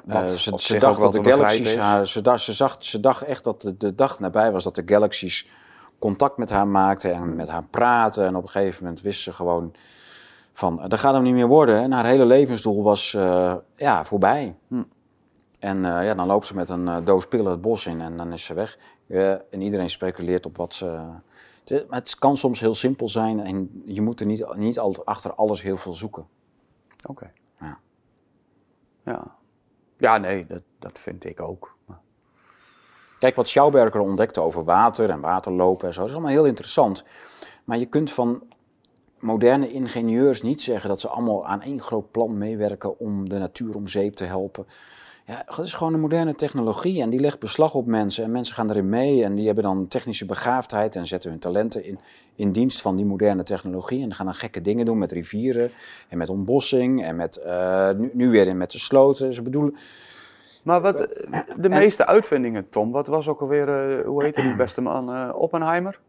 [0.04, 3.60] Wat ze, dacht dat de galaxies haar, ze, dacht, ze, zag, ze dacht echt dat
[3.60, 5.48] de, de dag nabij was dat de galaxies
[5.98, 8.24] contact met haar maakten en met haar praten.
[8.26, 9.74] En op een gegeven moment wist ze gewoon
[10.52, 11.80] van, dat gaat hem niet meer worden.
[11.80, 14.56] En haar hele levensdoel was eh, ja, voorbij.
[14.68, 14.82] Hm.
[15.58, 18.16] En eh, ja, dan loopt ze met een eh, doos pillen het bos in en
[18.16, 18.78] dan is ze weg.
[19.50, 20.98] En iedereen speculeert op wat ze...
[21.90, 25.62] Het, kan soms heel simpel zijn en je moet er niet, niet altijd achter alles
[25.62, 26.26] heel veel zoeken.
[27.06, 27.32] Oké.
[29.04, 29.36] Ja.
[29.96, 31.76] Ja, nee, dat, dat vind ik ook.
[31.84, 32.00] Maar-
[33.18, 37.04] Kijk, wat Schauberger ontdekte over water en waterlopen en zo, dat is allemaal heel interessant.
[37.64, 38.42] Maar je kunt van
[39.18, 43.74] moderne ingenieurs niet zeggen dat ze allemaal aan één groot plan meewerken om de natuur
[43.76, 44.66] om zeep te helpen.
[45.30, 48.54] Ja, het is gewoon een moderne technologie en die legt beslag op mensen en mensen
[48.54, 51.98] gaan erin mee en die hebben dan technische begaafdheid en zetten hun talenten in,
[52.34, 55.70] in dienst van die moderne technologie en gaan dan gekke dingen doen met rivieren
[56.08, 59.32] en met ontbossing en met, eh, nu, nu weer in met de sloten.
[59.32, 59.76] Ze bedoelen,
[60.62, 60.96] Maar wat,
[61.56, 65.30] de meeste uitvindingen, Tom, wat was ook alweer, eh, hoe heette die beste man, eh,
[65.34, 66.00] Oppenheimer?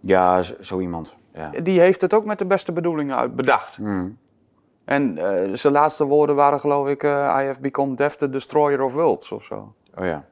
[0.00, 1.16] ja, zo, zo iemand.
[1.34, 1.50] Ja.
[1.62, 3.78] Die heeft het ook met de beste bedoelingen uit bedacht.
[3.78, 4.18] Mm.
[4.90, 8.82] En eh, zijn laatste woorden waren geloof ik, eh, I have become death the destroyer
[8.82, 9.74] of worlds of zo.
[9.94, 10.28] Oh ja.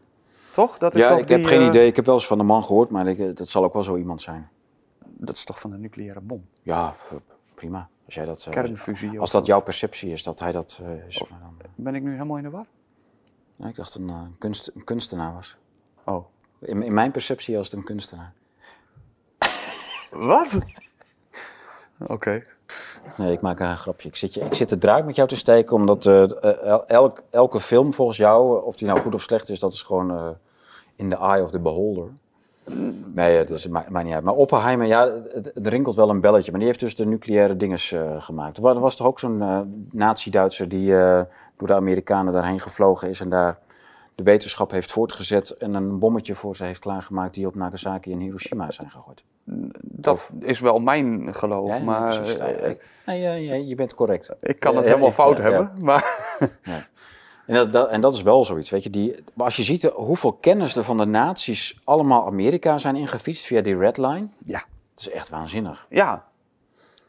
[0.53, 0.79] Toch?
[0.79, 1.87] Dat is Ja, toch ik heb geen eh, idee.
[1.87, 3.97] Ik heb wel eens van de man gehoord, maar ik, dat zal ook wel zo
[3.97, 4.49] iemand zijn.
[5.05, 6.47] Dat is toch van de nucleaire bom?
[6.63, 6.95] Ja,
[7.55, 7.89] prima.
[8.05, 9.21] Als jij dat, Kernfusie.
[9.21, 11.25] als dat jouw perceptie is, dat hij dat is.
[11.29, 12.67] dan, Ben ik nu helemaal in de war?
[13.69, 15.57] ik dacht een, kunst, een kunstenaar was.
[16.05, 16.27] Oh.
[16.61, 18.33] In, in mijn perceptie was het een kunstenaar.
[20.11, 20.59] Wat?
[21.99, 22.45] Oké.
[23.17, 24.09] Nee, ik maak een grapje.
[24.09, 26.87] Ik zit, je, ik zit er draak met jou te steken, omdat eh, eh, el-
[26.87, 29.83] elk, elke film volgens jou, eh, of die nou goed of slecht is, dat is
[29.83, 30.37] gewoon
[30.97, 32.09] in the eye of the beholder.
[33.15, 34.25] Nee, het is, maakt niet uit.
[34.25, 36.51] Maar Oppenheimer, ja, het, rinkelt wel een belletje.
[36.51, 38.57] Maar die heeft dus de nucleaire dinges gemaakt.
[38.57, 39.43] Er wa- was toch ook zo'n
[39.93, 40.91] nazi-Duitser die
[41.57, 43.59] door de Amerikanen daarheen gevlogen is en daar
[44.15, 48.19] de wetenschap heeft voortgezet en een bommetje voor ze heeft klaargemaakt die op Nagasaki en
[48.19, 49.25] Hiroshima zijn gegooid.
[49.83, 52.37] Dat is wel mijn geloof, Ja, maar precies.
[52.37, 52.73] eh,
[53.07, 54.31] Nee, ja, ja, je bent correct.
[54.41, 55.73] ik kan het Ja, helemaal fout hebben.
[55.81, 56.05] Maar
[57.47, 58.91] En dat, dat- en dat is wel zoiets, weet je.
[58.91, 63.45] Die, als je ziet eh, hoeveel kennis er van de nazi's allemaal Amerika zijn ingefietst
[63.47, 64.27] via die Red Line.
[64.45, 64.59] ja,
[64.95, 65.87] Dat is echt waanzinnig.
[65.89, 66.25] ja,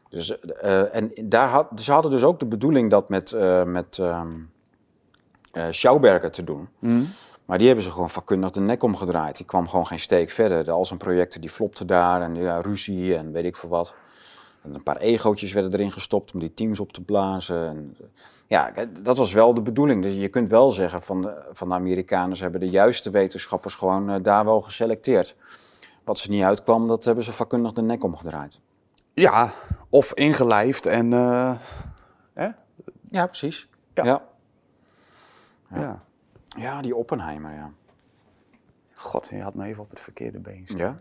[0.10, 3.98] Dus, eh, en daar had, ze hadden dus ook de bedoeling dat met, eh met
[4.00, 4.28] ehm
[5.52, 6.70] eh, Schauberger te doen.
[7.50, 9.38] Maar die hebben ze gewoon vakkundig de nek omgedraaid.
[9.38, 10.64] Die kwam gewoon geen steek verder.
[10.64, 13.94] De- Al zijn projecten die flopten daar en ja, ruzie en weet ik veel wat.
[14.64, 17.68] En een paar egootjes werden erin gestopt om die teams op te blazen.
[17.68, 17.98] En,
[18.48, 18.72] ja,
[19.02, 20.04] dat was wel de bedoeling.
[20.04, 23.76] Dus je kunt wel zeggen van de, van de Amerikanen, ze hebben de juiste wetenschappers
[23.76, 25.36] gewoon eh, daar wel geselecteerd.
[26.04, 28.60] Wat ze niet uitkwam, dat hebben ze vakkundig de nek omgedraaid.
[29.14, 29.52] ja,
[29.90, 31.52] of ingelijfd en eh,
[32.34, 32.50] hè?
[33.10, 33.68] Ja, precies.
[33.94, 34.04] Ja.
[34.04, 34.22] ja.
[35.74, 35.80] Ja.
[35.80, 36.04] Ja,
[36.82, 37.72] die Oppenheimer, ja.
[38.96, 40.78] God, je had me even op het verkeerde been staan.
[40.80, 41.00] Ja?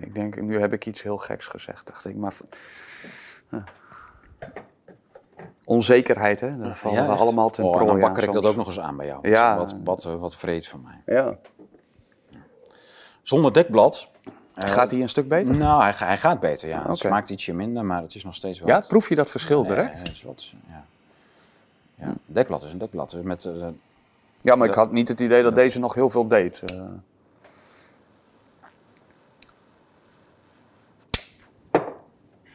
[0.00, 2.16] Ik denk, nu heb ik iets heel geks gezegd, dacht ik.
[2.16, 2.34] Maar
[3.50, 3.64] ja.
[5.64, 6.56] onzekerheid, hè?
[6.58, 8.80] Daar vallen ja, we allemaal ten oh, prooi dan bakker ik dat ook nog eens
[8.80, 9.28] aan bij jou.
[9.28, 9.56] Ja.
[9.56, 11.14] Wat, wat, eh, wat vreed van mij.
[11.16, 11.38] Ja.
[13.22, 14.08] Zonder dekblad.
[14.54, 15.54] eh, Gaat hij een stuk beter?
[15.56, 16.88] Nou, hij, hij gaat beter, ja.
[16.88, 18.68] Het smaakt ietsje minder, maar het is nog steeds wel...
[18.68, 19.98] Ja, proef je dat verschil Ja, direct?
[19.98, 20.84] het is wat, ja.
[21.94, 23.16] Ja, dekblad is een dekblad.
[23.22, 23.66] Met, eh,
[24.40, 26.62] Ja, maar ik had niet het idee dat deze nog heel veel deed.
[26.66, 26.82] eh.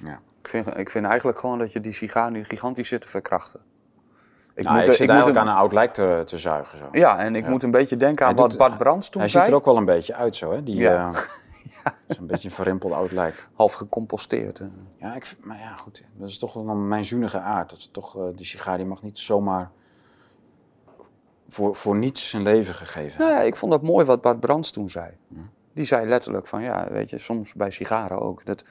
[0.03, 0.19] ja.
[0.41, 3.59] ik, vind, ik vind eigenlijk gewoon dat je die sigaar nu gigantisch zit te verkrachten.
[4.53, 6.77] Ik Nou, ik eh, zit moet eigenlijk een- aan een oud lijk te, te zuigen.
[6.77, 6.87] Zo.
[6.91, 7.49] Ja, en ik Ja.
[7.49, 9.43] moet een beetje denken aan Hij wat doet- Bart Brands toen Hij zei.
[9.43, 10.63] ziet er ook wel een beetje uit zo, hè?
[10.63, 11.05] Die, Ja.
[11.05, 13.47] eh, is een beetje een verrimpeld oud lijk.
[13.53, 14.61] Half gecomposteerd.
[14.97, 16.03] Ja, ik, maar ja, goed.
[16.13, 17.69] Dat is toch wel mijn zunige aard.
[17.69, 19.71] Dat is toch, eh, die sigaar die mag niet zomaar
[21.47, 23.19] voor, voor niets zijn leven gegeven.
[23.19, 25.11] Nou ja, ik vond dat mooi wat Bart Brands toen zei.
[25.73, 28.45] Die zei letterlijk van, ja, weet je, soms bij sigaren ook.
[28.45, 28.63] Dat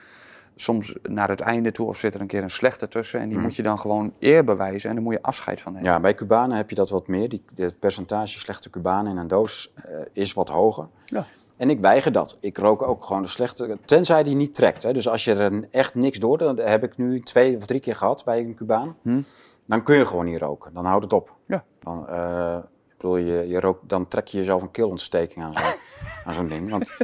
[0.56, 3.20] soms naar het einde toe of zit er een keer een slechte tussen.
[3.20, 5.90] En die moet je dan gewoon eer bewijzen en dan moet je afscheid van nemen.
[5.90, 7.28] Ja, bij Cubanen heb je dat wat meer.
[7.28, 10.88] Die, het percentage slechte Cubanen in een doos eh, is wat hoger.
[11.04, 11.26] Ja.
[11.56, 12.36] En ik weiger dat.
[12.40, 14.82] Ik rook ook gewoon de slechte, tenzij die niet trekt.
[14.82, 14.92] Hè.
[14.92, 17.96] Dus als je er echt niks door, dat heb ik nu twee of drie keer
[17.96, 18.96] gehad bij een Cubaan.
[19.02, 19.20] Hm.
[19.66, 20.74] Dan kun je gewoon niet roken.
[20.74, 21.34] Dan houdt het op.
[21.46, 21.64] Ja.
[21.78, 22.56] Dan, eh,
[22.88, 26.70] ik bedoel, je, je rookt, dan trek je jezelf een keelontsteking aan zo'n zo'n ding.
[26.70, 26.96] Want,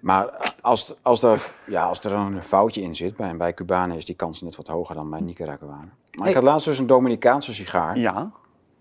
[0.00, 4.04] maar als, als, er, ja, als er een foutje in zit, bij, bij Cubanen is
[4.04, 5.92] die kans net wat hoger dan bij Nicaraguanen.
[5.92, 6.28] Maar Hey.
[6.28, 7.98] ik had laatst dus een Dominicaanse sigaar.
[7.98, 8.30] Ja,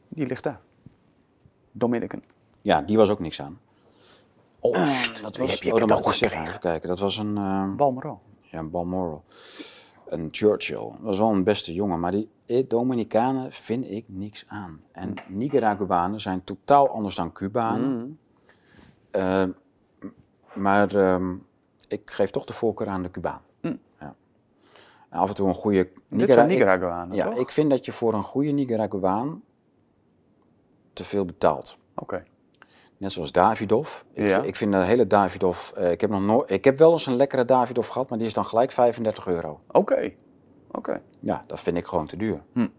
[0.10, 0.60] die ligt daar.
[1.72, 2.22] Dominican.
[2.62, 3.60] Ja, die was ook niks aan.
[4.60, 5.22] Oost.
[5.22, 6.20] Dat was, heb je oh, dat mag ik zeggen.
[6.22, 6.48] gekregen.
[6.48, 8.22] Even kijken, dat was een, eh, Balmoral.
[8.42, 9.24] ja, een Balmoral.
[10.08, 10.76] Een Churchill.
[10.78, 12.30] Dat was wel een beste jongen, maar die
[12.68, 14.82] Dominicanen vind ik niks aan.
[14.92, 18.20] En Nicaraguanen zijn totaal anders dan Cubanen.
[19.12, 20.08] Eh, m-
[20.54, 21.34] maar ehm,
[21.88, 23.42] ik geef toch de voorkeur aan de Cubaan.
[24.00, 24.16] Ja.
[25.10, 25.90] En af en toe een goede...
[26.08, 27.40] Nicara- Nicaraguanen, Ja, toch?
[27.40, 29.44] ik vind dat je voor een goede Nicaraguaan
[30.94, 31.78] te veel betaalt.
[31.96, 32.24] Oké.
[32.98, 34.06] Net zoals Davidoff.
[34.14, 34.34] Ik, Ja.
[34.36, 35.72] vind, ik vind de hele Davidoff...
[35.72, 38.28] eh, ik, heb nog nooit, ik heb wel eens een lekkere Davidoff gehad, maar die
[38.28, 39.60] is dan gelijk 35 euro.
[39.72, 40.14] Oké.
[40.76, 41.02] Oké.
[41.20, 42.42] Ja, dat vind ik gewoon te duur.
[42.54, 42.60] Hm.
[42.60, 42.70] Een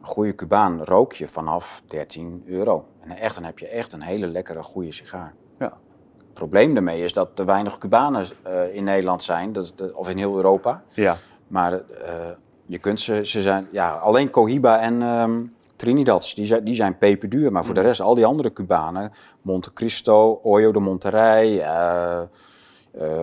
[0.00, 2.86] goede Cubaan rook je vanaf 13 euro.
[3.00, 5.34] En echt, dan heb je echt een hele lekkere, goede sigaar.
[5.58, 5.78] Ja.
[6.16, 10.16] Het probleem daarmee is dat er weinig Cubanen eh, in Nederland zijn, dat of in
[10.16, 10.82] heel Europa.
[10.88, 11.16] Ja.
[11.46, 12.30] Maar eh,
[12.66, 15.40] je kunt ze, ze zijn, ja, alleen Cohiba en ehm
[15.76, 17.52] Trinidads, die zijn, die zijn peperduur.
[17.52, 19.12] Maar voor de rest, al die andere Cubanen,
[19.42, 22.22] Monte Cristo, Oyo de Monterrey, eh,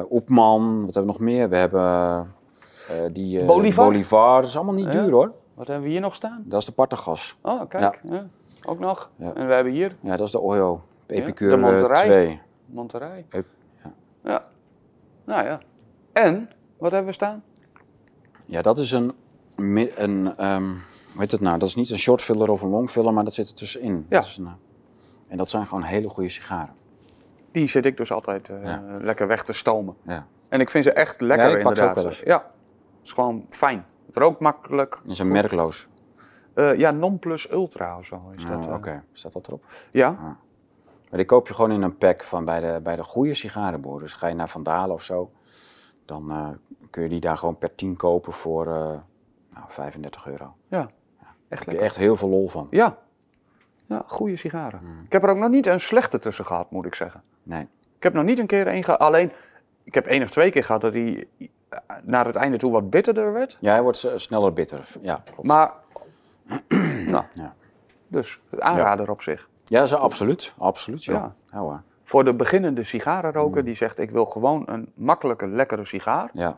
[0.10, 1.50] Oepman, wat hebben we nog meer?
[1.50, 2.28] We hebben
[3.12, 3.86] die eh, Bolivar?
[3.86, 5.34] Bolivar, dat is allemaal niet duur hoor.
[5.54, 6.44] Wat hebben we hier nog staan?
[6.46, 7.38] Dat is de Partagas.
[7.42, 8.00] Oh, kijk.
[8.04, 8.26] Ja.
[8.66, 9.10] Ook nog.
[9.18, 10.82] En we hebben hier Ja, dat is de Oyo.
[11.08, 11.96] Epicure de Monterey.
[11.96, 12.42] 2.
[12.66, 13.26] Monterey.
[13.30, 13.46] Ep-
[13.84, 13.92] ja.
[14.24, 14.44] Ja.
[15.26, 15.60] Nou ja.
[16.14, 17.44] En, wat hebben we staan?
[18.46, 19.14] Ja, dat is een,
[19.56, 20.64] een ehm,
[21.14, 21.58] hoe heet het nou?
[21.58, 24.06] Dat is niet een short filler of een long filler, maar dat zit er tussenin.
[24.10, 24.18] Ja.
[24.20, 24.52] Dat is een, eh,
[25.28, 26.74] en dat zijn gewoon hele goede sigaren.
[27.52, 28.84] Die zit ik dus altijd eh, Ja.
[29.02, 29.96] lekker weg te stomen.
[30.06, 30.26] Ja.
[30.50, 32.20] En ik vind ze echt lekker Ja, ik pak ze ook inderdaad.
[32.20, 32.44] wel eens.
[32.44, 32.52] Ja.
[33.10, 33.86] Is gewoon fijn.
[34.06, 35.02] Het rookt makkelijk.
[35.04, 35.88] Die zijn merkloos.
[36.54, 38.66] Eh, ja, non plus ultra of zo is dat.
[38.66, 38.78] Oh, eh.
[38.78, 39.66] Oké, staat dat erop?
[39.92, 40.12] Ja.
[40.12, 44.00] Maar die koop je gewoon in een pack van bij de, bij de goede sigarenboer.
[44.00, 45.32] Dus ga je naar Vandalen of zo,
[46.06, 46.50] dan eh,
[46.90, 50.56] kun je die daar gewoon per 10 kopen voor nou, 35 euro.
[50.68, 50.80] Ja.
[50.80, 50.90] Echt
[51.50, 52.68] Daar heb je echt heel veel lol van.
[52.70, 52.98] Ja.
[53.86, 54.80] Ja, goede sigaren.
[54.80, 55.04] Hmm.
[55.06, 57.24] Ik heb er ook nog niet een slechte tussen gehad, moet ik zeggen.
[57.44, 57.68] Nee.
[57.96, 59.00] Ik heb nog niet een keer een gehad.
[59.00, 59.32] Alleen,
[59.84, 61.48] ik heb één of twee keer gehad dat hij eh,
[62.04, 63.58] naar het einde toe wat bitterder werd.
[63.60, 64.88] Ja, hij wordt s- sneller bitter.
[65.02, 65.44] Ja, klopt.
[65.44, 65.74] Maar,
[67.08, 67.56] nou, Ja.
[68.08, 69.50] dus aanrader op zich.
[69.66, 70.54] Ja, zo, absoluut.
[70.58, 71.34] Absoluut, ja.
[71.48, 71.62] Ja.
[71.62, 71.84] Ja.
[72.04, 73.66] Voor de beginnende sigarenroker Hmm.
[73.66, 76.30] die zegt: Ik wil gewoon een makkelijke, lekkere sigaar.
[76.34, 76.58] Ja,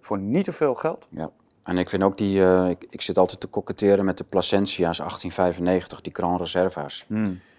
[0.00, 1.06] Voor niet te veel geld.
[1.10, 1.30] ja.
[1.62, 4.96] En ik vind ook die, eh, ik, ik zit altijd te koketteren met de Placentia's
[4.98, 7.04] 1895, die Grand Reserva's.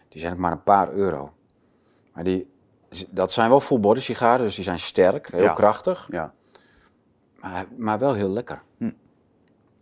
[0.10, 1.32] Die zijn ook maar een paar euro.
[2.14, 2.50] Maar die,
[3.10, 5.54] dat zijn wel full body sigaren, dus die zijn sterk, heel Ja.
[5.54, 6.08] krachtig.
[6.12, 6.34] Ja.
[7.52, 8.62] Maar, maar wel heel lekker.
[8.78, 8.90] Hm.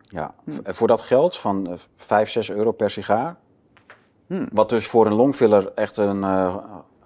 [0.01, 3.35] Ja, v- voor dat geld van eh, 5, 6 euro per sigaar.
[4.27, 4.45] Hm.
[4.51, 6.55] Wat dus voor een longfiller echt een eh,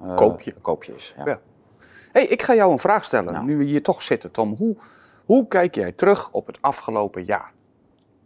[0.01, 0.53] eh, Koopje.
[0.61, 1.13] koopje is.
[1.17, 1.25] Ja.
[1.25, 1.39] Ja.
[2.11, 3.33] hey, ik ga jou een vraag stellen.
[3.33, 3.45] Nou.
[3.45, 4.55] Nu we hier toch zitten, Tom.
[4.55, 4.77] Hoe,
[5.25, 7.51] hoe kijk jij terug op het afgelopen jaar?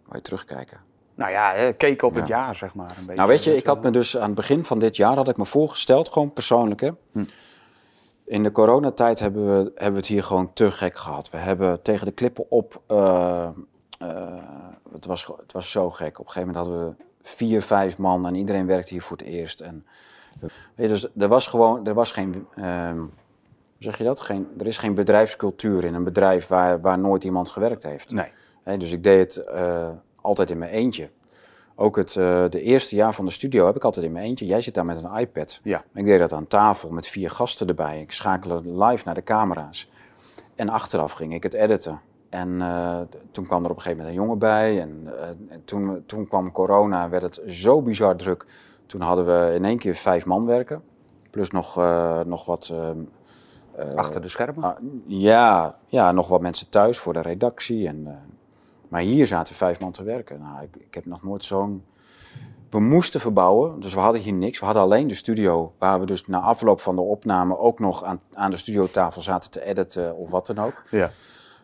[0.06, 0.78] Wil je terugkijken?
[1.16, 2.20] Nou ja, keken op Ja.
[2.20, 2.88] het jaar, zeg maar.
[2.90, 3.16] Een beetje.
[3.16, 5.38] Nou weet je, ik had me dus aan het begin van dit jaar had ik
[5.38, 6.90] me voorgesteld, gewoon persoonlijk hè.
[7.12, 7.24] Hm.
[8.26, 11.30] In de coronatijd hebben we, hebben we het hier gewoon te gek gehad.
[11.30, 13.48] We hebben tegen de klippen op, eh,
[14.00, 14.44] eh,
[14.92, 16.20] het, was, het was zo gek.
[16.20, 19.26] Op een gegeven moment hadden we vier, vijf man en iedereen werkte hier voor het
[19.26, 19.60] eerst.
[19.60, 19.86] En,
[20.76, 23.10] je, dus er was gewoon, er was geen, ehm, hoe
[23.78, 24.22] zeg je dat?
[24.22, 28.12] Geen, er is geen bedrijfscultuur in een bedrijf waar, waar nooit iemand gewerkt heeft.
[28.12, 28.32] Nee.
[28.64, 29.90] Hè, dus ik deed het eh,
[30.22, 31.10] altijd in mijn eentje.
[31.76, 34.46] Ook het eh, de eerste jaar van de studio heb ik altijd in mijn eentje.
[34.46, 35.60] Jij zit daar met een iPad.
[35.64, 35.84] Ja.
[35.94, 38.02] Ik deed dat aan tafel met vier gasten erbij.
[38.02, 39.92] Ik schakelde live naar de camera's.
[40.56, 42.02] En achteraf ging ik het editen.
[42.30, 43.00] En eh,
[43.32, 44.82] toen kwam er op een gegeven moment een jongen bij.
[44.82, 48.46] En, eh, en toen, toen kwam corona, werd het zo bizar druk.
[48.86, 50.84] Toen hadden we in één keer vijf man werken.
[51.30, 51.76] Plus nog,
[52.26, 52.70] nog wat...
[52.74, 52.98] ehm,
[53.76, 54.64] eh, Achter de schermen.
[54.64, 57.88] Ah, ja, ja, nog wat mensen thuis voor de redactie.
[57.88, 58.08] En,
[58.94, 60.40] maar hier zaten vijf man te werken.
[60.40, 61.84] Nou, ik, ik heb nog nooit zo'n
[62.70, 64.60] we moesten verbouwen, dus we hadden hier niks.
[64.60, 68.04] We hadden alleen de studio, waar we dus na afloop van de opname ook nog
[68.04, 70.84] aan, aan de studiotafel zaten te editen of wat dan ook.
[70.92, 71.10] Ja.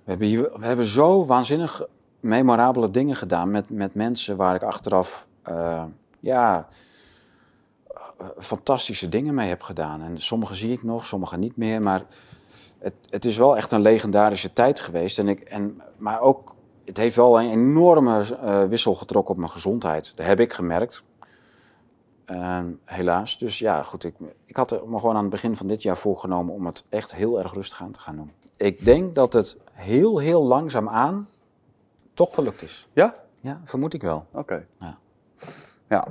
[0.04, 1.86] We hebben, hier, we hebben zo waanzinnig
[2.20, 5.84] memorabele dingen gedaan met, met mensen waar ik achteraf eh,
[6.20, 6.68] ja,
[7.88, 10.02] eh, fantastische dingen mee heb gedaan.
[10.02, 11.82] En sommige zie ik nog, sommige niet meer.
[11.82, 12.06] Maar
[12.80, 15.20] het, het is wel echt een legendarische tijd geweest.
[15.20, 16.58] En ik, en, maar ook,
[16.90, 20.18] het heeft wel een enorme eh, wissel getrokken op mijn gezondheid.
[20.18, 21.04] Dat heb ik gemerkt.
[22.26, 23.38] En helaas.
[23.38, 24.04] Dus ja, goed.
[24.04, 26.84] Ik, ik had er me gewoon aan het begin van dit jaar voorgenomen om het
[26.90, 28.32] echt heel erg rustig aan te gaan doen.
[28.58, 31.28] Ik denk dat het heel, heel langzaam aan
[32.14, 32.88] toch gelukt is.
[32.94, 33.14] Ja?
[33.42, 34.26] Ja, vermoed ik wel.
[34.32, 34.66] Oké.
[34.80, 34.98] Ja.
[35.90, 36.08] Ja.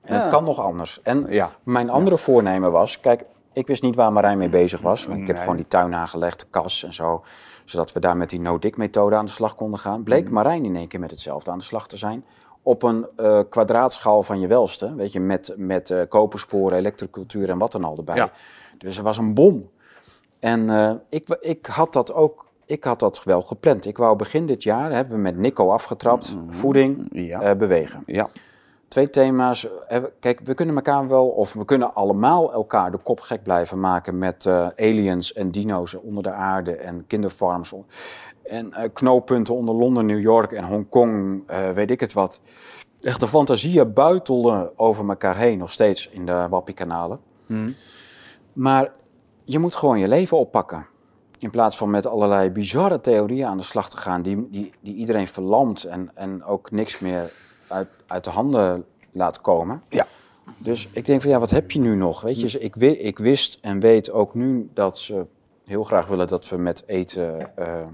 [0.00, 0.20] En Ja.
[0.20, 1.02] het kan nog anders.
[1.02, 1.50] En Ja.
[1.62, 5.06] mijn andere voornemen was, kijk, ik wist niet waar Marijn mee bezig was.
[5.06, 7.22] Ik heb gewoon die tuin aangelegd, de kas en zo.
[7.66, 10.02] Zodat we daar met die no-dig-methode aan de slag konden gaan.
[10.02, 12.24] Bleek Marijn in één keer met hetzelfde aan de slag te zijn.
[12.62, 14.94] Op een eh, kwadraatschaal van je welste.
[14.94, 18.16] Weet je, met, met eh, kopersporen, elektrocultuur en wat dan al erbij.
[18.16, 18.30] Ja.
[18.78, 19.70] Dus er was een bom.
[20.38, 22.44] En eh, ik, ik had dat ook...
[22.68, 23.86] Ik had dat wel gepland.
[23.86, 27.40] Ik wou begin dit jaar, hebben we met Nico afgetrapt, voeding, Ja.
[27.40, 28.02] eh, bewegen.
[28.06, 28.28] Ja.
[28.88, 29.68] Twee thema's.
[29.86, 33.80] Eh, Kijk, we kunnen elkaar wel, of we kunnen allemaal elkaar de kop gek blijven
[33.80, 37.72] maken met eh, aliens en dino's onder de aarde en kinderfarms.
[38.42, 42.40] En eh, knooppunten onder Londen, New York en Hongkong, eh weet ik het wat.
[43.00, 47.20] Echt de fantasieën buitelden over elkaar heen, nog steeds in de Wappie-kanalen.
[48.52, 48.90] Maar
[49.44, 50.86] je moet gewoon je leven oppakken.
[51.38, 54.94] In plaats van met allerlei bizarre theorieën aan de slag te gaan, die, die, die
[54.94, 57.32] iedereen verlamt en, en ook niks meer
[57.68, 59.82] uit, uit de handen laat komen.
[59.88, 60.06] Ja.
[60.58, 62.20] Dus ik denk van ja, wat heb je nu nog?
[62.20, 65.26] Weet je, ik, ik wist en weet ook nu dat ze
[65.64, 67.56] heel graag willen dat we met eten.
[67.56, 67.86] eh,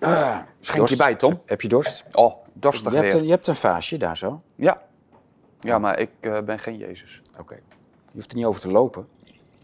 [0.00, 1.40] ah, Schenk je bij, Tom.
[1.46, 2.04] Heb je dorst?
[2.12, 3.20] Oh, dorstig Je hebt, weer.
[3.20, 4.26] een, je hebt een vaasje daar zo.
[4.28, 4.40] Oké.
[4.56, 4.82] Ja.
[5.60, 7.22] Ja, maar ik eh, ben geen Jezus.
[7.46, 9.08] Je hoeft er niet over te lopen.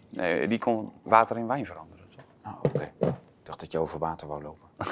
[0.09, 2.05] Nee, die kon water in wijn veranderen.
[2.17, 2.25] toch?
[2.43, 2.93] Ah, oké.
[3.01, 4.69] Ik dacht dat je over water wou lopen.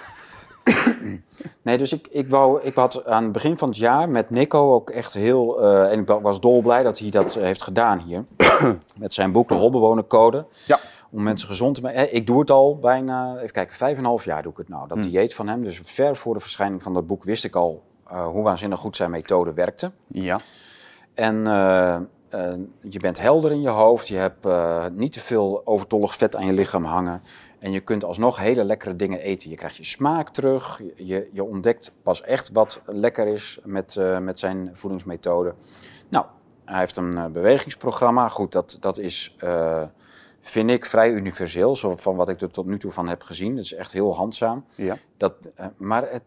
[1.62, 4.74] nee, dus ik, ik, wou, ik had aan het begin van het jaar met Nico
[4.74, 5.60] ook echt heel...
[5.60, 8.24] eh, en ik was dolblij dat hij dat eh, heeft gedaan hier.
[8.96, 10.46] met zijn boek De Holbewonercode.
[10.66, 10.78] Ja.
[11.10, 12.14] Om mensen gezond te maken.
[12.14, 14.68] Ik doe het al bijna, even kijken, vijf en een half jaar doe ik het
[14.68, 14.88] nou.
[14.88, 15.64] Dat dieet van hem.
[15.64, 18.96] Dus ver voor de verschijning van dat boek wist ik al eh, hoe waanzinnig goed
[18.96, 19.92] zijn methode werkte.
[20.06, 20.40] Ja.
[21.14, 21.44] En
[22.80, 24.08] je bent helder in je hoofd.
[24.08, 24.46] Je hebt
[24.92, 27.22] niet te veel overtollig vet aan je lichaam hangen.
[27.58, 29.50] En je kunt alsnog hele lekkere dingen eten.
[29.50, 30.80] Je krijgt je smaak terug.
[30.96, 35.54] Je, je ontdekt pas echt wat lekker is met, eh, met zijn voedingsmethode.
[36.08, 36.26] Nou,
[36.64, 38.28] hij heeft een eh, bewegingsprogramma.
[38.28, 39.82] Goed, dat, dat is, eh,
[40.40, 41.76] vind ik, vrij universeel.
[41.76, 43.54] Zo van wat ik er tot nu toe van heb gezien.
[43.54, 44.64] Dat is echt heel handzaam.
[44.74, 44.96] Ja.
[45.16, 45.34] Dat,
[45.76, 46.22] maar het,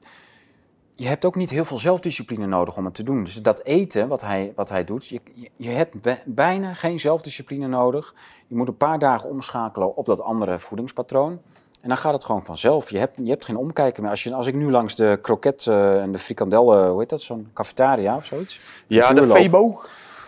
[1.00, 3.24] je hebt ook niet heel veel zelfdiscipline nodig om het te doen.
[3.24, 5.22] Dus dat eten wat hij, wat hij doet, je,
[5.56, 8.16] je, hebt bij- bijna geen zelfdiscipline nodig.
[8.48, 11.40] Je moet een paar dagen omschakelen op dat andere voedingspatroon.
[11.82, 12.90] En dan gaat het gewoon vanzelf.
[12.90, 14.12] Je hebt, je hebt geen omkijken meer.
[14.12, 17.22] Als, je, als ik nu langs de kroket eh, en de frikandellen, hoe heet dat,
[17.22, 18.84] zo'n cafetaria of zoiets?
[18.88, 19.24] Ja, de.
[19.28, 19.82] Febo.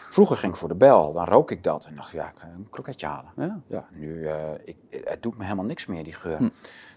[0.09, 2.47] Vroeger ging ik voor de bel, dan rook ik dat en dacht ja, ik ga
[2.55, 3.31] een kroketje halen.
[3.35, 3.59] Ja.
[3.67, 4.35] Ja, nu, eh,
[4.65, 6.51] ik, het doet me helemaal niks meer, die geur.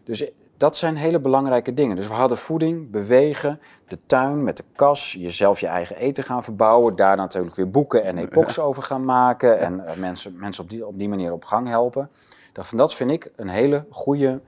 [0.05, 1.97] Dus eh, dat zijn hele belangrijke dingen.
[1.97, 6.43] Dus we hadden voeding, bewegen, de tuin met de kas, jezelf je eigen eten gaan
[6.43, 10.70] verbouwen, daar natuurlijk weer boeken en epox over gaan maken en eh, mensen, mensen op,
[10.70, 12.10] die, op die manier op gang helpen.
[12.52, 14.40] Van, dat vind ik een hele goede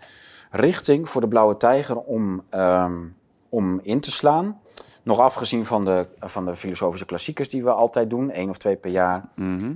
[0.50, 3.02] richting voor de Blauwe Tijger om, ehm,
[3.48, 4.60] om in te slaan.
[5.02, 8.76] Nog afgezien van de, van de filosofische klassiekers die we altijd doen, één of twee
[8.76, 9.28] per jaar.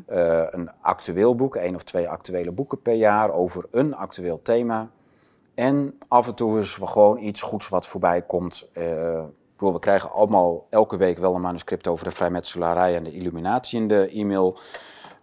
[0.06, 4.90] Eh, een actueel boek, één of twee actuele boeken per jaar over een actueel thema.
[5.60, 8.66] En af en toe is wel gewoon iets goeds wat voorbij komt.
[8.72, 13.80] Bedoel, we krijgen allemaal elke week wel een manuscript over de vrijmetselarij en de illuminatie
[13.80, 14.58] in de e-mail.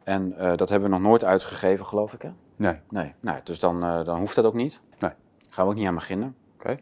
[0.04, 2.22] En eh, dat hebben we nog nooit uitgegeven, geloof ik.
[2.22, 2.30] Hè?
[2.56, 2.80] Nee.
[2.90, 4.80] Nee, nou, dus dan, eh, dan hoeft dat ook niet.
[5.00, 5.12] Nee.
[5.50, 6.36] Gaan we ook niet aan beginnen.
[6.60, 6.80] Oké.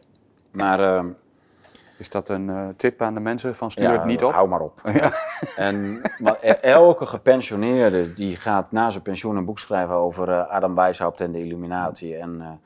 [0.50, 1.08] Maar ehm,
[1.98, 4.32] Is dat een tip aan de mensen van stuur ja, het niet op?
[4.32, 4.80] hou maar op.
[5.56, 10.74] En maar e- elke gepensioneerde die gaat na zijn pensioen een boek schrijven over Adam
[10.74, 12.16] Weishaupt en de Illuminatie.
[12.16, 12.60] En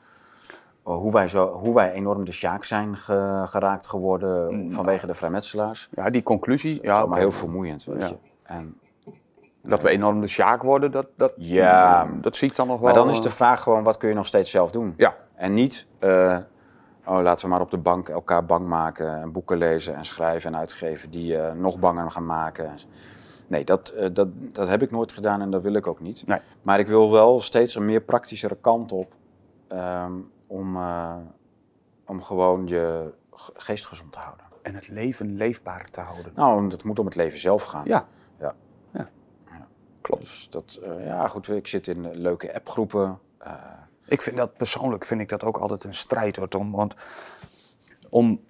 [0.83, 5.89] hoe, wij zo, hoe wij enorm de sjaak zijn ge- geraakt geworden vanwege de vrijmetselaars.
[5.91, 6.79] Ja, die conclusie.
[6.81, 8.07] Ja, maar heel vermoeiend, weet Ja.
[8.07, 8.15] je.
[8.43, 8.75] En,
[9.63, 12.07] Dat we enorm de sjaak worden, dat, dat, Ja.
[12.21, 12.85] dat zie ik dan nog wel.
[12.85, 14.93] maar dan is de eh, vraag gewoon, wat kun je nog steeds zelf doen?
[14.97, 15.15] Ja.
[15.35, 16.37] En niet, eh,
[17.05, 20.53] oh, laten we maar op de bank elkaar bang maken en boeken lezen en schrijven
[20.53, 22.73] en uitgeven die eh, nog banger gaan maken.
[23.47, 26.27] Nee, dat, eh, dat, dat heb ik nooit gedaan en dat wil ik ook niet.
[26.27, 26.39] Nee.
[26.61, 29.13] Maar ik wil wel steeds een meer praktischere kant op
[29.67, 30.11] ehm,
[30.51, 31.15] om, eh,
[32.05, 34.45] om gewoon je ge- geest gezond te houden.
[34.61, 36.31] En het leven leefbaar te houden.
[36.35, 37.85] Nou, het moet om het leven zelf gaan.
[37.85, 38.07] Ja.
[38.39, 38.55] Ja.
[38.91, 39.09] Ja.
[40.01, 40.21] Klopt.
[40.21, 43.19] Dus dat, eh, ja, goed, ik zit in eh, leuke appgroepen.
[44.05, 46.71] Ik vind dat persoonlijk vind ik dat ook altijd een strijd hoor, Tom.
[46.71, 46.93] Want
[48.09, 48.41] om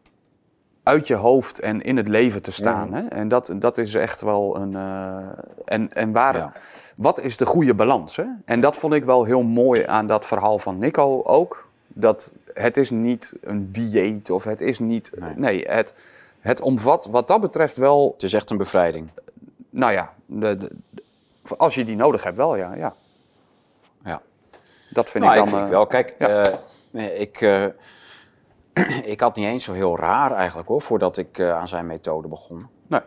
[0.84, 2.88] uit je hoofd en in het leven te staan.
[2.90, 2.98] Mhm.
[2.98, 3.08] Hè?
[3.08, 4.76] En dat, dat is echt wel een.
[5.66, 6.54] en, en waar, Ja.
[6.96, 8.16] wat is de goede balans?
[8.16, 8.26] Hè?
[8.46, 11.70] En dat vond ik wel heel mooi aan dat verhaal van Nico ook.
[11.94, 15.12] Dat het is niet een dieet of het is niet.
[15.20, 15.34] Nee.
[15.36, 15.94] Nee, het,
[16.40, 18.12] het omvat wat dat betreft wel.
[18.14, 19.10] het is echt een bevrijding.
[19.70, 20.72] Nou ja, de,
[21.58, 22.74] als je die nodig hebt, wel ja.
[22.74, 22.94] ja.
[24.04, 24.22] Ja.
[24.90, 25.60] Dat vind nou, ik ik dan.
[25.60, 25.88] vind eh, wel.
[25.88, 26.44] Kijk, ja.
[26.44, 26.54] eh,
[26.92, 27.66] nee, ik, eh,
[29.14, 32.68] ik had niet eens zo heel raar eigenlijk hoor, voordat ik aan zijn methode begon.
[32.88, 33.02] Nee.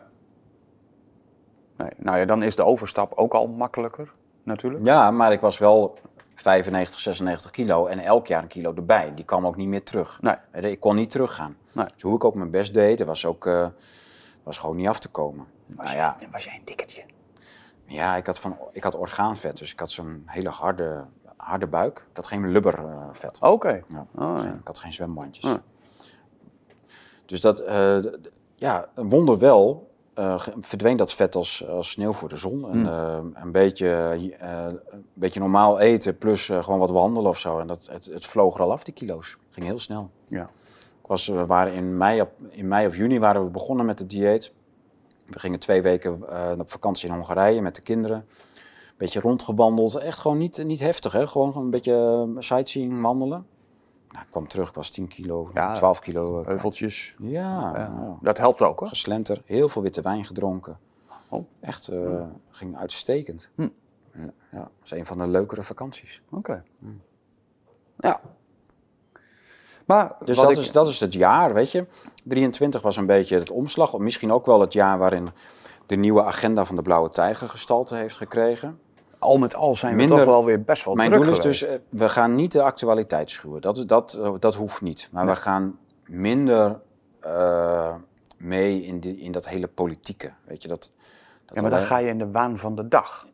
[1.77, 1.91] nee.
[1.97, 4.13] Nou ja, dan is de overstap ook al makkelijker,
[4.43, 4.85] natuurlijk.
[4.85, 5.99] Ja, maar ik was wel
[6.35, 9.15] 95, 96 kilo en elk jaar een kilo erbij.
[9.15, 10.21] Die kwam ook niet meer terug.
[10.23, 10.37] Nee.
[10.71, 11.57] Ik kon niet teruggaan.
[11.73, 11.87] Nee.
[11.93, 13.67] Dus hoe ik ook mijn best deed, dat was ook eh,
[14.43, 15.47] was gewoon niet af te komen.
[15.67, 17.05] Was, Nou ja, jij, was jij een dikketje?
[17.87, 21.05] ja ik, had van, ik had orgaanvet, dus ik had zo'n hele harde,
[21.37, 21.99] harde buik.
[22.11, 23.41] Ik had geen lubbervet.
[23.41, 23.81] Oké.
[23.89, 24.07] Ja.
[24.15, 24.53] Oh, ja.
[24.53, 25.57] Ik had geen zwembandjes.
[27.27, 27.99] Dus dat, eh,
[28.55, 32.71] ja, een wonder wel, ge- verdween dat vet als, als sneeuw voor de zon.
[32.71, 33.89] En, eh, een, beetje,
[34.41, 37.59] eh, een beetje normaal eten plus gewoon wat wandelen of zo.
[37.59, 39.37] En dat, het, het vloog er al af, die kilo's.
[39.51, 40.11] ging heel snel.
[40.27, 40.43] Ja.
[41.03, 44.11] Ik was, we waren in, mei, in mei of juni waren we begonnen met het
[44.11, 44.53] dieet.
[45.27, 46.13] We gingen twee weken
[46.61, 48.17] op vakantie in Hongarije met de kinderen.
[48.17, 49.95] Een beetje rondgewandeld.
[49.95, 51.27] Echt gewoon niet, niet heftig, hè?
[51.27, 53.47] Gewoon een beetje sightseeing, wandelen.
[54.15, 56.41] Nou, ik kwam terug, ik was 10 kilo, Ja, 12 kilo.
[56.41, 56.47] eh.
[56.47, 57.15] Heuveltjes.
[57.19, 58.17] Ja, Ja.
[58.21, 58.89] Dat helpt ook hoor.
[58.89, 60.79] geslenter, heel veel witte wijn gedronken.
[61.29, 61.45] Oh.
[61.61, 63.51] Echt, eh, ging uitstekend.
[63.55, 63.69] Hm.
[64.51, 66.23] Ja, dat is een van de leukere vakanties.
[66.31, 66.65] Oké.
[67.99, 68.21] Ja.
[69.87, 71.87] Maar Dus dat, ik, is, dat is het jaar, weet je.
[72.25, 73.93] 23 was een beetje het omslag.
[73.95, 75.31] Of misschien ook wel het jaar waarin
[75.87, 78.81] de nieuwe agenda van de Blauwe Tijger gestalte heeft gekregen.
[79.25, 81.63] Al met al zijn we toch wel weer best wel Mijn druk doel is dus,
[81.63, 83.61] eh, we gaan niet de actualiteit schuwen.
[83.61, 85.09] Dat, dat, eh, dat hoeft niet.
[85.13, 85.35] Maar Nee.
[85.35, 86.81] we gaan minder
[87.21, 87.95] eh,
[88.39, 90.33] mee in, die, in dat hele politieke.
[90.45, 90.93] Weet je, dat,
[91.47, 93.29] dat ja, maar dan we ga je in de waan van de dag.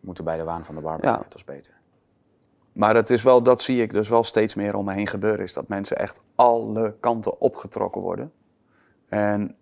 [0.00, 1.06] moeten bij de waan van de barber.
[1.06, 1.16] Ja.
[1.16, 1.76] Dat is beter.
[2.72, 5.44] Maar het is wel, dat zie ik dus wel steeds meer om me heen gebeuren.
[5.44, 8.32] Is dat mensen echt alle kanten opgetrokken worden.
[9.08, 9.56] En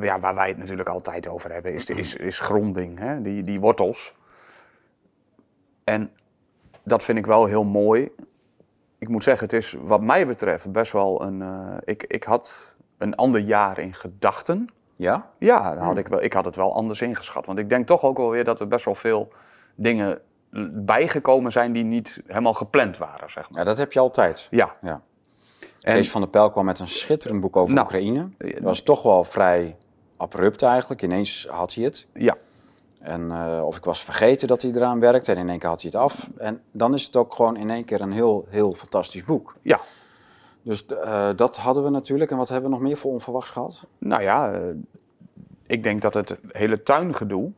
[0.00, 2.98] ja, waar wij het natuurlijk altijd over hebben, is, is, is gronding.
[2.98, 3.22] Hè?
[3.22, 4.14] Die, die wortels.
[5.84, 6.10] En
[6.82, 8.10] dat vind ik wel heel mooi.
[8.98, 11.42] Ik moet zeggen, het is wat mij betreft best wel een...
[11.42, 14.68] eh, ik, ik had een ander jaar in gedachten.
[14.96, 15.30] Ja?
[15.38, 17.46] Ja, dan had ik, wel, ik had het wel anders ingeschat.
[17.46, 19.32] Want ik denk toch ook wel weer dat er best wel veel
[19.74, 20.20] dingen
[20.72, 23.58] bijgekomen zijn die niet helemaal gepland waren, zeg maar.
[23.58, 24.46] Ja, dat heb je altijd.
[24.50, 24.76] Ja.
[24.80, 25.02] Ja.
[25.84, 28.28] En, Kees van der Pijl kwam met een schitterend boek over Nou, Oekraïne.
[28.38, 29.76] Dat was toch wel vrij
[30.16, 31.02] abrupt eigenlijk.
[31.02, 32.06] Ineens had hij het.
[32.12, 32.36] ja,
[32.98, 35.82] En, eh, of ik was vergeten dat hij eraan werkte en in één keer had
[35.82, 36.30] hij het af.
[36.36, 39.56] En dan is het ook gewoon in één keer een heel, heel fantastisch boek.
[39.62, 39.80] ja.
[40.62, 42.30] Dus eh, dat hadden we natuurlijk.
[42.30, 43.86] En wat hebben we nog meer voor onverwachts gehad?
[43.98, 44.60] Nou ja, eh,
[45.66, 47.52] ik denk dat het hele tuingedoe...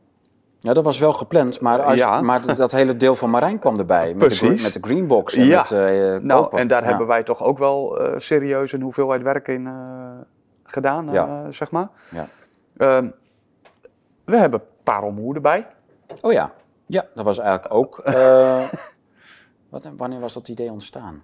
[0.67, 2.21] Ja, dat was wel gepland, maar, als, Ja.
[2.21, 4.07] maar dat hele deel van Marijn kwam erbij.
[4.07, 4.63] Met de, Precies.
[4.63, 5.57] met de greenbox en Ja.
[5.57, 6.87] met eh, Nou, en daar Ja.
[6.89, 9.73] hebben wij toch ook wel eh, serieus een hoeveelheid werk in eh,
[10.63, 11.87] gedaan, eh, zeg maar.
[12.09, 12.27] Ja.
[12.77, 13.09] Ehm,
[14.25, 15.67] we hebben parelmoer erbij.
[16.21, 16.51] Oh ja.
[16.85, 17.99] Ja, dat was eigenlijk ook...
[17.99, 18.63] eh,
[19.69, 21.23] wat, wanneer was dat idee ontstaan?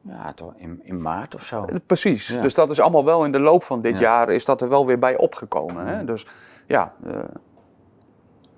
[0.00, 1.64] Ja, toch in, in maart of zo.
[1.64, 2.28] Eh, Precies.
[2.28, 2.40] Ja.
[2.40, 4.00] Dus dat is allemaal wel in de loop van dit Ja.
[4.00, 5.86] jaar is dat er wel weer bij opgekomen.
[5.86, 6.04] Hè?
[6.04, 6.26] Dus
[6.66, 6.92] ja.
[7.06, 7.18] eh,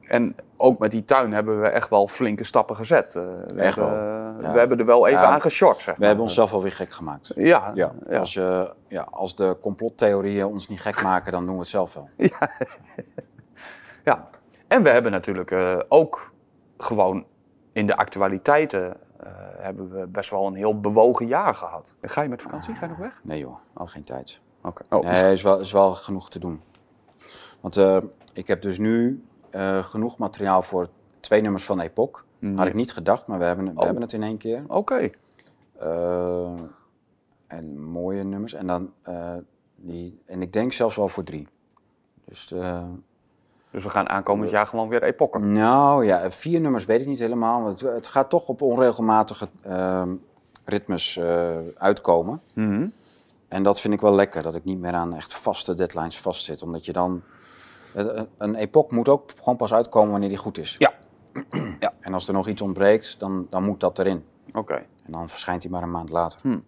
[0.09, 3.14] en ook met die tuin hebben we echt wel flinke stappen gezet.
[3.14, 4.35] Eh, we, Echt hebben, wel.
[4.36, 4.52] eh, Ja.
[4.52, 6.06] we hebben er wel even Ja, aan geshort, zeg We maar.
[6.06, 7.32] hebben onszelf alweer gek gemaakt.
[7.35, 8.18] Ja, Ja, ja.
[8.18, 11.94] Als, je, ja, als de complottheorieën ons niet gek maken, dan doen we het zelf
[11.94, 12.09] wel.
[14.05, 14.28] ja.
[14.68, 16.32] En we hebben natuurlijk eh, ook
[16.78, 17.26] gewoon
[17.72, 21.94] in de actualiteiten eh, hebben we best wel een heel bewogen jaar gehad.
[22.02, 22.74] Ga je met vakantie?
[22.74, 23.20] Ga je nog weg?
[23.22, 24.40] Nee joh, al geen tijd.
[24.62, 24.82] Oké.
[24.90, 26.62] Oh, Nee, is wel, is wel genoeg te doen.
[27.60, 27.97] Want eh,
[28.32, 29.24] ik heb dus nu
[29.55, 30.89] eh, genoeg materiaal voor
[31.20, 32.24] twee nummers van Epoch.
[32.56, 33.85] Had ik niet gedacht, maar we hebben, we Oh.
[33.85, 34.64] hebben het in één keer.
[34.68, 35.10] Oké.
[35.78, 36.52] Eh,
[37.47, 38.55] en mooie nummers.
[38.55, 39.32] En, dan, eh,
[39.76, 41.48] die, en ik denk zelfs wel voor drie.
[42.24, 42.55] Dus
[43.70, 45.52] Dus we gaan aankomend jaar gewoon weer epochen.
[45.52, 47.62] Nou ja, vier nummers weet ik niet helemaal.
[47.62, 50.14] Want het, het gaat toch op onregelmatige ehm,
[50.64, 51.20] ritmes
[51.76, 52.40] uitkomen.
[52.55, 52.86] Mhm.
[53.48, 56.62] En dat vind ik wel lekker, dat ik niet meer aan echt vaste deadlines vastzit.
[56.62, 57.22] Omdat je dan...
[58.39, 60.75] Een, epoch moet ook gewoon pas uitkomen wanneer die goed is.
[60.79, 60.93] Ja.
[61.81, 61.93] ja.
[62.01, 64.25] En als er nog iets ontbreekt, dan, dan moet dat erin.
[64.53, 64.75] Oké.
[64.75, 66.41] En dan verschijnt hij maar een maand later.
[66.43, 66.59] Hm.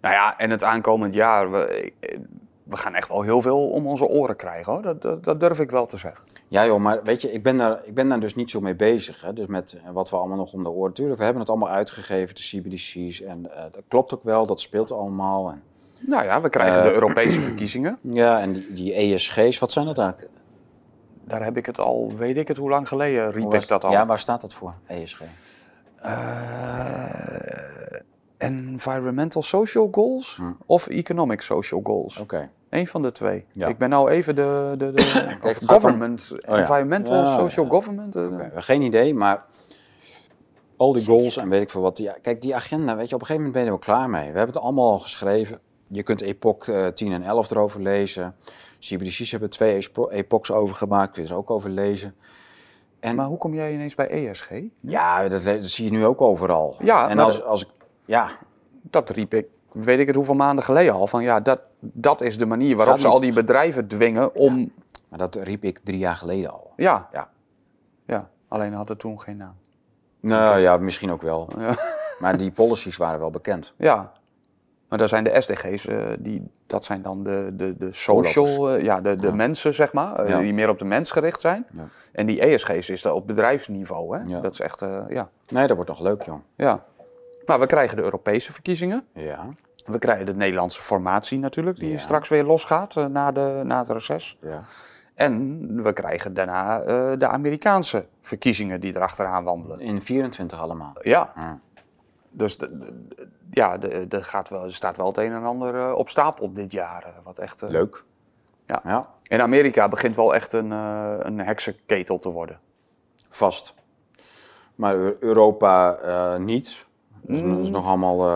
[0.00, 1.92] Nou ja, en het aankomend jaar, we,
[2.62, 4.82] we gaan echt wel heel veel om onze oren krijgen hoor.
[4.82, 6.24] Dat, dat, dat durf ik wel te zeggen.
[6.48, 8.74] Ja joh, maar weet je, ik ben daar, ik ben daar dus niet zo mee
[8.74, 9.20] bezig.
[9.20, 9.32] Hè?
[9.32, 10.92] Dus met wat we allemaal nog om de oren.
[10.92, 13.20] Tuurlijk, we hebben het allemaal uitgegeven, de CBDC's.
[13.20, 15.50] En eh, dat klopt ook wel, dat speelt allemaal.
[15.50, 15.62] En,
[16.06, 17.98] Nou ja, we krijgen Eh, de Europese verkiezingen.
[18.22, 20.30] ja, en die, die ESG's, wat zijn dat eigenlijk?
[21.24, 23.90] Daar heb ik het al, weet ik het hoe lang geleden, riep ik dat al.
[23.90, 25.20] Ja, waar staat dat voor, E ESG?
[25.96, 26.14] Eh,
[28.38, 32.16] environmental social goals of economic social goals?
[32.16, 32.22] Hm.
[32.22, 32.50] Oké.
[32.70, 33.44] Eén van de twee.
[33.52, 33.66] Ja.
[33.66, 36.56] Ik ben nou even de, de, de of government, ja.
[36.58, 38.16] environmental Ja, social government.
[38.16, 38.22] eh,
[38.54, 39.44] geen idee, maar
[40.76, 41.98] al die goals en weet ik veel wat.
[41.98, 44.10] Ja, kijk, die agenda, weet je, op een gegeven moment ben je er wel klaar
[44.10, 44.32] mee.
[44.32, 45.58] We hebben het allemaal al geschreven.
[45.92, 48.34] Je kunt Epoch eh, 10 en 11 erover lezen.
[48.78, 51.12] CBDC's hebben twee epochs over gemaakt.
[51.12, 52.14] Kun je er ook over lezen.
[53.00, 54.50] En Maar hoe kom jij ineens bij ESG?
[54.80, 56.76] ja, dat, zie je nu ook overal.
[56.80, 57.68] Ja, en als, als ik,
[58.04, 58.28] ja,
[58.82, 61.06] Dat riep ik, weet ik het hoeveel maanden geleden al.
[61.06, 64.72] Van ja, dat, dat is de manier waarop ze al die bedrijven dwingen om...
[65.08, 66.72] maar dat riep ik drie jaar geleden al.
[66.76, 67.28] Ja, Ja.
[68.06, 68.30] ja.
[68.48, 69.56] alleen had het toen geen naam.
[70.20, 71.50] Nou ja, misschien ook wel.
[71.58, 71.76] Ja.
[72.18, 73.72] Maar die policies waren wel bekend.
[73.76, 74.12] Ja.
[74.92, 78.82] Maar daar zijn de SDG's, eh, die, dat zijn dan de, de, de social, eh,
[78.82, 80.38] ja, de, de mensen zeg maar, eh, Ja.
[80.40, 81.66] die meer op de mens gericht zijn.
[81.76, 81.82] Ja.
[82.12, 84.40] En die ESG's is dat op bedrijfsniveau, hè?
[84.40, 85.30] Dat is echt, ja.
[85.48, 86.38] Nee, dat wordt nog leuk, joh.
[86.56, 86.84] ja.
[87.46, 89.04] Maar we krijgen de Europese verkiezingen.
[89.14, 89.46] Ja,
[89.86, 94.38] We krijgen de Nederlandse formatie natuurlijk, die straks weer losgaat na, de, na het reces.
[94.40, 94.62] ja.
[95.14, 96.78] En we krijgen daarna
[97.16, 99.80] de Amerikaanse verkiezingen die erachteraan wandelen.
[99.80, 100.92] In 24 allemaal.
[101.00, 101.32] Ja.
[102.30, 102.92] Dus de-
[103.54, 106.52] ja, de, de gaat wel, er staat wel het een en ander eh, op stapel
[106.52, 107.02] dit jaar.
[107.04, 108.04] eh, Wat echt, eh, Leuk.
[108.66, 108.80] Ja.
[108.84, 109.08] ja.
[109.22, 112.58] In Amerika begint wel echt een, een heksenketel te worden.
[113.28, 113.74] Vast.
[114.74, 115.98] Maar Eu- Europa
[116.38, 116.86] niet.
[117.20, 118.26] Dat is, dat is nog allemaal.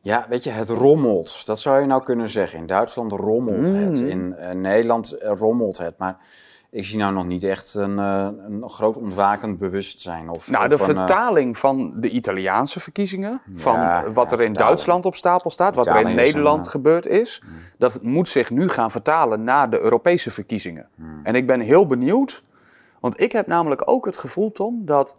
[0.00, 1.46] ja, weet je, het rommelt.
[1.46, 2.58] Dat zou je nou kunnen zeggen.
[2.58, 3.98] In Duitsland rommelt het.
[3.98, 5.98] In eh, Nederland rommelt het.
[5.98, 6.18] Maar
[6.72, 10.28] ik zie nou nog niet echt een, eh, een groot ontwakend bewustzijn.
[10.28, 13.78] Of, Nou, of de een, eh, vertaling van de Italiaanse verkiezingen, van
[14.12, 14.52] wat ja, er in.
[14.52, 17.42] Duitsland op stapel staat, wat er in een, Nederland eh, gebeurd is,
[17.78, 20.88] dat moet zich nu gaan vertalen naar de Europese verkiezingen.
[20.94, 21.20] Hmm.
[21.22, 22.44] En ik ben heel benieuwd,
[23.00, 25.16] want ik heb namelijk ook het gevoel, Tom, dat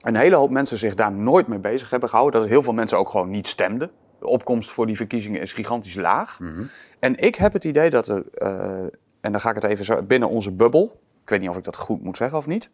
[0.00, 2.40] een hele hoop mensen zich daar nooit mee bezig hebben gehouden.
[2.40, 3.90] Dat heel veel mensen ook gewoon niet stemden.
[4.18, 6.40] De opkomst voor die verkiezingen is gigantisch laag.
[6.40, 6.62] Mhm.
[6.98, 8.24] En ik heb het idee dat er,
[9.22, 11.64] en dan ga ik het even zo, binnen onze bubbel, ik weet niet of ik
[11.64, 12.70] dat goed moet zeggen of niet,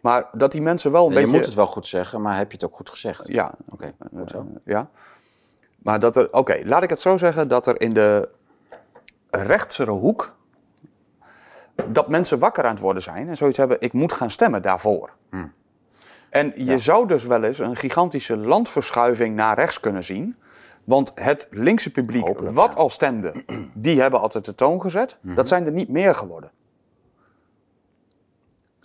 [0.00, 1.36] maar dat die mensen wel een je beetje...
[1.36, 3.28] moet het wel goed zeggen, maar heb je het ook goed gezegd?
[3.28, 4.38] Ja, Oké, goed zo.
[4.38, 4.90] eh, ja.
[5.78, 8.28] Maar dat er, oké, laat ik het zo zeggen, dat er in de
[9.30, 10.36] rechtsere hoek,
[11.86, 15.10] dat mensen wakker aan het worden zijn en zoiets hebben, ik moet gaan stemmen daarvoor.
[15.30, 15.52] Hmm.
[16.30, 20.36] En je zou dus wel eens een gigantische landverschuiving naar rechts kunnen zien.
[20.88, 22.78] Want het linkse publiek, Hopelijk, wat ja.
[22.78, 23.44] Al stemde,
[23.74, 25.18] die hebben altijd de toon gezet.
[25.22, 26.50] Dat zijn er niet meer geworden.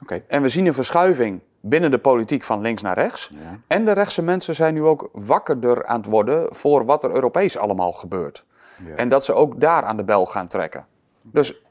[0.01, 0.23] Oké.
[0.27, 3.31] En we zien een verschuiving binnen de politiek van links naar rechts.
[3.33, 3.59] Ja.
[3.67, 7.57] En de rechtse mensen zijn nu ook wakkerder aan het worden voor wat er Europees
[7.57, 8.45] allemaal gebeurt.
[8.85, 8.95] Ja.
[8.95, 10.85] En dat ze ook daar aan de bel gaan trekken.
[11.21, 11.61] Dus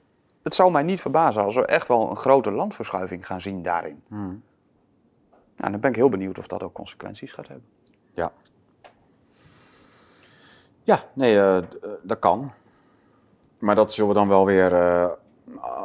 [0.43, 4.03] het zou mij niet verbazen als we echt wel een grote landverschuiving gaan zien daarin.
[4.09, 4.43] Hmm.
[5.57, 7.67] Nou, dan ben ik heel benieuwd of dat ook consequenties gaat hebben.
[8.15, 8.33] Ja.
[10.83, 11.65] Ja, nee, eh, eh,
[12.03, 12.53] dat kan.
[13.59, 15.09] Maar dat zullen we dan wel weer, eh,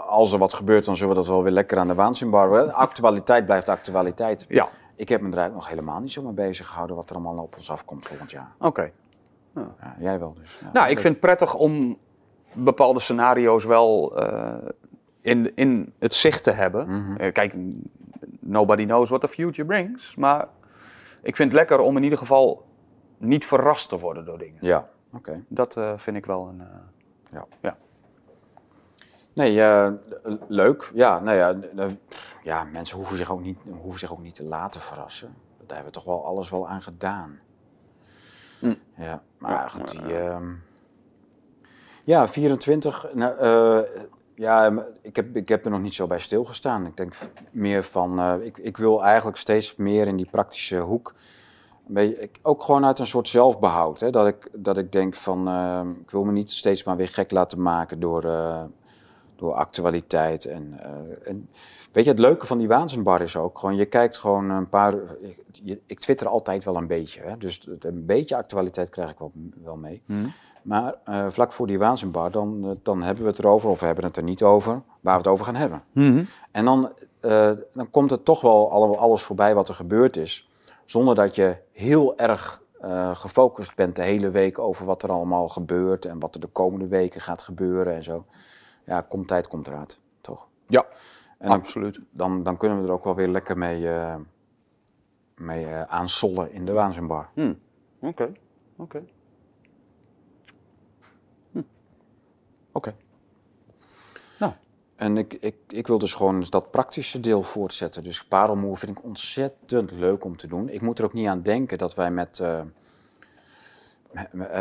[0.07, 2.73] als er wat gebeurt, dan zullen we dat wel weer lekker aan de waanzin barren.
[2.87, 4.45] Actualiteit blijft actualiteit.
[4.49, 7.15] Ja, Ik heb me er eigenlijk nog helemaal niet zo mee bezig gehouden wat er
[7.15, 8.51] allemaal op ons afkomt volgend jaar.
[8.59, 8.91] oké.
[9.55, 10.59] Ja, jij wel dus.
[10.61, 10.99] Ja, Nou, ik leuk.
[10.99, 11.97] vind het prettig om
[12.53, 14.15] bepaalde scenario's wel
[15.21, 16.89] in, in het zicht te hebben.
[16.89, 17.31] Mhm.
[17.31, 17.55] Kijk,
[18.39, 20.15] nobody knows what the future brings.
[20.15, 20.47] Maar
[21.21, 22.65] ik vind het lekker om in ieder geval
[23.17, 24.57] niet verrast te worden door dingen.
[24.61, 25.43] Ja, oké.
[25.47, 26.61] Dat eh, vind ik wel een...
[26.61, 26.67] eh,
[27.31, 27.45] Ja.
[27.61, 27.77] ja.
[29.33, 29.91] Nee, eh,
[30.47, 30.91] leuk.
[30.93, 31.59] Ja, nou ja,
[32.43, 35.35] ja, mensen hoeven zich, ook niet, hoeven zich ook niet te laten verrassen.
[35.57, 37.39] Daar hebben we toch wel alles wel aan gedaan.
[38.59, 38.73] Hm.
[38.95, 40.17] Ja, maar goed, die...
[40.19, 40.53] ehm,
[42.03, 43.07] ja, 24.
[43.13, 43.89] Nou, eh,
[44.35, 46.85] ja, ik heb, ik heb er nog niet zo bij stilgestaan.
[46.85, 47.15] Ik denk
[47.51, 48.19] meer van...
[48.19, 51.13] eh, ik, ik wil eigenlijk steeds meer in die praktische hoek...
[51.87, 53.99] Beetje, ook gewoon uit een soort zelfbehoud.
[53.99, 54.09] Hè?
[54.09, 55.47] Dat, ik, dat ik denk van...
[55.47, 58.23] ehm, ik wil me niet steeds maar weer gek laten maken door...
[58.23, 58.63] eh,
[59.35, 60.45] door actualiteit.
[60.45, 61.49] En, eh, en
[61.91, 64.93] weet je, het leuke van die waanzinbar is ook gewoon, je kijkt gewoon een paar.
[65.21, 69.17] Ik, je- ik twitter altijd wel een beetje, hè, dus een beetje actualiteit krijg ik
[69.19, 69.31] wel,
[69.63, 70.01] wel mee.
[70.61, 74.05] Maar eh, vlak voor die waanzinbar, dan, dan hebben we het erover, of we hebben
[74.05, 75.83] het er niet over, waar we het over gaan hebben.
[76.51, 76.91] En dan,
[77.73, 80.49] dan komt het toch wel alle- alles voorbij wat er gebeurd is,
[80.87, 85.47] zonder dat je heel erg eh, gefocust bent de hele week over wat er allemaal
[85.47, 88.25] gebeurt en wat er de komende weken gaat gebeuren en zo.
[88.85, 90.47] Ja, komt tijd, komt raad, toch?
[90.67, 90.85] Ja,
[91.37, 91.99] En dan, absoluut.
[92.11, 94.15] dan, dan kunnen we er ook wel weer lekker mee, eh
[95.35, 97.29] mee eh, aansollen in de waanzinbar.
[97.33, 97.53] Hm.
[97.99, 98.31] Oké,
[98.75, 99.03] oké.
[101.51, 101.61] Hm.
[102.71, 102.95] Oké.
[104.97, 108.03] En ik, ik, ik wil dus gewoon dat praktische deel voortzetten.
[108.03, 110.69] Dus parelmoer vind ik ontzettend leuk om te doen.
[110.69, 112.39] Ik moet er ook niet aan denken dat wij met...
[112.39, 112.61] eh,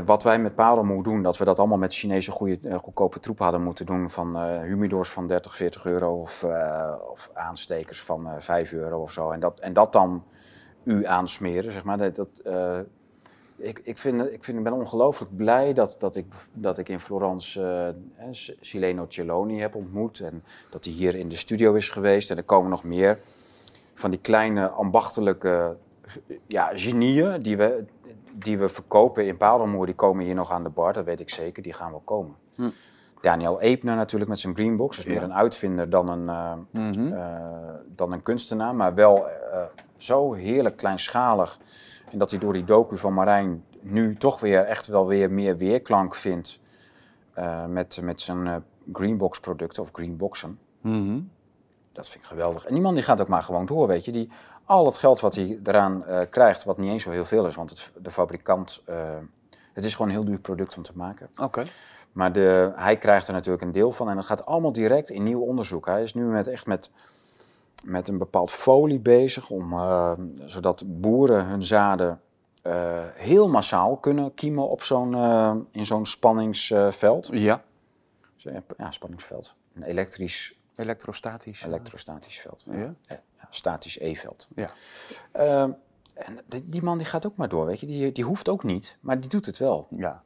[0.05, 3.39] wat wij met parelmoer doen, dat we dat allemaal met Chinese goede, eh, goedkope troep
[3.39, 4.11] hadden moeten doen.
[4.11, 6.45] Van eh humidors van 30, 40 euro of,
[7.11, 9.31] of aanstekers van eh 5 euro of zo.
[9.31, 10.25] En dat, en dat dan
[10.85, 11.99] u aansmeren, zeg maar.
[11.99, 12.43] Dat, dat,
[13.57, 17.01] ik, ik, vind, ik vind, ik ben ongelooflijk blij dat, dat, ik, dat ik in
[17.01, 18.27] Florence eh,
[18.61, 20.21] Sileno Celloni heb ontmoet.
[20.21, 22.31] En dat hij hier in de studio is geweest.
[22.31, 23.19] En er komen nog meer
[23.95, 25.77] van die kleine ambachtelijke
[26.47, 27.85] ja, genieën die we,
[28.33, 29.87] die we verkopen in Padelmoer.
[29.87, 31.63] Die komen hier nog aan de bar, dat weet ik zeker.
[31.63, 32.35] Die gaan wel komen.
[32.55, 32.69] Hm.
[33.21, 34.99] Daniel Eepner natuurlijk met zijn Greenbox.
[34.99, 37.13] is meer een uitvinder dan een, eh, mhm.
[37.13, 37.41] eh,
[37.87, 39.27] dan een kunstenaar, maar wel
[39.97, 41.59] zo heerlijk kleinschalig.
[42.11, 45.57] En dat hij door die docu van Marijn nu toch weer echt wel weer meer
[45.57, 46.61] weerklank vindt
[47.33, 48.57] eh, met, met zijn eh,
[48.93, 50.59] Greenbox producten of Greenboxen.
[50.81, 51.21] Mhm.
[51.93, 52.65] Dat vind ik geweldig.
[52.67, 54.13] En die man die gaat ook maar gewoon door, weet je.
[54.13, 54.31] Die,
[54.65, 57.55] al het geld wat hij eraan eh, krijgt, wat niet eens zo heel veel is,
[57.55, 58.83] want het, de fabrikant,
[59.73, 61.29] het is gewoon een heel duur product om te maken.
[61.37, 61.65] Oké.
[62.13, 65.23] Maar de, hij krijgt er natuurlijk een deel van en dat gaat allemaal direct in
[65.23, 65.87] nieuw onderzoek.
[65.87, 66.91] Hij is nu met, echt met,
[67.87, 70.13] met een bepaald folie bezig, om, eh,
[70.45, 72.21] zodat boeren hun zaden
[72.63, 77.29] eh, heel massaal kunnen kiemen op zo'n, eh, in zo'n spanningsveld.
[77.33, 77.63] Ja,
[78.37, 79.55] Zo, ja, ja, spanningsveld.
[79.75, 81.65] Een elektrisch, elektrostatisch.
[81.65, 82.63] elektrostatisch veld.
[82.71, 82.77] Ja?
[82.77, 82.95] Ja,
[83.39, 84.49] ja, statisch E-veld.
[84.55, 84.71] Ja.
[85.33, 85.71] Ehm,
[86.15, 87.87] en die, man die gaat ook maar door, weet je.
[87.87, 89.87] Die, die hoeft ook niet, maar die doet het wel.
[89.91, 90.23] Ja.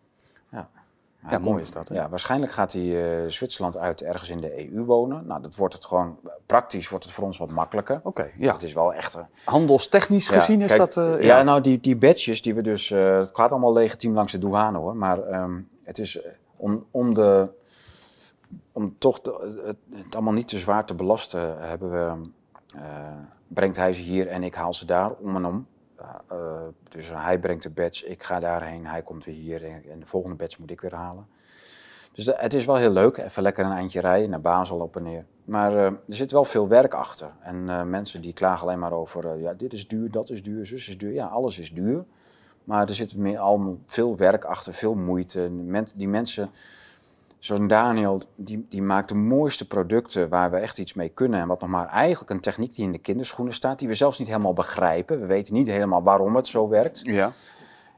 [1.20, 1.94] Hij mooi is dat, hè?
[1.94, 5.26] Ja, waarschijnlijk gaat hij eh, Zwitserland uit ergens in de EU wonen.
[5.26, 8.00] Nou, dat wordt het gewoon, praktisch wordt het voor ons wat makkelijker.
[8.02, 8.52] Oké, ja.
[8.52, 9.26] Het is wel echt een...
[9.44, 10.96] Handelstechnisch Ja, gezien is dat...
[10.96, 12.90] eh, ja, ja, nou, die, die badges die we dus...
[12.90, 14.96] eh, het gaat allemaal legitiem langs de douane, hoor.
[14.96, 17.50] Maar ehm, het is eh, om, om de...
[18.72, 22.28] Om toch de- het, het allemaal niet te zwaar te belasten, hebben we...
[22.76, 22.82] eh,
[23.48, 25.66] brengt hij ze hier en ik haal ze daar om en om.
[26.00, 30.00] Ja, eh, dus hij brengt de badge, ik ga daarheen, hij komt weer hier en,
[30.00, 31.26] de volgende badge moet ik weer halen.
[32.12, 35.02] Dus het is wel heel leuk, even lekker een eindje rijden, naar Basel op en
[35.02, 35.24] neer.
[35.44, 37.30] Maar eh, er zit wel veel werk achter.
[37.40, 40.42] En eh, mensen die klagen alleen maar over, eh, ja, dit is duur, dat is
[40.42, 41.12] duur, zus is duur.
[41.12, 42.04] Ja, alles is duur.
[42.64, 45.50] Maar er zit meer allemaal veel werk achter, veel moeite.
[45.96, 46.50] Die mensen,
[47.40, 51.40] zoals Daniel, die, die maakt de mooiste producten waar we echt iets mee kunnen.
[51.40, 54.18] En wat nog maar eigenlijk een techniek die in de kinderschoenen staat, die we zelfs
[54.18, 55.20] niet helemaal begrijpen.
[55.20, 57.00] We weten niet helemaal waarom het zo werkt.
[57.02, 57.30] ja.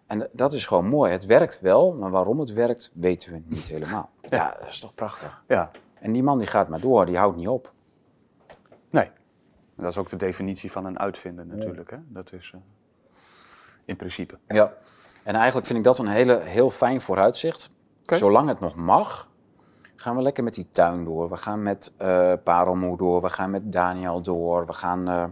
[0.07, 1.13] En dat is gewoon mooi.
[1.13, 4.11] Het werkt wel, maar waarom het werkt, weten we niet helemaal.
[4.21, 5.43] Ja, dat is toch prachtig.
[5.49, 5.71] ja.
[6.01, 7.73] En die man die gaat maar door, die houdt niet op.
[8.91, 9.11] Nee.
[9.77, 11.91] Dat is ook de definitie van een uitvinder natuurlijk.
[11.91, 11.97] Hè?
[12.09, 12.61] Dat is eh,
[13.85, 14.39] in principe.
[14.49, 14.73] Ja.
[15.23, 17.71] En eigenlijk vind ik dat een hele, heel fijn vooruitzicht.
[18.07, 19.31] Zolang het nog mag,
[20.03, 21.29] gaan we lekker met die tuin door.
[21.29, 24.67] We gaan met eh Parelmoer door, we gaan met Daniel door.
[24.67, 25.25] We gaan eh,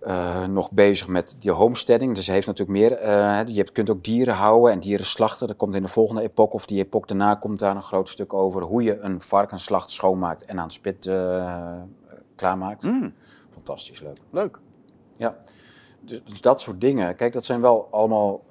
[0.00, 2.14] eh, nog bezig met die homesteading.
[2.14, 3.50] Dus heeft natuurlijk meer.
[3.50, 5.46] je kunt ook dieren houden en dieren slachten.
[5.46, 8.32] Dat komt in de volgende epoch of die epoch daarna komt daar een groot stuk
[8.32, 8.62] over.
[8.62, 11.10] Hoe je een varkensslacht schoonmaakt en aan het spit
[12.34, 12.82] klaarmaakt.
[12.82, 13.14] Mm,
[13.50, 14.18] Fantastisch leuk.
[14.30, 14.58] leuk.
[15.16, 15.36] Ja,
[16.00, 17.16] dus, dus dat soort dingen.
[17.16, 18.42] Kijk, dat zijn wel allemaal.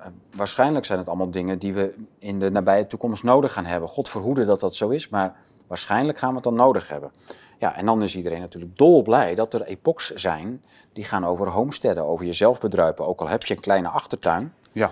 [0.00, 3.64] Eh, eh, waarschijnlijk zijn het allemaal dingen die we in de nabije toekomst nodig gaan
[3.64, 3.88] hebben.
[3.88, 5.36] God verhoede dat dat zo is, maar
[5.66, 7.10] waarschijnlijk gaan we het dan nodig hebben.
[7.58, 10.62] Ja, en dan is iedereen natuurlijk dolblij dat er epochs zijn
[10.92, 13.06] die gaan over homesteaden, over jezelf bedruipen.
[13.06, 14.54] Ook al heb je een kleine achtertuin.
[14.72, 14.90] Ja.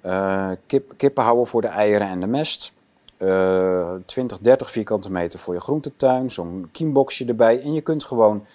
[0.00, 2.72] Eh, kip, kippen houden voor de eieren en de mest.
[3.16, 6.30] Eh 20, 30 vierkante meter voor je groentetuin.
[6.30, 7.62] Zo'n kiemboxje erbij.
[7.62, 8.46] En je kunt gewoon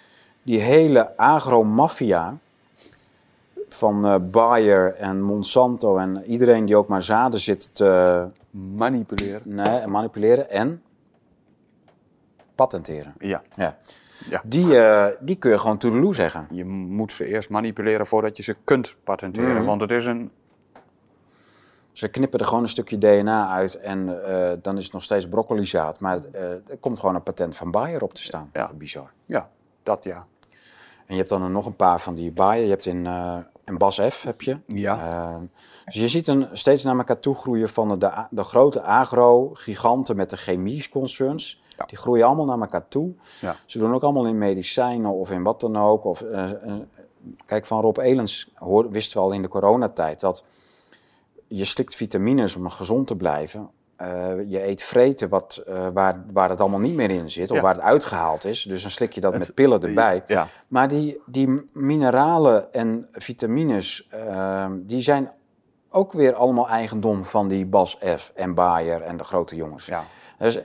[0.42, 2.38] die hele agromafia
[3.74, 9.42] van eh, Bayer en Monsanto en iedereen die ook maar zaden zit te Manipuleren.
[9.44, 10.82] nee, manipuleren en
[12.54, 13.14] patenteren.
[13.18, 13.42] Ja.
[13.50, 13.76] Ja.
[14.30, 14.42] Ja.
[14.44, 16.46] Die, eh, die kun je gewoon toedeloe zeggen.
[16.50, 19.54] Je moet ze eerst manipuleren voordat je ze kunt patenteren.
[19.54, 19.64] Mhm.
[19.64, 20.30] Want het is een...
[21.92, 25.28] Ze knippen er gewoon een stukje DNA uit en eh, dan is het nog steeds
[25.28, 26.00] broccolizaad.
[26.00, 28.50] Maar het, er komt gewoon een patent van Bayer op te staan.
[28.52, 28.70] Ja.
[28.74, 29.10] Bizar.
[29.26, 29.50] Ja,
[29.82, 30.24] dat ja.
[31.06, 32.64] En je hebt dan nog een paar van die Bayer.
[32.64, 33.06] Je hebt in,
[33.68, 34.58] in Bas F heb je.
[34.66, 34.98] Ja.
[34.98, 35.36] Eh,
[35.84, 40.30] dus je ziet een, steeds naar elkaar toe groeien van de, de, grote agro-giganten met
[40.30, 41.62] de chemie-concerns.
[41.76, 41.84] Ja.
[41.84, 43.12] Die groeien allemaal naar elkaar toe.
[43.40, 43.56] Ja.
[43.66, 46.04] Ze doen ook allemaal in medicijnen of in wat dan ook.
[46.04, 46.74] Of, eh, eh,
[47.46, 50.44] kijk, van Rob Elens hoor, wisten we al in de coronatijd dat
[51.46, 53.70] je slikt vitamines om gezond te blijven.
[53.98, 57.56] Eh, je eet vreten wat, eh, waar, waar het allemaal niet meer in zit, of
[57.56, 57.62] Ja.
[57.62, 58.62] waar het uitgehaald is.
[58.62, 60.22] Dus dan slik je dat met pillen erbij.
[60.26, 60.46] Ja.
[60.68, 65.30] Maar die, die mineralen en vitamines, ehm, die zijn
[65.90, 68.32] ook weer allemaal eigendom van die Bas F.
[68.34, 69.86] en Bayer en de grote jongens.
[69.86, 70.04] Ja.
[70.38, 70.56] Dus,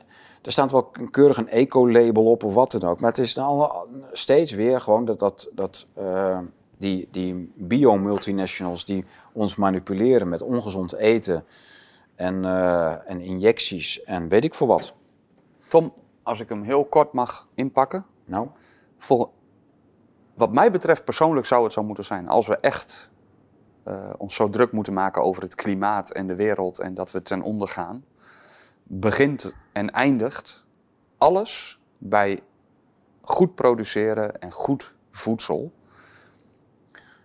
[0.41, 2.99] er staat wel een keurig een eco-label op of wat dan ook.
[2.99, 3.72] Maar het is dan
[4.11, 6.38] steeds weer gewoon dat, dat, dat eh,
[6.77, 11.45] die, die bio-multinationals die ons manipuleren met ongezond eten
[12.15, 14.94] en, eh, en injecties en weet ik voor wat.
[15.68, 18.06] Tom, als ik hem heel kort mag inpakken.
[18.26, 18.48] Nou,
[18.98, 19.34] Vol-
[20.34, 22.27] wat mij betreft persoonlijk zou het zo moeten zijn.
[22.27, 23.11] Als we echt
[23.84, 27.22] eh, ons zo druk moeten maken over het klimaat en de wereld en dat we
[27.22, 28.06] ten onder gaan.
[28.84, 30.65] Begint en eindigt
[31.18, 32.40] alles bij
[33.22, 35.72] goed produceren en goed voedsel.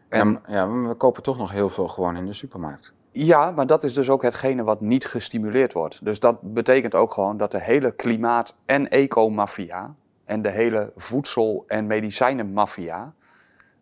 [0.08, 2.92] En ja, ja, we kopen toch nog heel veel gewoon in de supermarkt.
[3.24, 6.04] Ja, maar dat is dus ook hetgene wat niet gestimuleerd wordt.
[6.04, 11.64] Dus dat betekent ook gewoon dat de hele klimaat- en eco-maffia en de hele voedsel-
[11.66, 13.12] en medicijnenmaffia,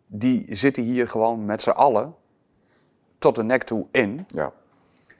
[0.07, 2.15] die zitten hier gewoon met z'n allen
[3.17, 4.25] tot de nek toe in.
[4.27, 4.51] Ja.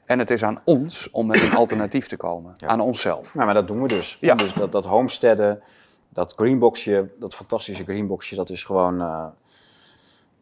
[0.04, 2.54] En het is aan ons om met een alternatief te komen.
[2.66, 3.34] Aan onszelf.
[3.34, 4.18] Nou, maar dat doen we dus.
[4.20, 4.34] Ja.
[4.34, 5.62] Dus dat, dat homesteaden,
[6.08, 9.26] dat greenboxje, dat fantastische greenboxje, dat is gewoon eh,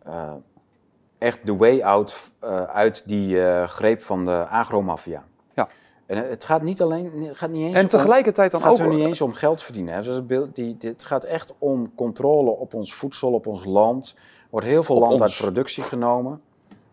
[0.02, 0.32] eh,
[1.26, 5.24] echt de way out eh, uit die eh, greep van de agromafia.
[5.54, 5.68] Ja.
[6.06, 8.84] En het gaat niet alleen, het gaat niet eens En tegelijkertijd om, dan het ook...
[8.84, 9.94] gaat er niet eens om geld verdienen.
[9.94, 10.02] Hè.
[10.02, 14.14] Dus het, beeld- die, dit gaat echt om controle op ons voedsel, op ons land.
[14.16, 15.22] Er wordt heel veel Op land ons.
[15.22, 16.40] uit productie genomen.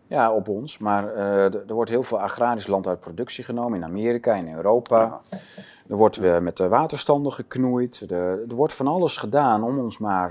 [0.06, 0.78] Ja, op ons.
[0.78, 4.54] Maar eh, er er wordt heel veel agrarisch land uit productie genomen in Amerika, in
[4.54, 5.20] Europa.
[5.88, 8.00] Er wordt weer met de waterstanden geknoeid.
[8.10, 10.30] Er, er wordt van alles gedaan om ons maar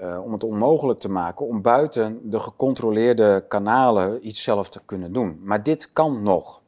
[0.00, 5.12] eh, om het onmogelijk te maken om buiten de gecontroleerde kanalen iets zelf te kunnen
[5.12, 5.40] doen.
[5.42, 6.62] Maar dit kan nog.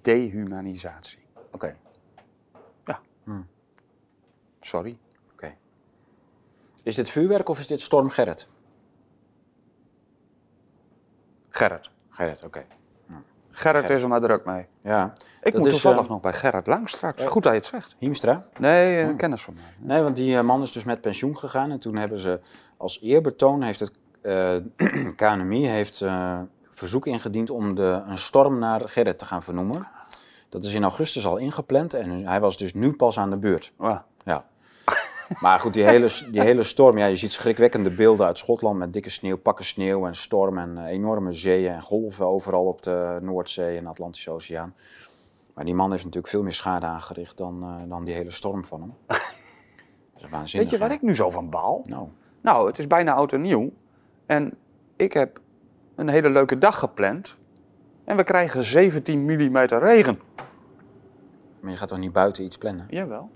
[0.00, 1.26] Dehumanisatie.
[1.52, 1.76] Oké,
[4.64, 4.98] Sorry.
[5.32, 5.56] oké.
[6.82, 8.48] Is dit vuurwerk of is dit Storm Gerrit?
[11.48, 11.90] Gerrit.
[12.08, 12.66] Gerrit, oké.
[13.52, 14.66] Gerrit is er maar druk mee.
[14.82, 15.12] Ja.
[15.42, 17.24] Ik moet is, toevallig eh, nog bij Gerrit lang straks.
[17.24, 17.96] Goed dat je het zegt.
[17.98, 18.44] Hiemstra?
[18.58, 19.62] Nee, een kennis van mij.
[19.78, 21.70] Nee, want die eh, man is dus met pensioen gegaan.
[21.70, 22.40] En toen hebben ze
[22.76, 23.92] als eerbetoon, heeft het
[24.22, 24.56] eh,
[25.16, 29.88] KNMI heeft, eh, verzoek ingediend om de, een storm naar Gerrit te gaan vernoemen.
[30.48, 33.72] Dat is in augustus al ingepland en hij was dus nu pas aan de beurt.
[33.80, 34.04] Ja.
[35.40, 38.92] Maar goed, die hele, die hele storm, ja, je ziet schrikwekkende beelden uit Schotland met
[38.92, 43.18] dikke sneeuw, pakken sneeuw en storm en eh, enorme zeeën en golven overal op de
[43.22, 44.74] Noordzee en de Atlantische Oceaan.
[45.54, 48.64] Maar die man heeft natuurlijk veel meer schade aangericht dan, eh, dan die hele storm
[48.64, 48.94] van hem.
[49.06, 50.70] Dat is waanzinnig.
[50.70, 50.94] Weet je waar hè?
[50.94, 51.80] ik nu zo van baal?
[51.84, 52.08] Nou,
[52.40, 53.72] Nou, het is bijna oud en nieuw.
[54.26, 54.54] En
[54.96, 55.40] ik heb
[55.96, 57.38] een hele leuke dag gepland.
[58.04, 60.20] En we krijgen 17 mm regen.
[61.60, 62.86] maar je gaat toch niet buiten iets plannen?
[62.88, 63.30] Jawel.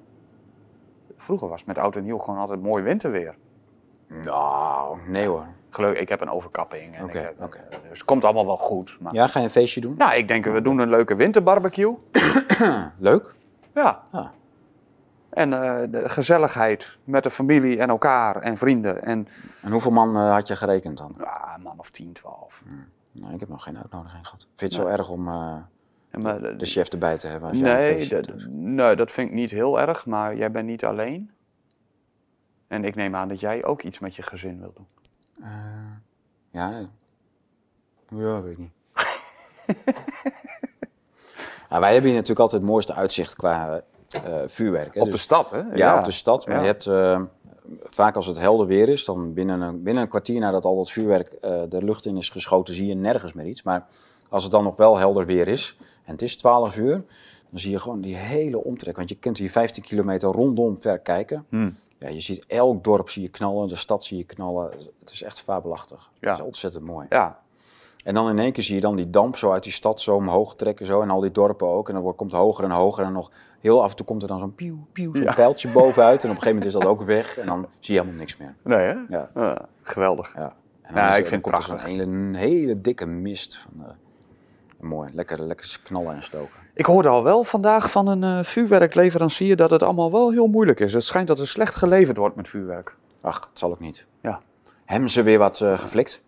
[1.17, 3.35] Vroeger was met oud en nieuw gewoon altijd mooi winterweer.
[4.09, 5.47] Nou, nee hoor.
[5.71, 6.97] Gelukkig, ik heb een overkapping.
[6.97, 7.61] En ik heb- oké.
[7.71, 8.99] Dus het komt allemaal wel goed.
[9.01, 9.15] Maar...
[9.15, 9.95] Ja, ga je een feestje doen?
[9.99, 11.97] Nou, ik denk we doen een leuke winterbarbecue.
[12.99, 13.35] Leuk.
[13.75, 14.03] Ja.
[14.13, 14.33] Ja.
[15.31, 19.03] En eh, de gezelligheid met de familie en elkaar en vrienden.
[19.03, 19.27] En
[19.63, 21.15] En hoeveel man eh, had je gerekend dan?
[21.19, 22.63] ja, een man of 10, 12.
[23.13, 24.49] Nou, ik heb nog geen uitnodiging gehad.
[24.55, 25.55] Vind je het zo erg om eh,
[26.23, 27.49] maar de- de chef erbij te hebben?
[27.49, 31.31] Als Nee, dat, nee, dat vind ik niet heel erg, maar jij bent niet alleen.
[32.69, 34.87] En ik neem aan dat jij ook iets met je gezin wilt doen.
[35.43, 35.51] Eh,
[36.51, 36.89] ja.
[38.09, 38.73] Ja, weet ik niet.
[41.69, 44.95] Nou, wij hebben hier natuurlijk altijd het mooiste uitzicht qua eh, vuurwerk.
[44.95, 45.01] Hè?
[45.01, 45.63] Op de Dus- stad, hè?
[45.75, 46.47] ja, op de stad.
[46.47, 46.61] Maar Ja.
[46.63, 47.23] je hebt eh,
[47.85, 50.91] vaak als het helder weer is, dan binnen een, binnen een kwartier nadat al dat
[50.91, 53.63] vuurwerk eh, de lucht in is geschoten, zie je nergens meer iets.
[53.63, 53.87] Maar
[54.37, 57.05] als het dan nog wel helder weer is en het is 12 uur,
[57.51, 58.97] dan zie je gewoon die hele omtrek.
[58.97, 61.45] Want je kunt hier 15 kilometer rondom ver kijken.
[61.49, 61.77] Hmm.
[61.99, 64.71] Ja, je ziet elk dorp zie je knallen, de stad zie je knallen.
[65.01, 66.11] Het is echt fabelachtig.
[66.21, 66.31] Ja.
[66.31, 67.07] Het is ontzettend mooi.
[67.09, 67.39] Ja,
[68.05, 70.15] En dan in één keer zie je dan die damp zo uit die stad zo
[70.15, 71.89] omhoog trekken zo, en al die dorpen ook.
[71.89, 73.31] En dan wordt, komt het hoger en hoger en nog
[73.61, 75.35] heel af en toe komt er dan zo'n pieuw, pieuw, zo'n Ja.
[75.35, 76.25] pijltje bovenuit.
[76.25, 78.37] En op een gegeven moment is dat ook weg en dan zie je helemaal niks
[78.37, 78.55] meer.
[78.63, 78.95] nee, hè?
[79.09, 79.31] Ja.
[79.35, 80.33] Ah, geweldig.
[80.37, 80.55] Ja.
[80.83, 82.39] En Ja, is er- ik vind dan het komt er zo'n prachtig.
[82.39, 83.57] hele, hele dikke mist.
[83.59, 83.87] Van,
[84.81, 86.55] mooi, lekker, lekker knallen en stoken.
[86.75, 90.81] Ik hoorde al wel vandaag van een eh, vuurwerkleverancier dat het allemaal wel heel moeilijk
[90.81, 90.93] is.
[90.93, 92.97] Het schijnt dat er slecht geleverd wordt met vuurwerk.
[93.21, 94.07] Ach, het zal ook niet.
[94.23, 94.41] Ja.
[94.85, 96.23] Hebben ze weer wat eh, geflikt?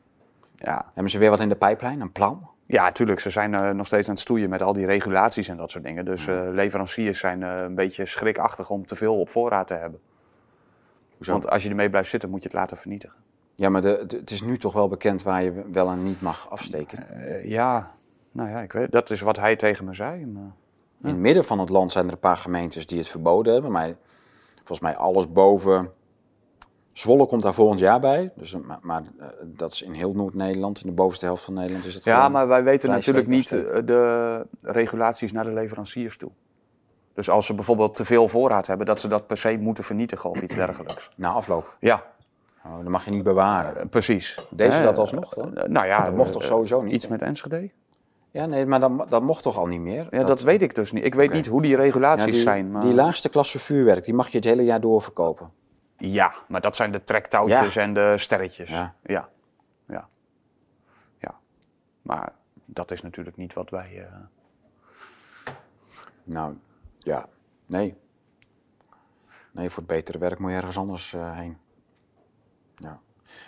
[0.54, 2.00] Ja, Hebben ze weer wat in de pijplijn?
[2.00, 2.48] Een plan?
[2.66, 3.20] ja tuurlijk.
[3.20, 5.84] Ze zijn eh, nog steeds aan het stoeien met al die regulaties en dat soort
[5.84, 6.04] dingen.
[6.04, 10.00] Dus leveranciers zijn een beetje schrikachtig om te veel op voorraad te hebben.
[11.16, 11.32] Hoezo?
[11.32, 13.16] Want als je ermee blijft zitten, moet je het laten vernietigen.
[13.54, 16.20] Ja, maar de, de- het is nu toch wel bekend waar je wel en niet
[16.20, 17.06] mag afsteken.
[17.48, 17.90] Ja,
[18.32, 20.26] nou ja, ik weet, dat is wat hij tegen me zei.
[20.26, 20.42] Maar,
[21.02, 23.72] In het midden van het land zijn er een paar gemeentes die het verboden hebben.
[23.72, 23.94] Maar
[24.56, 25.92] volgens mij alles boven...
[26.92, 28.32] Zwolle komt daar volgend jaar bij.
[28.36, 30.80] Dus, maar maar eh, dat is in heel Noord-Nederland.
[30.80, 33.78] In de bovenste helft van Nederland is het ja, maar wij weten natuurlijk niet eh,
[33.84, 36.30] de regulaties naar de leveranciers toe.
[37.14, 40.30] Dus als ze bijvoorbeeld te veel voorraad hebben, dat ze dat per se moeten vernietigen
[40.30, 41.10] of iets dergelijks.
[41.16, 41.76] Na afloop.
[41.80, 42.04] Ja,
[42.64, 43.76] Oh, dat mag je niet bewaren.
[43.76, 44.46] eh, precies.
[44.50, 45.56] Deze dat alsnog dan?
[45.56, 46.92] eh, nou ja, Dat mocht toch eh, sowieso niet?
[46.92, 47.70] Iets met Enschede?
[48.38, 50.06] Ja, nee, maar dat, dat mocht toch al niet meer?
[50.10, 51.04] Ja, dat, weet ik dus niet.
[51.04, 52.70] Ik weet niet hoe die Ja, regulaties die, zijn.
[52.70, 52.82] Maar...
[52.82, 55.52] die laagste klasse vuurwerk, die mag je het hele jaar door verkopen.
[55.96, 58.70] Ja, maar dat zijn de trektouwtjes en de sterretjes.
[58.70, 58.94] Ja.
[59.02, 59.28] Ja.
[59.88, 60.08] ja.
[61.18, 61.34] Ja.
[62.02, 62.32] Maar
[62.64, 64.06] dat is natuurlijk niet wat wij...
[64.06, 65.52] eh,
[66.24, 66.56] Nou,
[66.98, 67.26] ja,
[67.66, 67.96] nee.
[69.52, 71.58] Nee, voor het betere werk moet je ergens anders eh, heen.
[72.76, 73.00] Ja.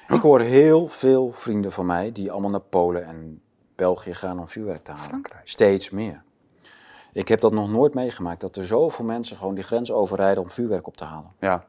[0.08, 3.42] Ik hoor heel veel vrienden van mij die allemaal naar Polen en
[3.80, 5.06] België gaan om vuurwerk te halen.
[5.08, 5.48] Frankrijk.
[5.48, 6.22] Steeds meer.
[7.12, 10.50] Ik heb dat nog nooit meegemaakt, dat er zoveel mensen gewoon die grens overrijden om
[10.50, 11.30] vuurwerk op te halen.
[11.38, 11.64] Ja.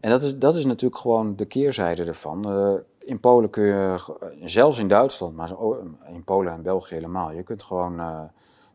[0.00, 2.50] En dat is, dat is natuurlijk gewoon de keerzijde ervan.
[2.50, 2.74] Eh,
[3.08, 3.96] in Polen kun je,
[4.44, 5.78] zelfs in Duitsland, maar zo-
[6.12, 8.20] in Polen en België helemaal, je kunt gewoon eh,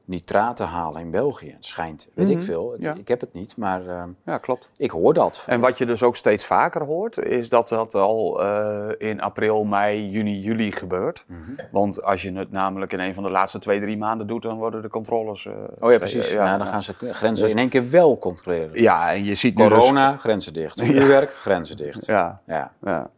[0.09, 1.51] nitraten halen in België.
[1.51, 2.75] Het schijnt, weet ik veel.
[2.79, 2.93] ja.
[2.93, 4.71] Ik heb het niet, maar eh, ja, klopt.
[4.77, 5.43] ik hoor dat.
[5.47, 9.63] En wat je dus ook steeds vaker hoort, is dat dat al eh, in april,
[9.63, 11.23] mei, juni, juli gebeurt.
[11.27, 11.39] Mhm.
[11.71, 14.57] Want als je het namelijk in een van de laatste twee, drie maanden doet, dan
[14.57, 15.45] worden de controles...
[15.45, 16.31] eh, Oh ja, precies.
[16.31, 16.71] ja, Ja, dan ja.
[16.71, 18.81] gaan ze grenzen Dus- in één keer wel controleren.
[18.81, 20.81] Ja, en je ziet nu dus- Corona, grenzen dicht.
[20.85, 22.05] Vuurwerk, grenzen dicht.
[22.05, 22.41] Ja.
[22.45, 23.09] Ja, Ja.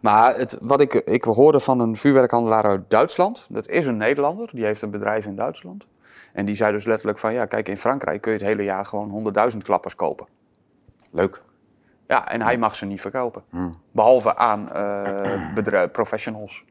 [0.00, 4.48] Maar het, wat ik, ik hoorde van een vuurwerkhandelaar uit Duitsland, dat is een Nederlander,
[4.52, 5.86] die heeft een bedrijf in Duitsland.
[6.32, 8.86] En die zei dus letterlijk van, ja kijk, in Frankrijk kun je het hele jaar
[8.86, 10.26] gewoon 100.000 klappers kopen.
[11.10, 11.42] Leuk.
[12.06, 13.44] Ja, en hij mag ze niet verkopen.
[13.50, 13.80] Hmm.
[13.90, 16.64] Behalve aan eh bedrijf, professionals.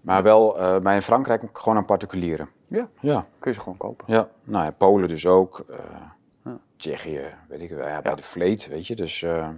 [0.00, 2.48] Maar wel eh, bij in Frankrijk gewoon aan particulieren.
[2.68, 3.26] Ja, Ja.
[3.38, 4.04] kun je ze gewoon kopen.
[4.08, 5.64] Ja, nou ja, Polen dus ook.
[5.68, 7.86] eh, Tsjechië, weet ik wel.
[7.88, 8.16] Ja, bij Ja.
[8.16, 8.94] de Vleet, weet je.
[8.96, 9.48] Dus, eh,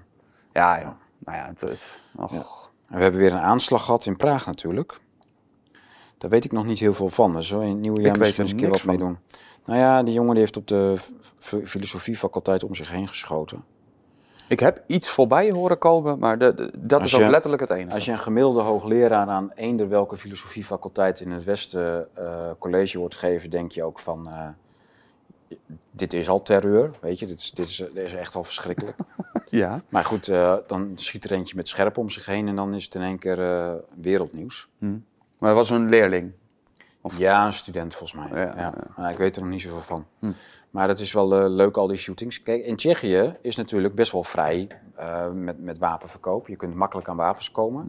[0.52, 0.96] Ja, ja.
[1.18, 2.70] Nou ja, het, het, och.
[2.88, 5.00] we hebben weer een aanslag gehad in Praag natuurlijk.
[6.22, 7.32] Daar weet ik nog niet heel veel van.
[7.32, 9.18] Dus zo in het nieuwe jaar Ik misschien eens er een keer wat mee doen.
[9.66, 10.94] Nou ja, die jongen die heeft op de
[11.64, 13.64] filosofiefaculteit om zich heen geschoten.
[14.48, 17.70] Ik heb iets voorbij horen komen, maar de, de- dat Als is ook letterlijk het
[17.70, 17.94] enige.
[17.94, 23.14] Als je een gemiddelde hoogleraar aan eender welke filosofiefaculteit in het Westen eh, college wordt
[23.16, 25.56] gegeven, denk je ook van, eh,
[25.90, 28.96] dit is al terreur, weet je, dit is, dit is, dit is echt al verschrikkelijk.
[29.50, 29.82] Ja.
[29.88, 32.84] maar goed, eh, dan schiet er eentje met scherp om zich heen en dan is
[32.84, 33.36] het in één keer
[34.00, 34.68] wereldnieuws.
[35.42, 36.32] Maar was een leerling.
[37.00, 38.40] Of- Ja, een student volgens mij.
[38.40, 38.74] Ja, Ja, ja.
[38.96, 40.06] Maar ik weet er nog niet zoveel van.
[40.70, 42.42] Maar het is wel eh, leuk, al die shootings.
[42.42, 46.48] Kijk, in Tsjechië is natuurlijk best wel vrij eh, met, met wapenverkoop.
[46.48, 47.86] Je kunt makkelijk aan wapens komen.